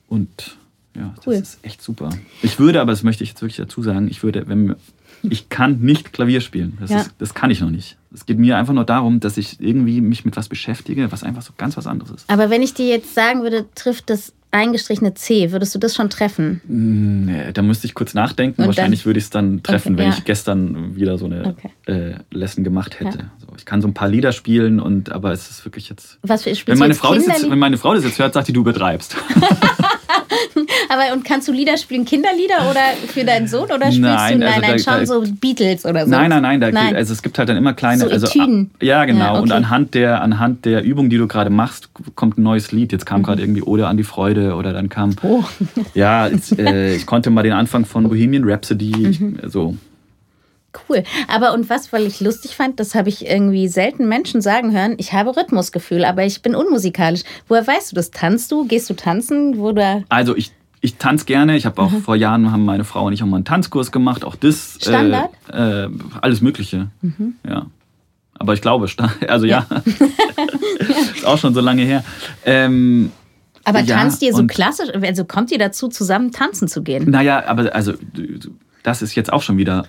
Und 0.09 0.57
ja, 0.97 1.15
cool. 1.27 1.39
das 1.39 1.55
ist 1.55 1.59
echt 1.65 1.83
super. 1.83 2.11
Ich 2.43 2.59
würde, 2.59 2.81
aber 2.81 2.93
das 2.93 3.03
möchte 3.03 3.25
ich 3.25 3.31
jetzt 3.31 3.43
wirklich 3.43 3.57
dazu 3.57 3.83
sagen, 3.83 4.09
ich 4.09 4.23
würde, 4.23 4.49
wenn 4.49 4.75
ich 5.23 5.49
kann 5.49 5.81
nicht 5.81 6.13
Klavier 6.13 6.41
spielen. 6.41 6.77
Das, 6.81 6.91
ja. 6.91 7.01
ist, 7.01 7.13
das 7.19 7.35
kann 7.35 7.51
ich 7.51 7.61
noch 7.61 7.71
nicht. 7.71 7.97
Es 8.13 8.27
geht 8.27 8.39
mir 8.39 8.57
einfach 8.57 8.75
nur 8.75 8.85
darum, 8.85 9.21
dass 9.21 9.37
ich 9.37 9.61
irgendwie 9.61 10.01
mich 10.01 10.25
mit 10.25 10.37
was 10.37 10.49
beschäftige, 10.49 11.13
was 11.13 11.23
einfach 11.23 11.43
so 11.43 11.53
ganz 11.57 11.77
was 11.77 11.87
anderes 11.87 12.11
ist. 12.11 12.31
Aber 12.31 12.51
wenn 12.51 12.63
ich 12.63 12.75
dir 12.75 12.87
jetzt 12.89 13.15
sagen 13.15 13.43
würde, 13.43 13.67
trifft 13.75 14.11
das 14.11 14.33
eingestrichene 14.53 15.15
C, 15.15 15.51
würdest 15.51 15.75
du 15.75 15.79
das 15.79 15.95
schon 15.97 16.11
treffen? 16.11 16.61
Nee, 16.69 17.53
da 17.53 17.63
müsste 17.63 17.87
ich 17.87 17.95
kurz 17.95 18.15
nachdenken. 18.15 18.61
Und 18.61 18.69
Wahrscheinlich 18.69 19.01
dann? 19.01 19.07
würde 19.07 19.19
ich 19.19 19.25
es 19.25 19.31
dann 19.31 19.63
treffen, 19.63 19.95
okay, 19.95 20.03
wenn 20.03 20.11
ja. 20.11 20.17
ich 20.17 20.25
gestern 20.25 20.95
wieder 20.95 21.19
so 21.19 21.25
eine 21.25 21.47
okay. 21.47 21.71
äh, 21.87 22.15
Lesson 22.31 22.63
gemacht 22.63 23.01
hätte. 23.01 23.19
Ja. 23.19 23.33
So, 23.39 23.49
ich 23.57 23.65
kann 23.65 23.81
so 23.81 23.89
ein 23.89 23.95
paar 23.95 24.09
Lieder 24.09 24.33
spielen, 24.33 24.79
und 24.79 25.11
aber 25.11 25.33
es 25.33 25.51
ist 25.51 25.65
wirklich 25.65 25.89
jetzt. 25.89 26.19
Was 26.23 26.45
für 26.45 26.53
wenn 26.67 26.79
meine 26.79 26.95
Frau 26.95 27.15
das 27.15 27.27
jetzt, 27.27 27.51
Wenn 27.51 27.59
meine 27.59 27.79
Frau 27.79 27.95
das 27.95 28.05
jetzt 28.05 28.19
hört, 28.19 28.35
sagt 28.35 28.49
die, 28.49 28.53
du 28.53 28.61
übertreibst. 28.61 29.17
Aber 30.93 31.15
und 31.15 31.25
kannst 31.25 31.49
du 31.49 31.53
Lieder 31.53 31.79
spielen, 31.79 32.05
Kinderlieder 32.05 32.71
oder 32.71 32.81
für 33.09 33.25
deinen 33.25 33.49
Sohn 33.49 33.65
oder 33.65 33.87
spielst 33.87 34.01
nein, 34.01 34.41
du 34.41 34.47
nein, 34.47 34.63
also 34.63 34.91
nein, 34.91 35.07
schon 35.07 35.27
so 35.27 35.35
Beatles 35.41 35.87
oder 35.87 36.05
so? 36.05 36.11
Nein, 36.11 36.29
nein, 36.29 36.43
nein, 36.43 36.61
da, 36.61 36.71
nein. 36.71 36.95
also 36.95 37.15
es 37.15 37.23
gibt 37.23 37.39
halt 37.39 37.49
dann 37.49 37.57
immer 37.57 37.73
kleine, 37.73 38.05
so 38.05 38.11
also 38.11 38.27
ja 38.81 39.05
genau. 39.07 39.21
Ja, 39.21 39.33
okay. 39.33 39.43
Und 39.43 39.53
anhand 39.53 39.95
der 39.95 40.21
anhand 40.21 40.67
der 40.67 40.83
Übung, 40.83 41.09
die 41.09 41.17
du 41.17 41.27
gerade 41.27 41.49
machst, 41.49 41.89
kommt 42.15 42.37
ein 42.37 42.43
neues 42.43 42.73
Lied. 42.73 42.93
Jetzt 42.93 43.07
kam 43.07 43.21
mhm. 43.21 43.25
gerade 43.25 43.43
irgendwie 43.43 43.63
Ode 43.63 43.87
an 43.87 43.97
die 43.97 44.05
Freude 44.05 44.55
oder 44.55 44.75
dann 44.75 44.91
kam 44.91 45.17
oh. 45.23 45.43
ja, 45.95 46.27
jetzt, 46.27 46.59
äh, 46.59 46.95
ich 46.95 47.07
konnte 47.07 47.31
mal 47.31 47.43
den 47.43 47.55
Anfang 47.55 47.87
von 47.87 48.07
Bohemian 48.09 48.45
Rhapsody 48.45 49.17
mhm. 49.19 49.41
so 49.49 49.75
Cool. 50.89 51.05
Aber 51.29 51.53
und 51.53 51.69
was, 51.69 51.93
weil 51.93 52.07
ich 52.07 52.21
lustig 52.21 52.57
fand, 52.57 52.81
das 52.81 52.95
habe 52.95 53.09
ich 53.09 53.27
irgendwie 53.27 53.69
selten 53.69 54.09
Menschen 54.09 54.41
sagen 54.41 54.73
hören, 54.73 54.95
ich 54.99 55.13
habe 55.13 55.37
Rhythmusgefühl, 55.37 56.05
aber 56.05 56.25
ich 56.25 56.43
bin 56.43 56.55
unmusikalisch. 56.55 57.23
Woher 57.49 57.67
weißt 57.67 57.93
du 57.93 57.97
das? 57.97 58.11
Tanzt 58.11 58.51
du? 58.53 58.67
Gehst 58.67 58.89
du 58.89 58.95
tanzen? 58.95 59.59
Wo 59.59 59.73
du 59.73 60.05
also 60.09 60.37
ich, 60.37 60.53
ich 60.83 60.97
tanze 60.97 61.25
gerne. 61.25 61.57
Ich 61.57 61.65
habe 61.65 61.81
auch 61.81 61.91
mhm. 61.91 62.03
vor 62.03 62.17
Jahren 62.17 62.51
haben 62.51 62.65
meine 62.65 62.85
Frau 62.85 63.07
und 63.07 63.13
ich 63.13 63.23
auch 63.23 63.27
mal 63.27 63.37
einen 63.37 63.45
Tanzkurs 63.45 63.93
gemacht. 63.93 64.25
Auch 64.25 64.35
das. 64.35 64.77
Äh, 64.77 64.83
Standard? 64.83 65.31
Äh, 65.51 65.85
äh, 65.85 65.91
alles 66.21 66.43
Mögliche. 66.43 66.89
Mhm. 67.01 67.37
Ja. 67.49 67.67
Aber 68.35 68.55
ich 68.55 68.61
glaube, 68.61 68.89
also 69.29 69.47
ja. 69.47 69.67
ja. 69.71 69.83
ist 71.15 71.25
auch 71.25 71.39
schon 71.39 71.55
so 71.55 71.61
lange 71.61 71.83
her. 71.83 72.05
Ähm, 72.45 73.13
aber 73.65 73.81
ja, 73.81 73.97
tanzt 73.97 74.23
ihr 74.23 74.35
so 74.35 74.45
klassisch? 74.45 74.89
Also 74.93 75.25
kommt 75.25 75.53
ihr 75.53 75.59
dazu, 75.59 75.87
zusammen 75.87 76.33
tanzen 76.33 76.67
zu 76.67 76.83
gehen? 76.83 77.09
Naja, 77.09 77.45
aber 77.47 77.73
also 77.73 77.95
das 78.83 79.03
ist 79.03 79.15
jetzt 79.15 79.33
auch 79.33 79.43
schon 79.43 79.57
wieder. 79.57 79.85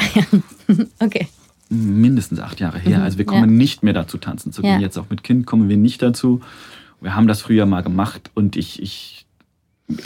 okay. 0.99 1.27
mindestens 1.69 2.39
acht 2.39 2.59
Jahre 2.59 2.77
her. 2.77 2.99
Mhm, 2.99 3.03
Also 3.03 3.17
wir 3.17 3.25
kommen 3.25 3.49
ja. 3.49 3.57
nicht 3.57 3.81
mehr 3.81 3.93
dazu, 3.93 4.19
tanzen 4.19 4.53
zu 4.53 4.61
gehen. 4.61 4.79
Jetzt 4.79 4.99
auch 4.99 5.09
mit 5.09 5.23
Kind 5.23 5.47
kommen 5.47 5.69
wir 5.69 5.77
nicht 5.77 6.03
dazu. 6.03 6.41
Wir 7.01 7.15
haben 7.15 7.27
das 7.27 7.41
früher 7.41 7.65
mal 7.65 7.81
gemacht 7.81 8.29
und 8.35 8.55
ich, 8.55 8.79
ich 8.79 9.12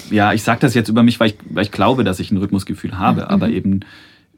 ja, 0.10 0.34
ich 0.34 0.44
sage 0.44 0.60
das 0.62 0.74
jetzt 0.74 0.90
über 0.90 1.04
mich, 1.04 1.20
weil 1.20 1.30
ich, 1.30 1.36
weil 1.50 1.64
ich 1.64 1.72
glaube, 1.72 2.04
dass 2.04 2.20
ich 2.20 2.32
ein 2.32 2.38
Rhythmusgefühl 2.38 2.98
habe. 2.98 3.22
Mhm. 3.22 3.28
Aber 3.28 3.50
eben, 3.50 3.80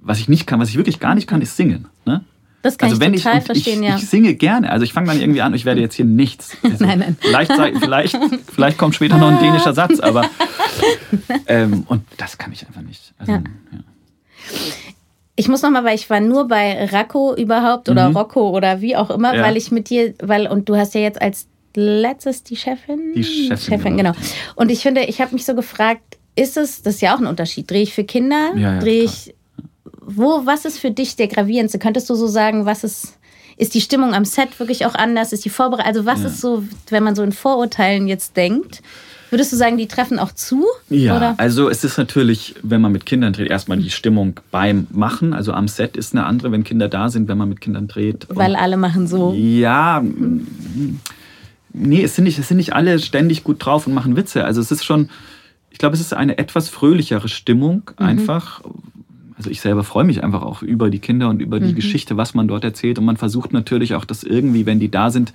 was 0.02 0.20
ich 0.20 0.30
nicht 0.30 0.48
kann, 0.48 0.60
was 0.60 0.70
ich 0.70 0.78
wirklich 0.78 1.00
gar 1.00 1.16
nicht 1.16 1.28
kann, 1.28 1.42
ist 1.42 1.56
singen. 1.58 1.88
Ne? 2.06 2.24
Das 2.62 2.78
kann 2.78 2.90
also 2.90 3.02
ich 3.02 3.08
wenn 3.08 3.14
total 3.16 3.38
ich, 3.40 3.44
verstehen, 3.46 3.84
ich, 3.84 3.90
ja. 3.90 3.96
ich 3.98 4.10
singe 4.10 4.34
gerne. 4.36 4.70
Also 4.72 4.84
ich 4.84 4.92
fange 4.94 5.08
dann 5.08 5.20
irgendwie 5.22 5.42
an, 5.42 5.54
ich 5.54 5.64
werde 5.66 5.80
jetzt 5.82 5.96
hier 5.96 6.06
nichts. 6.06 6.58
Also 6.64 6.86
Nein, 6.86 7.00
nein. 7.00 7.18
Vielleicht, 7.20 7.52
vielleicht, 7.80 8.18
vielleicht 8.54 8.78
kommt 8.78 8.96
später 8.96 9.18
noch 9.18 9.30
ein 9.30 9.40
dänischer 9.40 9.74
Satz, 9.74 10.00
aber 10.00 10.26
ähm, 11.48 11.84
und 11.88 12.04
das 12.18 12.38
kann 12.38 12.52
ich 12.52 12.66
einfach 12.68 12.82
nicht. 12.82 13.14
Also, 13.18 13.32
Ja. 13.34 13.38
ja. 13.72 13.80
Ich 15.36 15.48
muss 15.48 15.62
nochmal, 15.62 15.86
weil 15.86 15.96
ich 15.96 16.10
war 16.10 16.20
nur 16.20 16.50
bei 16.50 16.86
Racco 16.92 17.34
überhaupt 17.34 17.88
oder 17.88 18.08
Rocco 18.08 18.50
oder 18.50 18.82
wie 18.82 18.98
auch 18.98 19.10
immer, 19.10 19.32
Mhm. 19.32 19.38
Ja. 19.40 19.44
weil 19.46 19.56
ich 19.56 19.72
mit 19.72 19.90
dir, 19.90 20.14
weil, 20.22 20.48
und 20.48 20.68
du 20.68 20.76
hast 20.76 20.94
ja 20.96 21.02
jetzt 21.02 21.22
als 21.22 21.48
letztes 21.80 22.44
die 22.44 22.56
Chefin? 22.56 23.14
Die 23.16 23.24
Chefin 23.24 23.98
genau. 23.98 24.12
gemacht, 24.14 24.36
Und 24.56 24.70
ich 24.72 24.82
finde, 24.82 25.02
ich 25.06 25.22
habe 25.22 25.34
mich 25.34 25.46
so 25.46 25.56
gefragt, 25.56 26.18
ist 26.36 26.58
es, 26.58 26.82
das 26.82 26.96
ist 26.96 27.02
ja 27.02 27.16
auch 27.16 27.20
ein 27.20 27.26
Unterschied, 27.28 27.70
drehe 27.70 27.82
ich 27.84 27.94
für 27.94 28.04
Kinder, 28.04 28.52
Ja, 28.56 28.76
ja, 28.76 28.80
drehe 28.80 29.04
ich, 29.04 29.34
wo, 30.02 30.42
was 30.46 30.66
ist 30.66 30.80
für 30.80 30.92
dich 30.92 31.16
der 31.16 31.28
gravierendste? 31.28 31.80
Könntest 31.80 32.10
du 32.10 32.16
so 32.16 32.28
sagen, 32.28 32.66
was 32.66 32.84
ist, 32.84 33.18
ist 33.58 33.74
die 33.74 33.82
Stimmung 33.82 34.14
am 34.14 34.26
Set 34.26 34.60
wirklich 34.60 34.86
auch 34.86 34.96
anders? 34.96 35.34
Ist 35.34 35.46
die 35.46 35.50
Vorbereitung, 35.50 35.88
also 35.88 36.06
was 36.06 36.22
Ja. 36.22 36.28
ist 36.28 36.42
so, 36.42 36.64
wenn 36.90 37.04
man 37.04 37.16
so 37.16 37.24
in 37.24 37.32
Vorurteilen 37.32 38.08
jetzt 38.08 38.38
denkt, 38.38 38.82
würdest 39.32 39.52
du 39.52 39.58
sagen, 39.58 39.78
die 39.78 39.88
treffen 39.88 40.18
auch 40.18 40.32
zu? 40.32 40.66
Ja, 40.90 41.18
Oder? 41.18 41.36
also 41.38 41.70
es 41.70 41.84
ist 41.84 41.98
natürlich, 41.98 42.56
wenn 42.64 42.82
man 42.82 42.92
mit 42.92 43.06
Kindern 43.06 43.34
dreht, 43.34 43.50
erstmal 43.50 43.78
die 43.78 43.92
Stimmung 43.92 44.40
beim 44.50 44.88
Machen. 44.92 45.34
Also 45.34 45.52
am 45.54 45.68
Set 45.68 45.98
ist 45.98 46.14
eine 46.16 46.26
andere, 46.26 46.52
wenn 46.52 46.64
Kinder 46.64 46.88
da 46.88 47.10
sind, 47.10 47.28
wenn 47.28 47.38
man 47.38 47.50
mit 47.50 47.62
Kindern 47.62 47.88
dreht. 47.88 48.26
Weil 48.30 48.56
alle 48.56 48.78
machen 48.78 49.08
so. 49.08 49.34
Ja, 49.34 50.02
nee, 51.74 52.04
es 52.04 52.16
sind, 52.16 52.24
nicht, 52.26 52.40
es 52.40 52.48
sind 52.48 52.58
nicht 52.58 52.74
alle 52.74 53.00
ständig 53.00 53.44
gut 53.44 53.64
drauf 53.64 53.88
und 53.88 53.94
machen 53.94 54.16
Witze. 54.16 54.46
Also 54.46 54.62
es 54.62 54.72
ist 54.72 54.84
schon, 54.84 55.10
ich 55.70 55.78
glaube, 55.78 55.96
es 55.96 56.02
ist 56.02 56.14
eine 56.14 56.38
etwas 56.38 56.70
fröhlichere 56.70 57.30
Stimmung 57.30 57.92
einfach. 57.98 58.62
Also 59.38 59.50
ich 59.50 59.62
selber 59.62 59.84
freue 59.84 60.04
mich 60.04 60.24
einfach 60.24 60.42
auch 60.42 60.62
über 60.62 60.90
die 60.90 61.00
Kinder 61.00 61.30
und 61.30 61.42
über 61.42 61.60
die 61.62 61.74
Geschichte, 61.74 62.18
was 62.18 62.34
man 62.34 62.48
dort 62.48 62.64
erzählt. 62.64 63.00
Und 63.00 63.06
man 63.06 63.16
versucht 63.18 63.54
natürlich 63.54 63.96
auch, 63.96 64.04
das 64.04 64.24
irgendwie, 64.24 64.66
wenn 64.66 64.80
die 64.82 64.92
da 64.92 65.12
sind, 65.12 65.34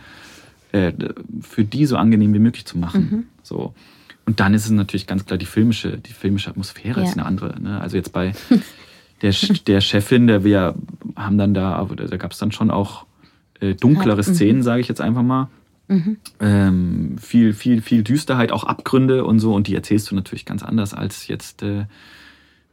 äh, 0.72 0.92
für 1.40 1.64
die 1.64 1.86
so 1.86 1.96
angenehm 1.96 2.34
wie 2.34 2.38
möglich 2.38 2.66
zu 2.66 2.76
machen. 2.76 3.28
So. 3.42 3.72
Und 4.26 4.40
dann 4.40 4.52
ist 4.54 4.64
es 4.64 4.70
natürlich 4.70 5.06
ganz 5.06 5.24
klar, 5.24 5.38
die 5.38 5.46
filmische, 5.46 5.98
die 5.98 6.12
filmische 6.12 6.50
Atmosphäre 6.50 7.00
Ja. 7.00 7.06
ist 7.06 7.14
eine 7.14 7.24
andere. 7.24 7.60
Ne? 7.60 7.80
Also 7.80 7.96
jetzt 7.96 8.12
bei 8.12 8.32
der, 9.22 9.34
der 9.66 9.80
Chefin, 9.80 10.26
der 10.26 10.44
wir 10.44 10.74
haben 11.16 11.38
dann 11.38 11.54
da, 11.54 11.72
aber 11.72 11.96
da 11.96 12.16
gab 12.16 12.32
es 12.32 12.38
dann 12.38 12.52
schon 12.52 12.70
auch 12.70 13.06
äh, 13.60 13.74
dunklere 13.74 14.22
Szenen, 14.22 14.62
sage 14.62 14.80
ich 14.80 14.88
jetzt 14.88 15.00
einfach 15.00 15.22
mal. 15.22 15.48
Ähm, 16.40 17.16
viel, 17.20 17.52
viel, 17.52 17.82
viel 17.82 18.02
Düsterheit, 18.02 18.52
auch 18.52 18.64
Abgründe 18.64 19.24
und 19.24 19.38
so. 19.38 19.54
Und 19.54 19.66
die 19.66 19.74
erzählst 19.74 20.10
du 20.10 20.14
natürlich 20.14 20.44
ganz 20.46 20.62
anders 20.62 20.94
als 20.94 21.28
jetzt, 21.28 21.62
äh, 21.62 21.84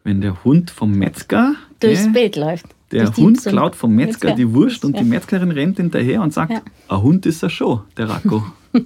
wenn 0.04 0.21
der 0.21 0.43
Hund 0.43 0.71
vom 0.71 0.91
Metzger. 0.93 1.56
durchs 1.80 2.04
gell, 2.04 2.12
Bild 2.13 2.36
läuft. 2.36 2.65
Der 2.91 3.06
Durch 3.06 3.17
Hund 3.17 3.41
klaut 3.45 3.76
vom 3.76 3.95
Metzger, 3.95 4.30
Metzger. 4.30 4.36
die 4.36 4.54
Wurst 4.54 4.84
und 4.84 4.95
Ja. 4.95 5.04
die 5.04 5.08
Metzgerin 5.10 5.52
rennt 5.52 5.78
hinterher 5.78 6.21
und 6.21 6.34
sagt, 6.34 6.52
Ja. 6.52 6.62
ein 6.89 7.02
Hund 7.02 7.26
ist 7.26 7.41
er 7.43 7.50
schon, 7.50 7.82
der 7.97 8.10
Racco. 8.10 8.43
ja, 8.74 8.82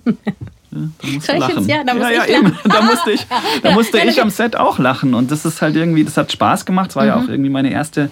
da 0.71 1.07
musst 1.13 1.29
du 1.29 1.37
lachen. 1.37 1.67
ja, 1.67 1.83
da 1.83 1.93
muss. 1.93 2.53
Da 2.63 2.81
musste 2.81 3.11
ich, 3.11 3.25
da 3.63 3.71
musste 3.71 3.97
Ja, 3.99 4.05
ich 4.05 4.21
am 4.21 4.29
Set 4.29 4.55
auch 4.55 4.77
lachen. 4.79 5.13
Und 5.13 5.31
das 5.31 5.45
ist 5.45 5.61
halt 5.61 5.75
irgendwie, 5.75 6.03
das 6.03 6.17
hat 6.17 6.31
Spaß 6.31 6.65
gemacht. 6.65 6.89
Es 6.91 6.95
war 6.95 7.03
Mhm. 7.03 7.07
ja 7.09 7.15
auch 7.17 7.27
irgendwie 7.29 7.49
meine 7.49 7.71
erste 7.71 8.09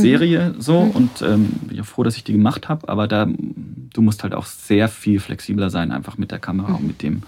Serie 0.00 0.54
so. 0.58 0.78
Und 0.78 1.22
ähm, 1.22 1.46
bin 1.62 1.76
ja 1.76 1.82
froh, 1.82 2.02
dass 2.02 2.16
ich 2.16 2.24
die 2.24 2.32
gemacht 2.32 2.68
habe. 2.68 2.88
Aber 2.88 3.08
da, 3.08 3.26
du 3.26 4.02
musst 4.02 4.22
halt 4.22 4.34
auch 4.34 4.46
sehr 4.46 4.88
viel 4.88 5.20
flexibler 5.20 5.70
sein, 5.70 5.92
einfach 5.92 6.18
mit 6.18 6.30
der 6.30 6.38
Kamera 6.38 6.74
und 6.74 6.86
mit 6.86 7.02
dem 7.02 7.22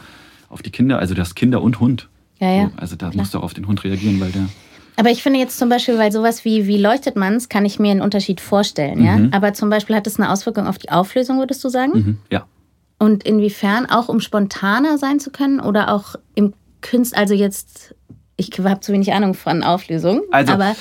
auf 0.48 0.62
die 0.62 0.70
Kinder. 0.70 0.98
Also 0.98 1.14
das 1.14 1.34
Kinder 1.34 1.62
und 1.62 1.80
Hund. 1.80 2.08
Ja, 2.38 2.52
ja. 2.52 2.64
So, 2.64 2.72
also 2.76 2.96
da 2.96 3.10
musst 3.14 3.34
du 3.34 3.38
auch 3.38 3.44
auf 3.44 3.54
den 3.54 3.66
Hund 3.66 3.84
reagieren, 3.84 4.20
weil 4.20 4.32
der. 4.32 4.48
Aber 4.96 5.10
ich 5.10 5.22
finde 5.22 5.38
jetzt 5.38 5.58
zum 5.58 5.68
Beispiel, 5.68 5.96
weil 5.96 6.12
sowas 6.12 6.44
wie, 6.44 6.66
wie 6.66 6.76
leuchtet 6.76 7.16
man's, 7.16 7.48
kann 7.48 7.64
ich 7.64 7.78
mir 7.78 7.90
einen 7.90 8.02
Unterschied 8.02 8.40
vorstellen, 8.40 9.02
ja. 9.02 9.18
Aber 9.30 9.54
zum 9.54 9.70
Beispiel 9.70 9.96
hat 9.96 10.06
es 10.06 10.18
eine 10.18 10.30
Auswirkung 10.30 10.66
auf 10.66 10.76
die 10.76 10.90
Auflösung, 10.90 11.38
würdest 11.38 11.64
du 11.64 11.68
sagen? 11.70 11.92
Mhm, 11.94 12.18
ja. 12.30 12.44
Und 12.98 13.24
inwiefern 13.24 13.86
auch 13.86 14.08
um 14.10 14.20
spontaner 14.20 14.98
sein 14.98 15.18
zu 15.18 15.30
können 15.30 15.60
oder 15.60 15.94
auch 15.94 16.16
im 16.34 16.52
Künst, 16.82 17.16
also 17.16 17.32
jetzt, 17.32 17.94
ich 18.36 18.50
habe 18.58 18.80
zu 18.80 18.92
wenig 18.92 19.12
Ahnung 19.12 19.32
von 19.32 19.62
Auflösung, 19.62 20.20
Also, 20.32 20.52
aber 20.52 20.76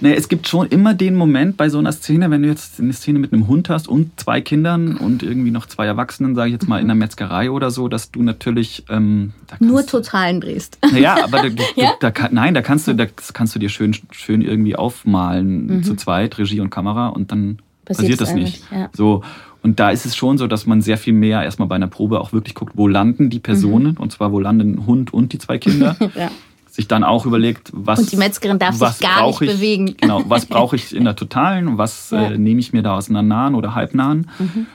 Nee, 0.00 0.14
es 0.14 0.28
gibt 0.28 0.46
schon 0.46 0.66
immer 0.68 0.94
den 0.94 1.14
Moment 1.16 1.56
bei 1.56 1.68
so 1.68 1.78
einer 1.78 1.92
Szene, 1.92 2.30
wenn 2.30 2.42
du 2.42 2.48
jetzt 2.48 2.78
eine 2.80 2.92
Szene 2.92 3.18
mit 3.18 3.32
einem 3.32 3.48
Hund 3.48 3.68
hast 3.68 3.88
und 3.88 4.18
zwei 4.20 4.40
Kindern 4.40 4.96
und 4.96 5.22
irgendwie 5.22 5.50
noch 5.50 5.66
zwei 5.66 5.86
Erwachsenen, 5.86 6.34
sage 6.36 6.48
ich 6.48 6.52
jetzt 6.52 6.68
mal, 6.68 6.78
in 6.78 6.84
einer 6.84 6.94
Metzgerei 6.94 7.50
oder 7.50 7.70
so, 7.70 7.88
dass 7.88 8.10
du 8.12 8.22
natürlich 8.22 8.84
ähm, 8.88 9.32
da 9.48 9.56
nur 9.58 9.84
Totalen 9.84 10.40
drehst. 10.40 10.78
Naja, 10.92 11.16
aber 11.24 11.42
da, 11.48 11.48
Ja? 11.76 11.92
da 12.00 12.10
kann, 12.10 12.32
nein, 12.34 12.54
da 12.54 12.62
kannst 12.62 12.86
du, 12.86 12.94
da 12.94 13.06
kannst 13.32 13.54
du 13.54 13.58
dir 13.58 13.68
schön, 13.68 13.96
schön 14.12 14.42
irgendwie 14.42 14.76
aufmalen 14.76 15.82
zu 15.82 15.94
zweit, 15.96 16.38
Regie 16.38 16.60
und 16.60 16.70
Kamera 16.70 17.08
und 17.08 17.32
dann 17.32 17.58
Mhm. 17.88 17.94
Passiert 17.94 18.18
passiert 18.18 18.20
das 18.20 18.34
nicht. 18.34 18.62
ja. 18.70 18.90
So 18.92 19.22
und 19.62 19.80
da 19.80 19.90
ist 19.90 20.04
es 20.04 20.14
schon 20.14 20.36
so, 20.36 20.46
dass 20.46 20.66
man 20.66 20.82
sehr 20.82 20.98
viel 20.98 21.14
mehr 21.14 21.42
erstmal 21.42 21.68
bei 21.68 21.74
einer 21.74 21.86
Probe 21.86 22.20
auch 22.20 22.34
wirklich 22.34 22.54
guckt, 22.54 22.74
wo 22.76 22.86
landen 22.86 23.30
die 23.30 23.38
Personen 23.38 23.96
und 23.96 24.12
zwar 24.12 24.30
wo 24.30 24.38
landen 24.40 24.84
Hund 24.86 25.12
und 25.14 25.32
die 25.32 25.38
zwei 25.38 25.56
Kinder. 25.56 25.96
Mhm. 25.98 26.10
ja. 26.14 26.30
Sich 26.78 26.86
dann 26.86 27.02
auch 27.02 27.26
überlegt, 27.26 27.72
was 27.74 27.98
Und 27.98 28.12
die 28.12 28.16
Metzgerin 28.16 28.60
darf 28.60 28.76
sich 28.76 29.00
gar 29.00 29.26
nicht 29.26 29.40
ich, 29.42 29.50
bewegen. 29.50 29.96
Genau, 30.00 30.22
was 30.28 30.46
brauche 30.46 30.76
ich 30.76 30.94
in 30.94 31.02
der 31.04 31.16
totalen, 31.16 31.76
was 31.76 32.10
Ja. 32.12 32.28
äh, 32.30 32.38
nehme 32.38 32.60
ich 32.60 32.72
mir 32.72 32.82
da 32.82 32.96
aus 32.96 33.10
einer 33.10 33.22
nahen 33.22 33.56
oder 33.56 33.74
halbnahen. 33.74 34.30
Mhm. 34.38 34.66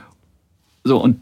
So 0.84 1.02
und 1.02 1.22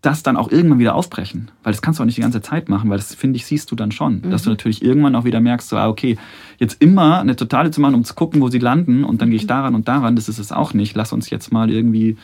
das 0.00 0.22
dann 0.22 0.38
auch 0.38 0.50
irgendwann 0.50 0.78
wieder 0.78 0.94
aufbrechen, 0.94 1.50
weil 1.62 1.74
das 1.74 1.82
kannst 1.82 2.00
du 2.00 2.02
auch 2.02 2.06
nicht 2.06 2.16
die 2.16 2.22
ganze 2.22 2.40
Zeit 2.40 2.70
machen, 2.70 2.88
weil 2.88 2.96
das 2.96 3.14
finde 3.14 3.36
ich 3.36 3.44
siehst 3.44 3.70
du 3.70 3.76
dann 3.76 3.92
schon, 3.92 4.22
dass 4.30 4.44
du 4.44 4.48
Mhm. 4.48 4.54
natürlich 4.54 4.82
irgendwann 4.82 5.14
auch 5.14 5.24
wieder 5.24 5.40
merkst, 5.40 5.68
so 5.68 5.76
ah, 5.76 5.88
okay, 5.88 6.16
jetzt 6.58 6.80
immer 6.80 7.20
eine 7.20 7.36
totale 7.36 7.70
zu 7.70 7.82
machen, 7.82 7.94
um 7.94 8.02
zu 8.04 8.14
gucken, 8.14 8.40
wo 8.40 8.48
sie 8.48 8.58
landen 8.60 9.04
und 9.04 9.20
dann 9.20 9.28
Mhm. 9.28 9.32
gehe 9.32 9.40
ich 9.40 9.46
daran 9.46 9.74
und 9.74 9.88
daran, 9.88 10.16
das 10.16 10.30
ist 10.30 10.38
es 10.38 10.52
auch 10.52 10.72
nicht. 10.72 10.96
Lass 10.96 11.12
uns 11.12 11.28
jetzt 11.28 11.52
mal 11.52 11.70
irgendwie 11.70 12.16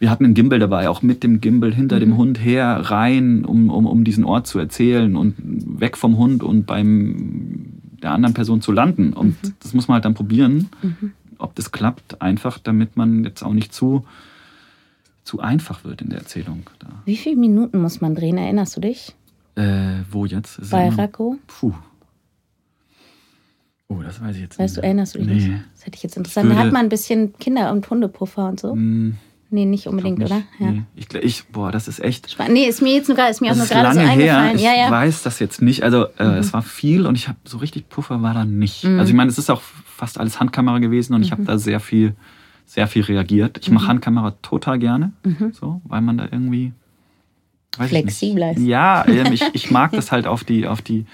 wir 0.00 0.10
hatten 0.10 0.24
einen 0.24 0.34
Gimbal 0.34 0.58
dabei, 0.58 0.88
auch 0.88 1.02
mit 1.02 1.22
dem 1.22 1.40
Gimbal 1.40 1.72
hinter 1.72 1.96
Mhm. 1.96 2.00
dem 2.00 2.16
Hund 2.16 2.44
her, 2.44 2.80
rein, 2.90 3.44
um, 3.44 3.70
um, 3.70 3.86
um 3.86 4.02
diesen 4.02 4.24
Ort 4.24 4.46
zu 4.48 4.58
erzählen 4.58 5.14
und 5.14 5.34
weg 5.38 5.96
vom 5.96 6.16
Hund 6.16 6.42
und 6.42 6.64
beim 6.66 7.66
der 8.02 8.10
anderen 8.12 8.34
Person 8.34 8.60
zu 8.62 8.72
landen. 8.72 9.12
Und 9.12 9.42
Mhm. 9.44 9.54
das 9.60 9.74
muss 9.74 9.86
man 9.88 9.94
halt 9.96 10.06
dann 10.06 10.14
probieren, 10.14 10.70
ob 11.38 11.54
das 11.54 11.70
klappt, 11.70 12.20
einfach, 12.22 12.58
damit 12.58 12.96
man 12.96 13.24
jetzt 13.24 13.42
auch 13.42 13.52
nicht 13.52 13.72
zu, 13.74 14.04
zu 15.22 15.40
einfach 15.40 15.84
wird 15.84 16.00
in 16.00 16.08
der 16.08 16.20
Erzählung. 16.20 16.62
Da. 16.78 16.88
Wie 17.04 17.16
viele 17.16 17.36
Minuten 17.36 17.80
muss 17.82 18.00
man 18.00 18.14
drehen, 18.14 18.38
erinnerst 18.38 18.76
du 18.76 18.80
dich? 18.80 19.14
Äh, 19.54 19.96
wo 20.10 20.24
jetzt? 20.24 20.58
Ist 20.58 20.70
Bei 20.70 20.86
immer- 20.88 20.96
Racco? 20.98 21.36
Puh. 21.46 21.74
Oh, 23.88 24.02
das 24.02 24.20
weiß 24.22 24.36
ich 24.36 24.42
jetzt 24.42 24.58
Weißt 24.58 24.76
du, 24.76 24.80
nicht. 24.80 24.84
erinnerst 24.86 25.14
du 25.14 25.18
dich 25.18 25.26
nee. 25.28 25.34
nicht? 25.34 25.50
Das 25.74 25.84
hätte 25.86 25.96
ich 25.96 26.02
jetzt 26.04 26.16
interessant. 26.16 26.46
Da 26.46 26.54
würde- 26.54 26.64
hat 26.64 26.72
man 26.72 26.86
ein 26.86 26.88
bisschen 26.88 27.34
Kinder- 27.38 27.72
und 27.72 27.88
Hundepuffer 27.90 28.48
und 28.48 28.60
so. 28.60 28.72
Hm, 28.72 29.16
Nee, 29.52 29.64
nicht 29.66 29.86
unbedingt, 29.88 30.18
nicht. 30.18 30.30
oder? 30.30 30.42
Ja. 30.60 30.70
Nee. 30.70 30.82
Ich, 30.94 31.12
ich, 31.14 31.44
boah, 31.48 31.72
das 31.72 31.88
ist 31.88 31.98
echt. 32.00 32.30
Spannend. 32.30 32.52
Nee, 32.54 32.66
ist 32.66 32.80
mir 32.82 32.94
jetzt 32.94 33.08
nur 33.08 33.16
gerade, 33.16 33.30
ist 33.30 33.40
mir 33.40 33.50
auch 33.52 33.56
nur 33.56 33.66
gerade 33.66 33.94
so 33.94 34.00
lange 34.00 34.12
her. 34.22 34.38
eingefallen. 34.38 34.56
Ich 34.56 34.62
Ja, 34.62 34.74
ja. 34.74 34.86
Mhm. 34.86 34.92
weiß 34.92 35.22
das 35.24 35.38
jetzt 35.40 35.60
nicht. 35.60 35.82
Also 35.82 36.06
äh, 36.18 36.38
es 36.38 36.52
war 36.52 36.62
viel 36.62 37.04
und 37.06 37.16
ich 37.16 37.26
habe 37.28 37.38
so 37.44 37.58
richtig 37.58 37.88
Puffer 37.88 38.22
war 38.22 38.32
da 38.34 38.44
nicht. 38.44 38.84
Mhm. 38.84 38.98
Also 39.00 39.10
ich 39.10 39.16
meine, 39.16 39.28
es 39.30 39.38
ist 39.38 39.50
auch 39.50 39.60
fast 39.60 40.18
alles 40.20 40.38
Handkamera 40.40 40.78
gewesen 40.78 41.14
und 41.14 41.22
ich 41.22 41.32
habe 41.32 41.42
da 41.44 41.58
sehr 41.58 41.80
viel, 41.80 42.14
sehr 42.64 42.86
viel 42.86 43.02
reagiert. 43.02 43.58
Ich 43.60 43.68
Mhm. 43.68 43.74
mache 43.74 43.88
Handkamera 43.88 44.30
total 44.42 44.78
gerne, 44.78 45.12
so, 45.52 45.80
weil 45.84 46.00
man 46.00 46.18
da 46.18 46.24
irgendwie 46.30 46.72
Flexibler 47.78 48.52
ist. 48.52 48.60
Ja, 48.60 49.06
ähm, 49.06 49.32
ich, 49.32 49.42
ich 49.52 49.70
mag 49.70 49.92
das 49.92 50.10
halt 50.12 50.26
auf 50.26 50.44
die, 50.44 50.66
auf 50.66 50.82
die, 50.82 51.06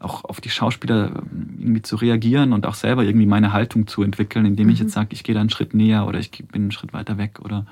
auch 0.00 0.24
auf 0.24 0.40
die 0.40 0.50
Schauspieler 0.50 1.06
ähm, 1.16 1.56
irgendwie 1.58 1.82
zu 1.82 1.96
reagieren 1.96 2.52
und 2.52 2.66
auch 2.66 2.74
selber 2.74 3.02
irgendwie 3.04 3.26
meine 3.26 3.52
Haltung 3.52 3.86
zu 3.86 4.02
entwickeln, 4.02 4.44
indem 4.46 4.66
Mhm. 4.66 4.72
ich 4.72 4.78
jetzt 4.80 4.92
sage, 4.92 5.08
ich 5.12 5.24
gehe 5.24 5.34
da 5.34 5.40
einen 5.40 5.50
Schritt 5.50 5.72
näher 5.74 6.06
oder 6.06 6.18
ich 6.18 6.30
bin 6.30 6.62
einen 6.62 6.70
Schritt 6.72 6.92
weiter 6.92 7.16
weg 7.18 7.38
oder 7.42 7.64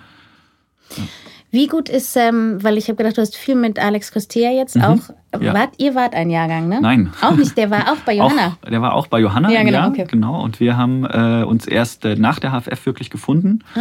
Wie 1.50 1.66
gut 1.66 1.88
ist, 1.88 2.14
ähm, 2.16 2.62
weil 2.62 2.76
ich 2.76 2.88
habe 2.88 2.96
gedacht, 2.96 3.16
du 3.16 3.22
hast 3.22 3.36
viel 3.36 3.54
mit 3.54 3.78
Alex 3.78 4.12
Costea 4.12 4.50
jetzt 4.50 4.76
auch. 4.80 4.96
Mhm. 5.36 5.42
Ja. 5.42 5.54
Wart, 5.54 5.70
ihr 5.78 5.94
wart 5.94 6.14
ein 6.14 6.30
Jahrgang, 6.30 6.68
ne? 6.68 6.80
Nein. 6.80 7.12
Auch 7.22 7.36
nicht, 7.36 7.56
der 7.56 7.70
war 7.70 7.92
auch 7.92 7.96
bei 8.04 8.14
Johanna. 8.16 8.56
Auch, 8.62 8.68
der 8.70 8.82
war 8.82 8.92
auch 8.94 9.06
bei 9.06 9.20
Johanna 9.20 9.50
Ja, 9.50 9.62
genau, 9.62 9.88
okay. 9.88 10.06
genau. 10.08 10.42
Und 10.42 10.60
wir 10.60 10.76
haben 10.76 11.04
äh, 11.04 11.44
uns 11.44 11.66
erst 11.66 12.04
äh, 12.04 12.16
nach 12.16 12.38
der 12.38 12.52
HFF 12.52 12.86
wirklich 12.86 13.10
gefunden. 13.10 13.60
Ah. 13.74 13.80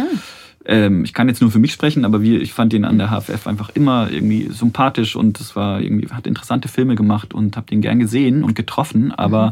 Ähm, 0.66 1.04
ich 1.04 1.12
kann 1.12 1.28
jetzt 1.28 1.40
nur 1.42 1.50
für 1.50 1.58
mich 1.58 1.72
sprechen, 1.72 2.04
aber 2.04 2.22
wir, 2.22 2.40
ich 2.40 2.52
fand 2.54 2.72
ihn 2.72 2.84
an 2.84 2.96
der 2.98 3.10
HFF 3.10 3.46
einfach 3.46 3.68
immer 3.70 4.10
irgendwie 4.10 4.48
sympathisch 4.50 5.14
und 5.14 5.38
es 5.40 5.54
war 5.56 5.80
irgendwie, 5.80 6.08
hat 6.08 6.26
interessante 6.26 6.68
Filme 6.68 6.94
gemacht 6.94 7.34
und 7.34 7.56
habe 7.56 7.66
den 7.66 7.80
gern 7.82 7.98
gesehen 7.98 8.42
und 8.44 8.54
getroffen, 8.54 9.12
aber 9.12 9.48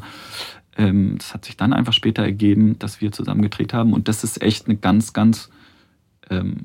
Mhm. 0.79 0.85
ähm, 0.85 1.15
das 1.19 1.35
hat 1.35 1.45
sich 1.45 1.57
dann 1.57 1.73
einfach 1.75 1.93
später 1.93 2.23
ergeben, 2.23 2.79
dass 2.79 3.01
wir 3.03 3.13
zusammen 3.13 3.43
gedreht 3.43 3.75
haben 3.75 3.93
und 3.93 4.09
das 4.09 4.25
ist 4.25 4.41
echt 4.41 4.67
eine 4.67 4.77
ganz, 4.77 5.13
ganz 5.13 5.51
ähm, 6.31 6.61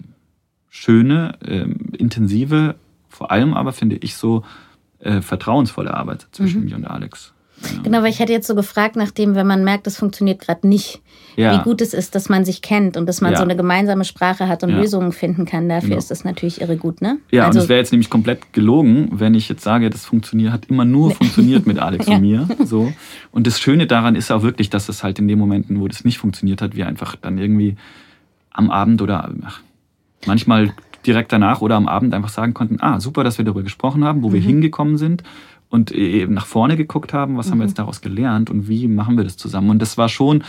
schöne, 0.70 1.38
ähm, 1.46 1.92
intensive, 1.98 2.76
vor 3.10 3.32
allem 3.32 3.54
aber 3.54 3.74
finde 3.74 3.98
ich 3.98 4.16
so 4.16 4.44
äh, 5.00 5.22
vertrauensvolle 5.22 5.94
Arbeit 5.94 6.28
zwischen 6.32 6.62
Mhm. 6.62 6.70
mir 6.70 6.76
und 6.78 6.86
Alex. 6.86 7.34
Genau, 7.84 8.00
weil 8.04 8.10
ich 8.10 8.20
hätte 8.20 8.32
jetzt 8.34 8.46
so 8.48 8.54
gefragt, 8.56 8.96
nachdem, 8.96 9.34
wenn 9.36 9.48
man 9.48 9.64
merkt, 9.64 9.88
das 9.88 9.98
funktioniert 9.98 10.40
gerade 10.40 10.68
nicht, 10.68 11.02
Ja. 11.36 11.54
wie 11.60 11.64
gut 11.64 11.82
es 11.82 11.94
ist, 11.94 12.14
dass 12.14 12.30
man 12.30 12.46
sich 12.46 12.62
kennt 12.62 12.98
und 12.98 13.08
dass 13.08 13.20
man 13.22 13.32
Ja. 13.32 13.38
so 13.38 13.44
eine 13.44 13.56
gemeinsame 13.56 14.04
Sprache 14.06 14.48
hat 14.48 14.64
und. 14.64 14.70
Lösungen 14.70 15.12
finden 15.12 15.46
kann. 15.46 15.68
Dafür 15.68 15.90
Genau. 15.90 15.98
ist 16.00 16.12
das 16.12 16.24
natürlich 16.24 16.62
irre 16.62 16.78
gut, 16.78 17.02
ne? 17.02 17.18
Ja, 17.32 17.48
also, 17.48 17.58
und 17.60 17.64
es 17.64 17.70
wäre 17.70 17.80
jetzt 17.80 17.92
nämlich 17.92 18.10
komplett 18.12 18.54
gelogen, 18.54 19.10
wenn 19.12 19.34
ich 19.34 19.50
jetzt 19.50 19.64
sage, 19.64 19.90
das 19.90 20.06
funktioniert, 20.06 20.52
hat 20.52 20.66
immer 20.66 20.86
nur 20.86 21.12
funktioniert 21.12 21.66
mit 21.66 21.80
Alex 21.80 22.08
und 22.08 22.22
mir. 22.22 22.48
So. 22.64 22.92
Und 23.32 23.48
das 23.48 23.60
Schöne 23.60 23.88
daran 23.88 24.16
ist 24.16 24.32
auch 24.32 24.44
wirklich, 24.44 24.70
dass 24.70 24.88
es 24.90 25.04
halt 25.04 25.18
in 25.20 25.28
den 25.28 25.40
Momenten, 25.40 25.80
wo 25.80 25.88
das 25.88 26.04
nicht 26.06 26.20
funktioniert 26.20 26.62
hat, 26.62 26.76
wir 26.76 26.86
einfach 26.88 27.16
dann 27.16 27.38
irgendwie 27.40 27.76
am 28.52 28.70
Abend 28.70 29.02
oder 29.02 29.32
ach, 29.46 29.62
manchmal 30.26 30.74
direkt 31.06 31.32
danach 31.32 31.62
oder 31.62 31.76
am 31.76 31.88
Abend 31.88 32.14
einfach 32.14 32.30
sagen 32.30 32.54
konnten, 32.54 32.78
ah, 32.82 33.00
super, 33.00 33.24
dass 33.24 33.38
wir 33.38 33.46
darüber 33.46 33.64
gesprochen 33.64 34.04
haben, 34.04 34.24
wo 34.24 34.34
wir 34.34 34.42
hingekommen 34.42 34.98
sind 34.98 35.24
und 35.70 35.92
eben 35.92 36.34
nach 36.34 36.46
vorne 36.46 36.78
geguckt 36.78 37.14
haben, 37.14 37.38
was 37.38 37.52
haben 37.52 37.60
wir 37.60 37.66
jetzt 37.66 37.78
daraus 37.80 38.02
gelernt 38.02 38.50
und 38.50 38.68
wie 38.70 38.88
machen 38.88 39.18
wir 39.18 39.24
das 39.24 39.38
zusammen. 39.38 39.70
Und 39.70 39.82
das 39.82 39.98
war 39.98 40.08
schon, 40.10 40.44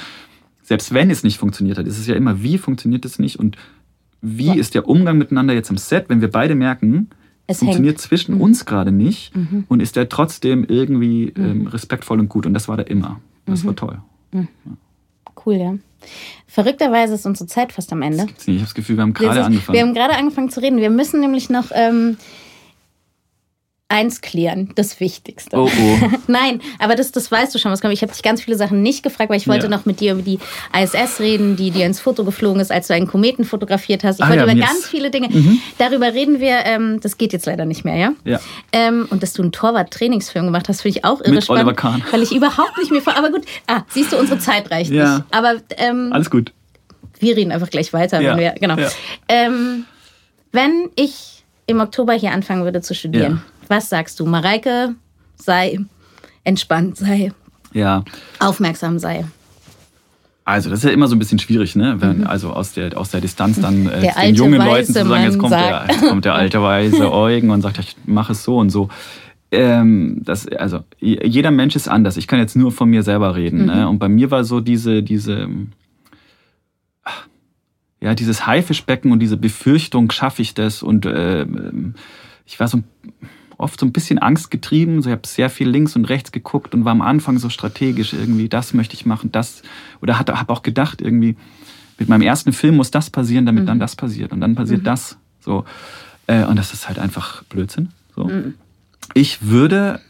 selbst 0.63 0.93
wenn 0.95 1.11
es 1.11 1.23
nicht 1.25 1.39
funktioniert 1.39 1.79
hat, 1.79 1.87
ist 1.87 1.99
es 1.99 2.07
ja 2.07 2.15
immer, 2.15 2.43
wie 2.43 2.59
funktioniert 2.59 3.05
es 3.05 3.19
nicht 3.19 3.39
und 3.39 3.57
wie 4.21 4.47
Ja. 4.47 4.55
ist 4.55 4.75
der 4.75 4.89
Umgang 4.89 5.19
miteinander 5.19 5.55
jetzt 5.55 5.71
im 5.71 5.77
Set, 5.79 6.07
wenn 6.09 6.21
wir 6.21 6.31
beide 6.31 6.55
merken, 6.55 7.09
Es 7.47 7.59
funktioniert 7.61 7.95
hängt. 7.95 8.01
zwischen 8.03 8.35
uns 8.41 8.65
gerade 8.65 8.93
nicht 8.93 9.33
und 9.69 9.81
ist 9.81 9.97
der 9.97 10.09
trotzdem 10.09 10.65
irgendwie 10.69 11.33
ähm, 11.37 11.67
respektvoll 11.67 12.19
und 12.21 12.29
gut. 12.29 12.45
Und 12.47 12.55
das 12.55 12.69
war 12.69 12.77
der 12.77 12.89
immer. 12.91 13.21
Das 13.47 13.65
war 13.65 13.75
toll. 13.77 13.99
cool, 15.47 15.55
ja. 15.55 15.75
Verrückterweise 16.47 17.15
ist 17.15 17.27
unsere 17.27 17.47
Zeit 17.49 17.73
fast 17.73 17.93
am 17.93 18.03
Ende. 18.03 18.27
Ich 18.41 18.49
habe 18.49 18.59
das 18.61 18.75
Gefühl, 18.75 18.97
wir 18.97 19.03
haben 19.03 19.15
gerade 19.15 19.45
angefangen. 19.45 19.77
wir 19.77 19.85
haben 19.85 19.95
gerade 19.95 20.15
angefangen 20.17 20.51
zu 20.51 20.61
reden. 20.61 20.79
Wir 20.79 20.91
müssen 20.91 21.21
nämlich 21.21 21.51
noch 21.51 21.71
ähm, 21.75 22.17
eins 23.91 24.21
klären, 24.21 24.71
das 24.75 25.01
Wichtigste. 25.01 25.57
oh, 25.57 25.65
oh. 25.67 26.09
Nein, 26.27 26.61
aber 26.79 26.95
das, 26.95 27.11
das 27.11 27.33
weißt 27.33 27.55
du 27.55 27.59
schon, 27.59 27.73
was 27.73 27.81
kommt. 27.81 27.95
Ich 27.95 28.03
habe 28.03 28.13
dich 28.13 28.23
ganz 28.23 28.43
viele 28.43 28.57
Sachen 28.59 28.83
nicht 28.83 29.03
gefragt, 29.03 29.31
weil 29.31 29.39
ich 29.39 29.49
wollte 29.49 29.65
Ja. 29.65 29.71
noch 29.71 29.87
mit 29.87 30.01
dir 30.01 30.13
über 30.13 30.21
die 30.21 30.39
ISS 30.79 31.21
reden, 31.21 31.57
die 31.57 31.71
dir 31.71 31.87
ins 31.87 31.99
Foto 31.99 32.23
geflogen 32.25 32.61
ist, 32.61 32.71
als 32.71 32.89
du 32.89 32.95
einen 32.95 33.07
Kometen 33.07 33.47
fotografiert 33.47 34.05
hast. 34.05 34.19
Ich 34.19 34.25
Ah 34.25 34.29
wollte 34.29 34.45
ja, 34.47 34.53
über 34.53 34.61
ganz 34.61 34.81
ist- 34.81 34.89
viele 34.89 35.11
Dinge. 35.11 35.29
Darüber 35.79 36.13
reden 36.13 36.39
wir. 36.39 36.67
Ähm, 36.67 37.01
das 37.01 37.17
geht 37.17 37.33
jetzt 37.33 37.47
leider 37.47 37.65
nicht 37.65 37.87
mehr, 37.87 37.97
ja? 37.97 38.13
Ja. 38.25 38.41
Ähm, 38.73 39.07
und 39.11 39.23
dass 39.23 39.33
du 39.33 39.41
einen 39.41 39.53
Torwart-Trainingsfilm 39.53 40.45
gemacht 40.45 40.69
hast, 40.69 40.83
finde 40.83 40.99
ich 40.99 41.05
auch 41.07 41.21
irre 41.23 41.31
Mit 41.33 41.45
spannend. 41.45 41.65
Oliver 41.65 41.75
Kahn. 41.77 42.03
Weil 42.11 42.23
ich 42.23 42.33
überhaupt 42.35 42.77
nicht 42.77 42.91
mehr 42.91 43.01
vor. 43.01 43.17
Aber 43.17 43.31
gut, 43.31 43.47
ah, 43.69 43.83
siehst 43.89 44.13
du, 44.13 44.19
unsere 44.19 44.39
Zeit 44.39 44.71
reicht 44.71 44.91
Ja. 44.93 45.15
nicht. 45.19 45.25
Aber 45.31 45.55
ähm, 45.79 46.11
Alles 46.13 46.31
gut. 46.31 46.53
wir 47.21 47.35
reden 47.37 47.53
einfach 47.53 47.71
gleich 47.71 47.95
weiter. 47.95 48.21
Ja, 48.21 48.33
Wenn 48.33 48.39
wir, 48.41 48.51
genau. 48.61 48.77
Ähm, 49.29 49.87
wenn 50.53 50.91
ich 50.95 51.43
im 51.67 51.81
Oktober 51.81 52.13
hier 52.13 52.33
anfangen 52.33 52.65
würde 52.65 52.83
zu 52.83 52.95
studieren. 52.95 53.43
Was 53.69 53.89
sagst 53.89 54.19
du? 54.21 54.27
Mareike, 54.27 54.95
sei 55.37 55.79
entspannt, 56.45 56.97
sei 56.97 57.33
Ja. 57.73 58.05
aufmerksam, 58.39 58.99
sei. 58.99 59.25
Also, 60.45 60.71
das 60.71 60.79
ist 60.79 60.85
ja 60.87 60.91
immer 60.93 61.09
so 61.09 61.15
ein 61.15 61.19
bisschen 61.19 61.39
schwierig, 61.39 61.77
ne? 61.77 61.97
Wenn, 62.01 62.27
also 62.27 62.51
aus 62.55 62.73
der, 62.73 62.97
aus 62.97 63.11
der 63.11 63.21
Distanz 63.21 63.61
dann 63.61 63.87
äh, 63.87 63.99
Mhm. 63.99 64.01
Der 64.01 64.01
den 64.01 64.17
alte 64.17 64.35
jungen 64.39 64.59
Leuten 64.63 64.87
zu 64.95 65.05
sagen, 65.07 65.25
jetzt 65.25 65.39
kommt, 65.39 65.53
der, 65.53 65.59
sagt. 65.59 65.91
jetzt 65.93 66.09
kommt 66.09 66.25
der 66.25 66.35
alte 66.35 66.63
weiße 66.63 67.13
Eugen 67.13 67.51
und 67.51 67.61
sagt, 67.61 67.79
ich 67.81 67.97
mache 68.07 68.33
es 68.33 68.45
so 68.45 68.57
und 68.57 68.71
so. 68.71 68.89
Ähm, 69.51 70.23
das, 70.25 70.49
also, 70.49 70.81
jeder 71.01 71.51
Mensch 71.51 71.77
ist 71.77 71.87
anders. 71.89 72.17
Ich 72.17 72.27
kann 72.27 72.39
jetzt 72.39 72.57
nur 72.57 72.73
von 72.73 72.89
mir 72.89 73.03
selber 73.03 73.37
reden. 73.37 73.61
Mhm. 73.61 73.67
Ne? 73.67 73.89
Und 73.91 73.99
bei 73.99 74.09
mir 74.09 74.31
war 74.31 74.43
so 74.45 74.61
diese, 74.61 75.03
diese, 75.03 75.49
ja, 78.01 78.15
dieses 78.15 78.47
Haifischbecken 78.47 79.13
und 79.13 79.19
diese 79.19 79.37
Befürchtung, 79.37 80.11
schaffe 80.13 80.41
ich 80.41 80.55
das? 80.55 80.83
Und 80.83 81.05
ähm, 81.05 81.95
ich 82.47 82.59
war 82.59 82.69
so 82.69 82.83
oft 83.59 83.79
so 83.79 83.87
ein 83.87 83.93
bisschen 83.93 84.19
angstgetrieben. 84.19 85.03
So, 85.03 85.11
ich 85.11 85.13
habe 85.13 85.27
sehr 85.27 85.51
viel 85.51 85.69
links 85.69 85.97
und 85.97 86.07
rechts 86.07 86.33
geguckt 86.33 86.75
und 86.75 86.85
war 86.85 86.93
am 86.93 87.03
Anfang 87.03 87.39
so 87.39 87.51
strategisch 87.51 88.13
irgendwie, 88.13 88.49
das 88.49 88.73
möchte 88.73 88.95
ich 88.95 89.05
machen, 89.05 89.31
das. 89.33 89.63
Oder 90.01 90.19
habe 90.19 90.53
auch 90.53 90.63
gedacht, 90.63 91.03
irgendwie, 91.03 91.37
mit 91.99 92.09
meinem 92.09 92.23
ersten 92.23 92.53
Film 92.53 92.77
muss 92.77 92.91
das 92.91 93.11
passieren, 93.11 93.45
damit 93.45 93.69
dann 93.69 93.81
das 93.81 93.97
passiert. 93.97 94.33
Und 94.33 94.41
dann 94.41 94.55
passiert 94.55 94.87
das. 94.87 95.19
So. 95.41 95.65
Äh, 96.29 96.45
und 96.45 96.57
das 96.57 96.73
ist 96.73 96.89
halt 96.89 96.99
einfach 96.99 97.43
Blödsinn. 97.45 97.91
So. 98.15 98.31
Ich 99.15 99.43
würde 99.43 100.01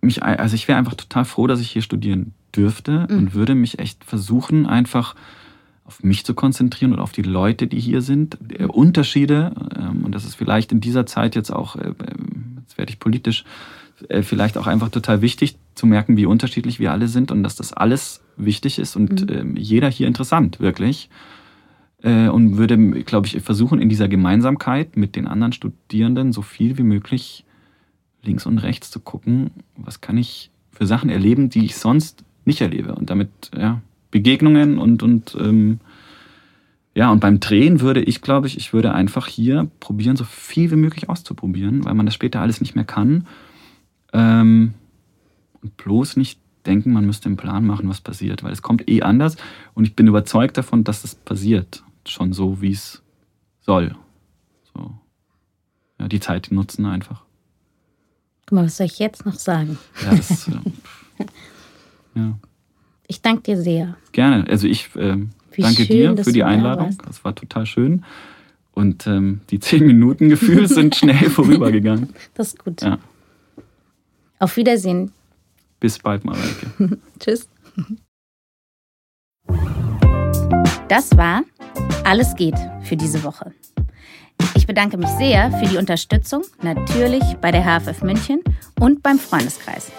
mich, 0.00 0.22
also 0.22 0.54
ich 0.54 0.66
wäre 0.66 0.78
einfach 0.78 0.94
total 0.94 1.24
froh, 1.24 1.46
dass 1.46 1.60
ich 1.60 1.70
hier 1.70 1.82
studieren 1.82 2.34
dürfte 2.54 3.06
und 3.08 3.34
würde 3.34 3.54
mich 3.54 3.78
echt 3.78 4.04
versuchen, 4.04 4.66
einfach 4.66 5.14
auf 5.84 6.02
mich 6.02 6.24
zu 6.24 6.34
konzentrieren 6.34 6.92
und 6.92 6.98
auf 6.98 7.12
die 7.12 7.22
Leute, 7.22 7.66
die 7.66 7.78
hier 7.78 8.00
sind, 8.00 8.38
äh, 8.58 8.64
Unterschiede. 8.64 9.52
Ähm, 9.76 10.04
und 10.04 10.14
das 10.14 10.24
ist 10.24 10.34
vielleicht 10.34 10.72
in 10.72 10.80
dieser 10.80 11.04
Zeit 11.06 11.34
jetzt 11.34 11.50
auch, 11.50 11.76
äh, 11.76 11.92
jetzt 12.74 12.78
werde 12.78 12.90
ich 12.90 12.98
politisch, 12.98 13.44
äh, 14.08 14.22
vielleicht 14.22 14.58
auch 14.58 14.66
einfach 14.66 14.88
total 14.88 15.22
wichtig 15.22 15.56
zu 15.74 15.86
merken, 15.86 16.16
wie 16.16 16.26
unterschiedlich 16.26 16.80
wir 16.80 16.92
alle 16.92 17.08
sind 17.08 17.30
und 17.30 17.42
dass 17.42 17.56
das 17.56 17.72
alles 17.72 18.22
wichtig 18.36 18.78
ist 18.78 18.96
und 18.96 19.30
ähm, 19.30 19.56
jeder 19.56 19.88
hier 19.88 20.06
interessant, 20.06 20.60
wirklich. 20.60 21.08
Äh, 22.02 22.28
und 22.28 22.56
würde, 22.56 22.76
glaube 23.02 23.26
ich, 23.26 23.40
versuchen, 23.42 23.80
in 23.80 23.88
dieser 23.88 24.08
Gemeinsamkeit 24.08 24.96
mit 24.96 25.16
den 25.16 25.26
anderen 25.26 25.52
Studierenden 25.52 26.32
so 26.32 26.42
viel 26.42 26.76
wie 26.78 26.82
möglich 26.82 27.44
links 28.22 28.46
und 28.46 28.58
rechts 28.58 28.90
zu 28.90 29.00
gucken, 29.00 29.50
was 29.76 30.00
kann 30.00 30.18
ich 30.18 30.50
für 30.72 30.86
Sachen 30.86 31.10
erleben, 31.10 31.50
die 31.50 31.64
ich 31.64 31.76
sonst 31.76 32.24
nicht 32.44 32.60
erlebe. 32.60 32.94
Und 32.94 33.10
damit, 33.10 33.30
ja, 33.56 33.80
Begegnungen 34.10 34.78
und, 34.78 35.02
und 35.02 35.36
ähm, 35.38 35.80
ja, 36.94 37.10
und 37.10 37.20
beim 37.20 37.40
Drehen 37.40 37.80
würde 37.80 38.00
ich, 38.00 38.20
glaube 38.20 38.46
ich, 38.46 38.56
ich 38.56 38.72
würde 38.72 38.92
einfach 38.92 39.26
hier 39.26 39.68
probieren, 39.80 40.16
so 40.16 40.24
viel 40.24 40.70
wie 40.70 40.76
möglich 40.76 41.08
auszuprobieren, 41.08 41.84
weil 41.84 41.94
man 41.94 42.06
das 42.06 42.14
später 42.14 42.40
alles 42.40 42.60
nicht 42.60 42.76
mehr 42.76 42.84
kann. 42.84 43.26
Ähm, 44.12 44.74
und 45.60 45.76
bloß 45.76 46.16
nicht 46.16 46.38
denken, 46.66 46.92
man 46.92 47.04
müsste 47.04 47.26
einen 47.26 47.36
Plan 47.36 47.66
machen, 47.66 47.88
was 47.88 48.00
passiert, 48.00 48.44
weil 48.44 48.52
es 48.52 48.62
kommt 48.62 48.88
eh 48.88 49.02
anders. 49.02 49.36
Und 49.74 49.84
ich 49.84 49.96
bin 49.96 50.06
überzeugt 50.06 50.56
davon, 50.56 50.84
dass 50.84 51.02
das 51.02 51.16
passiert. 51.16 51.82
Schon 52.06 52.32
so, 52.32 52.60
wie 52.62 52.72
es 52.72 53.02
soll. 53.60 53.96
So. 54.72 54.92
Ja, 55.98 56.06
die 56.06 56.20
Zeit 56.20 56.48
nutzen 56.52 56.86
einfach. 56.86 57.24
Guck 58.46 58.56
mal, 58.56 58.66
was 58.66 58.76
soll 58.76 58.86
ich 58.86 58.98
jetzt 59.00 59.26
noch 59.26 59.34
sagen? 59.34 59.78
Ja, 60.04 60.14
das, 60.14 60.46
ja. 62.14 62.38
Ich 63.08 63.20
danke 63.20 63.42
dir 63.42 63.60
sehr. 63.60 63.96
Gerne. 64.12 64.46
Also 64.48 64.68
ich 64.68 64.90
ähm, 64.96 65.30
Wie 65.56 65.62
danke 65.62 65.84
schön, 65.84 66.16
dir 66.16 66.24
für 66.24 66.32
die 66.32 66.40
du 66.40 66.44
da 66.44 66.50
Einladung. 66.50 66.86
warst. 66.86 67.02
Das 67.06 67.24
war 67.24 67.34
total 67.34 67.66
schön. 67.66 68.04
Und 68.72 69.06
ähm, 69.06 69.40
die 69.50 69.60
zehn 69.60 69.86
Minuten 69.86 70.28
Gefühl 70.28 70.68
sind 70.68 70.96
schnell 70.96 71.30
vorübergegangen. 71.30 72.08
Das 72.34 72.48
ist 72.48 72.64
gut. 72.64 72.82
Ja. 72.82 72.98
Auf 74.38 74.56
Wiedersehen. 74.56 75.12
Bis 75.80 75.98
bald, 75.98 76.24
Mareike. 76.24 76.66
Tschüss. 77.20 77.48
Das 80.88 81.16
war 81.16 81.42
Alles 82.04 82.34
geht 82.34 82.56
für 82.82 82.96
diese 82.96 83.22
Woche. 83.24 83.52
Ich 84.54 84.66
bedanke 84.66 84.96
mich 84.96 85.08
sehr 85.10 85.50
für 85.52 85.66
die 85.66 85.76
Unterstützung, 85.76 86.42
natürlich 86.62 87.22
bei 87.40 87.50
der 87.50 87.62
HFF 87.64 88.02
München 88.02 88.40
und 88.80 89.02
beim 89.02 89.18
Freundeskreis. 89.18 89.90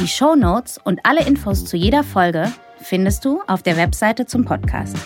Die 0.00 0.08
Show 0.08 0.34
Notes 0.34 0.78
und 0.84 1.00
alle 1.04 1.26
Infos 1.26 1.64
zu 1.64 1.76
jeder 1.76 2.02
Folge 2.04 2.52
findest 2.84 3.24
du 3.24 3.40
auf 3.46 3.62
der 3.62 3.76
Webseite 3.76 4.26
zum 4.26 4.44
Podcast. 4.44 4.96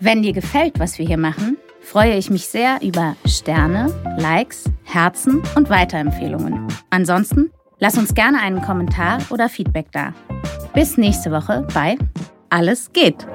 Wenn 0.00 0.22
dir 0.22 0.32
gefällt, 0.32 0.78
was 0.78 0.98
wir 0.98 1.06
hier 1.06 1.18
machen, 1.18 1.56
freue 1.80 2.16
ich 2.16 2.30
mich 2.30 2.46
sehr 2.46 2.78
über 2.82 3.16
Sterne, 3.26 3.92
Likes, 4.18 4.64
Herzen 4.84 5.42
und 5.56 5.70
Weiterempfehlungen. 5.70 6.68
Ansonsten 6.90 7.50
lass 7.78 7.96
uns 7.98 8.14
gerne 8.14 8.40
einen 8.40 8.62
Kommentar 8.62 9.18
oder 9.30 9.48
Feedback 9.48 9.86
da. 9.92 10.12
Bis 10.74 10.96
nächste 10.96 11.32
Woche 11.32 11.66
bei 11.74 11.96
Alles 12.50 12.92
geht. 12.92 13.26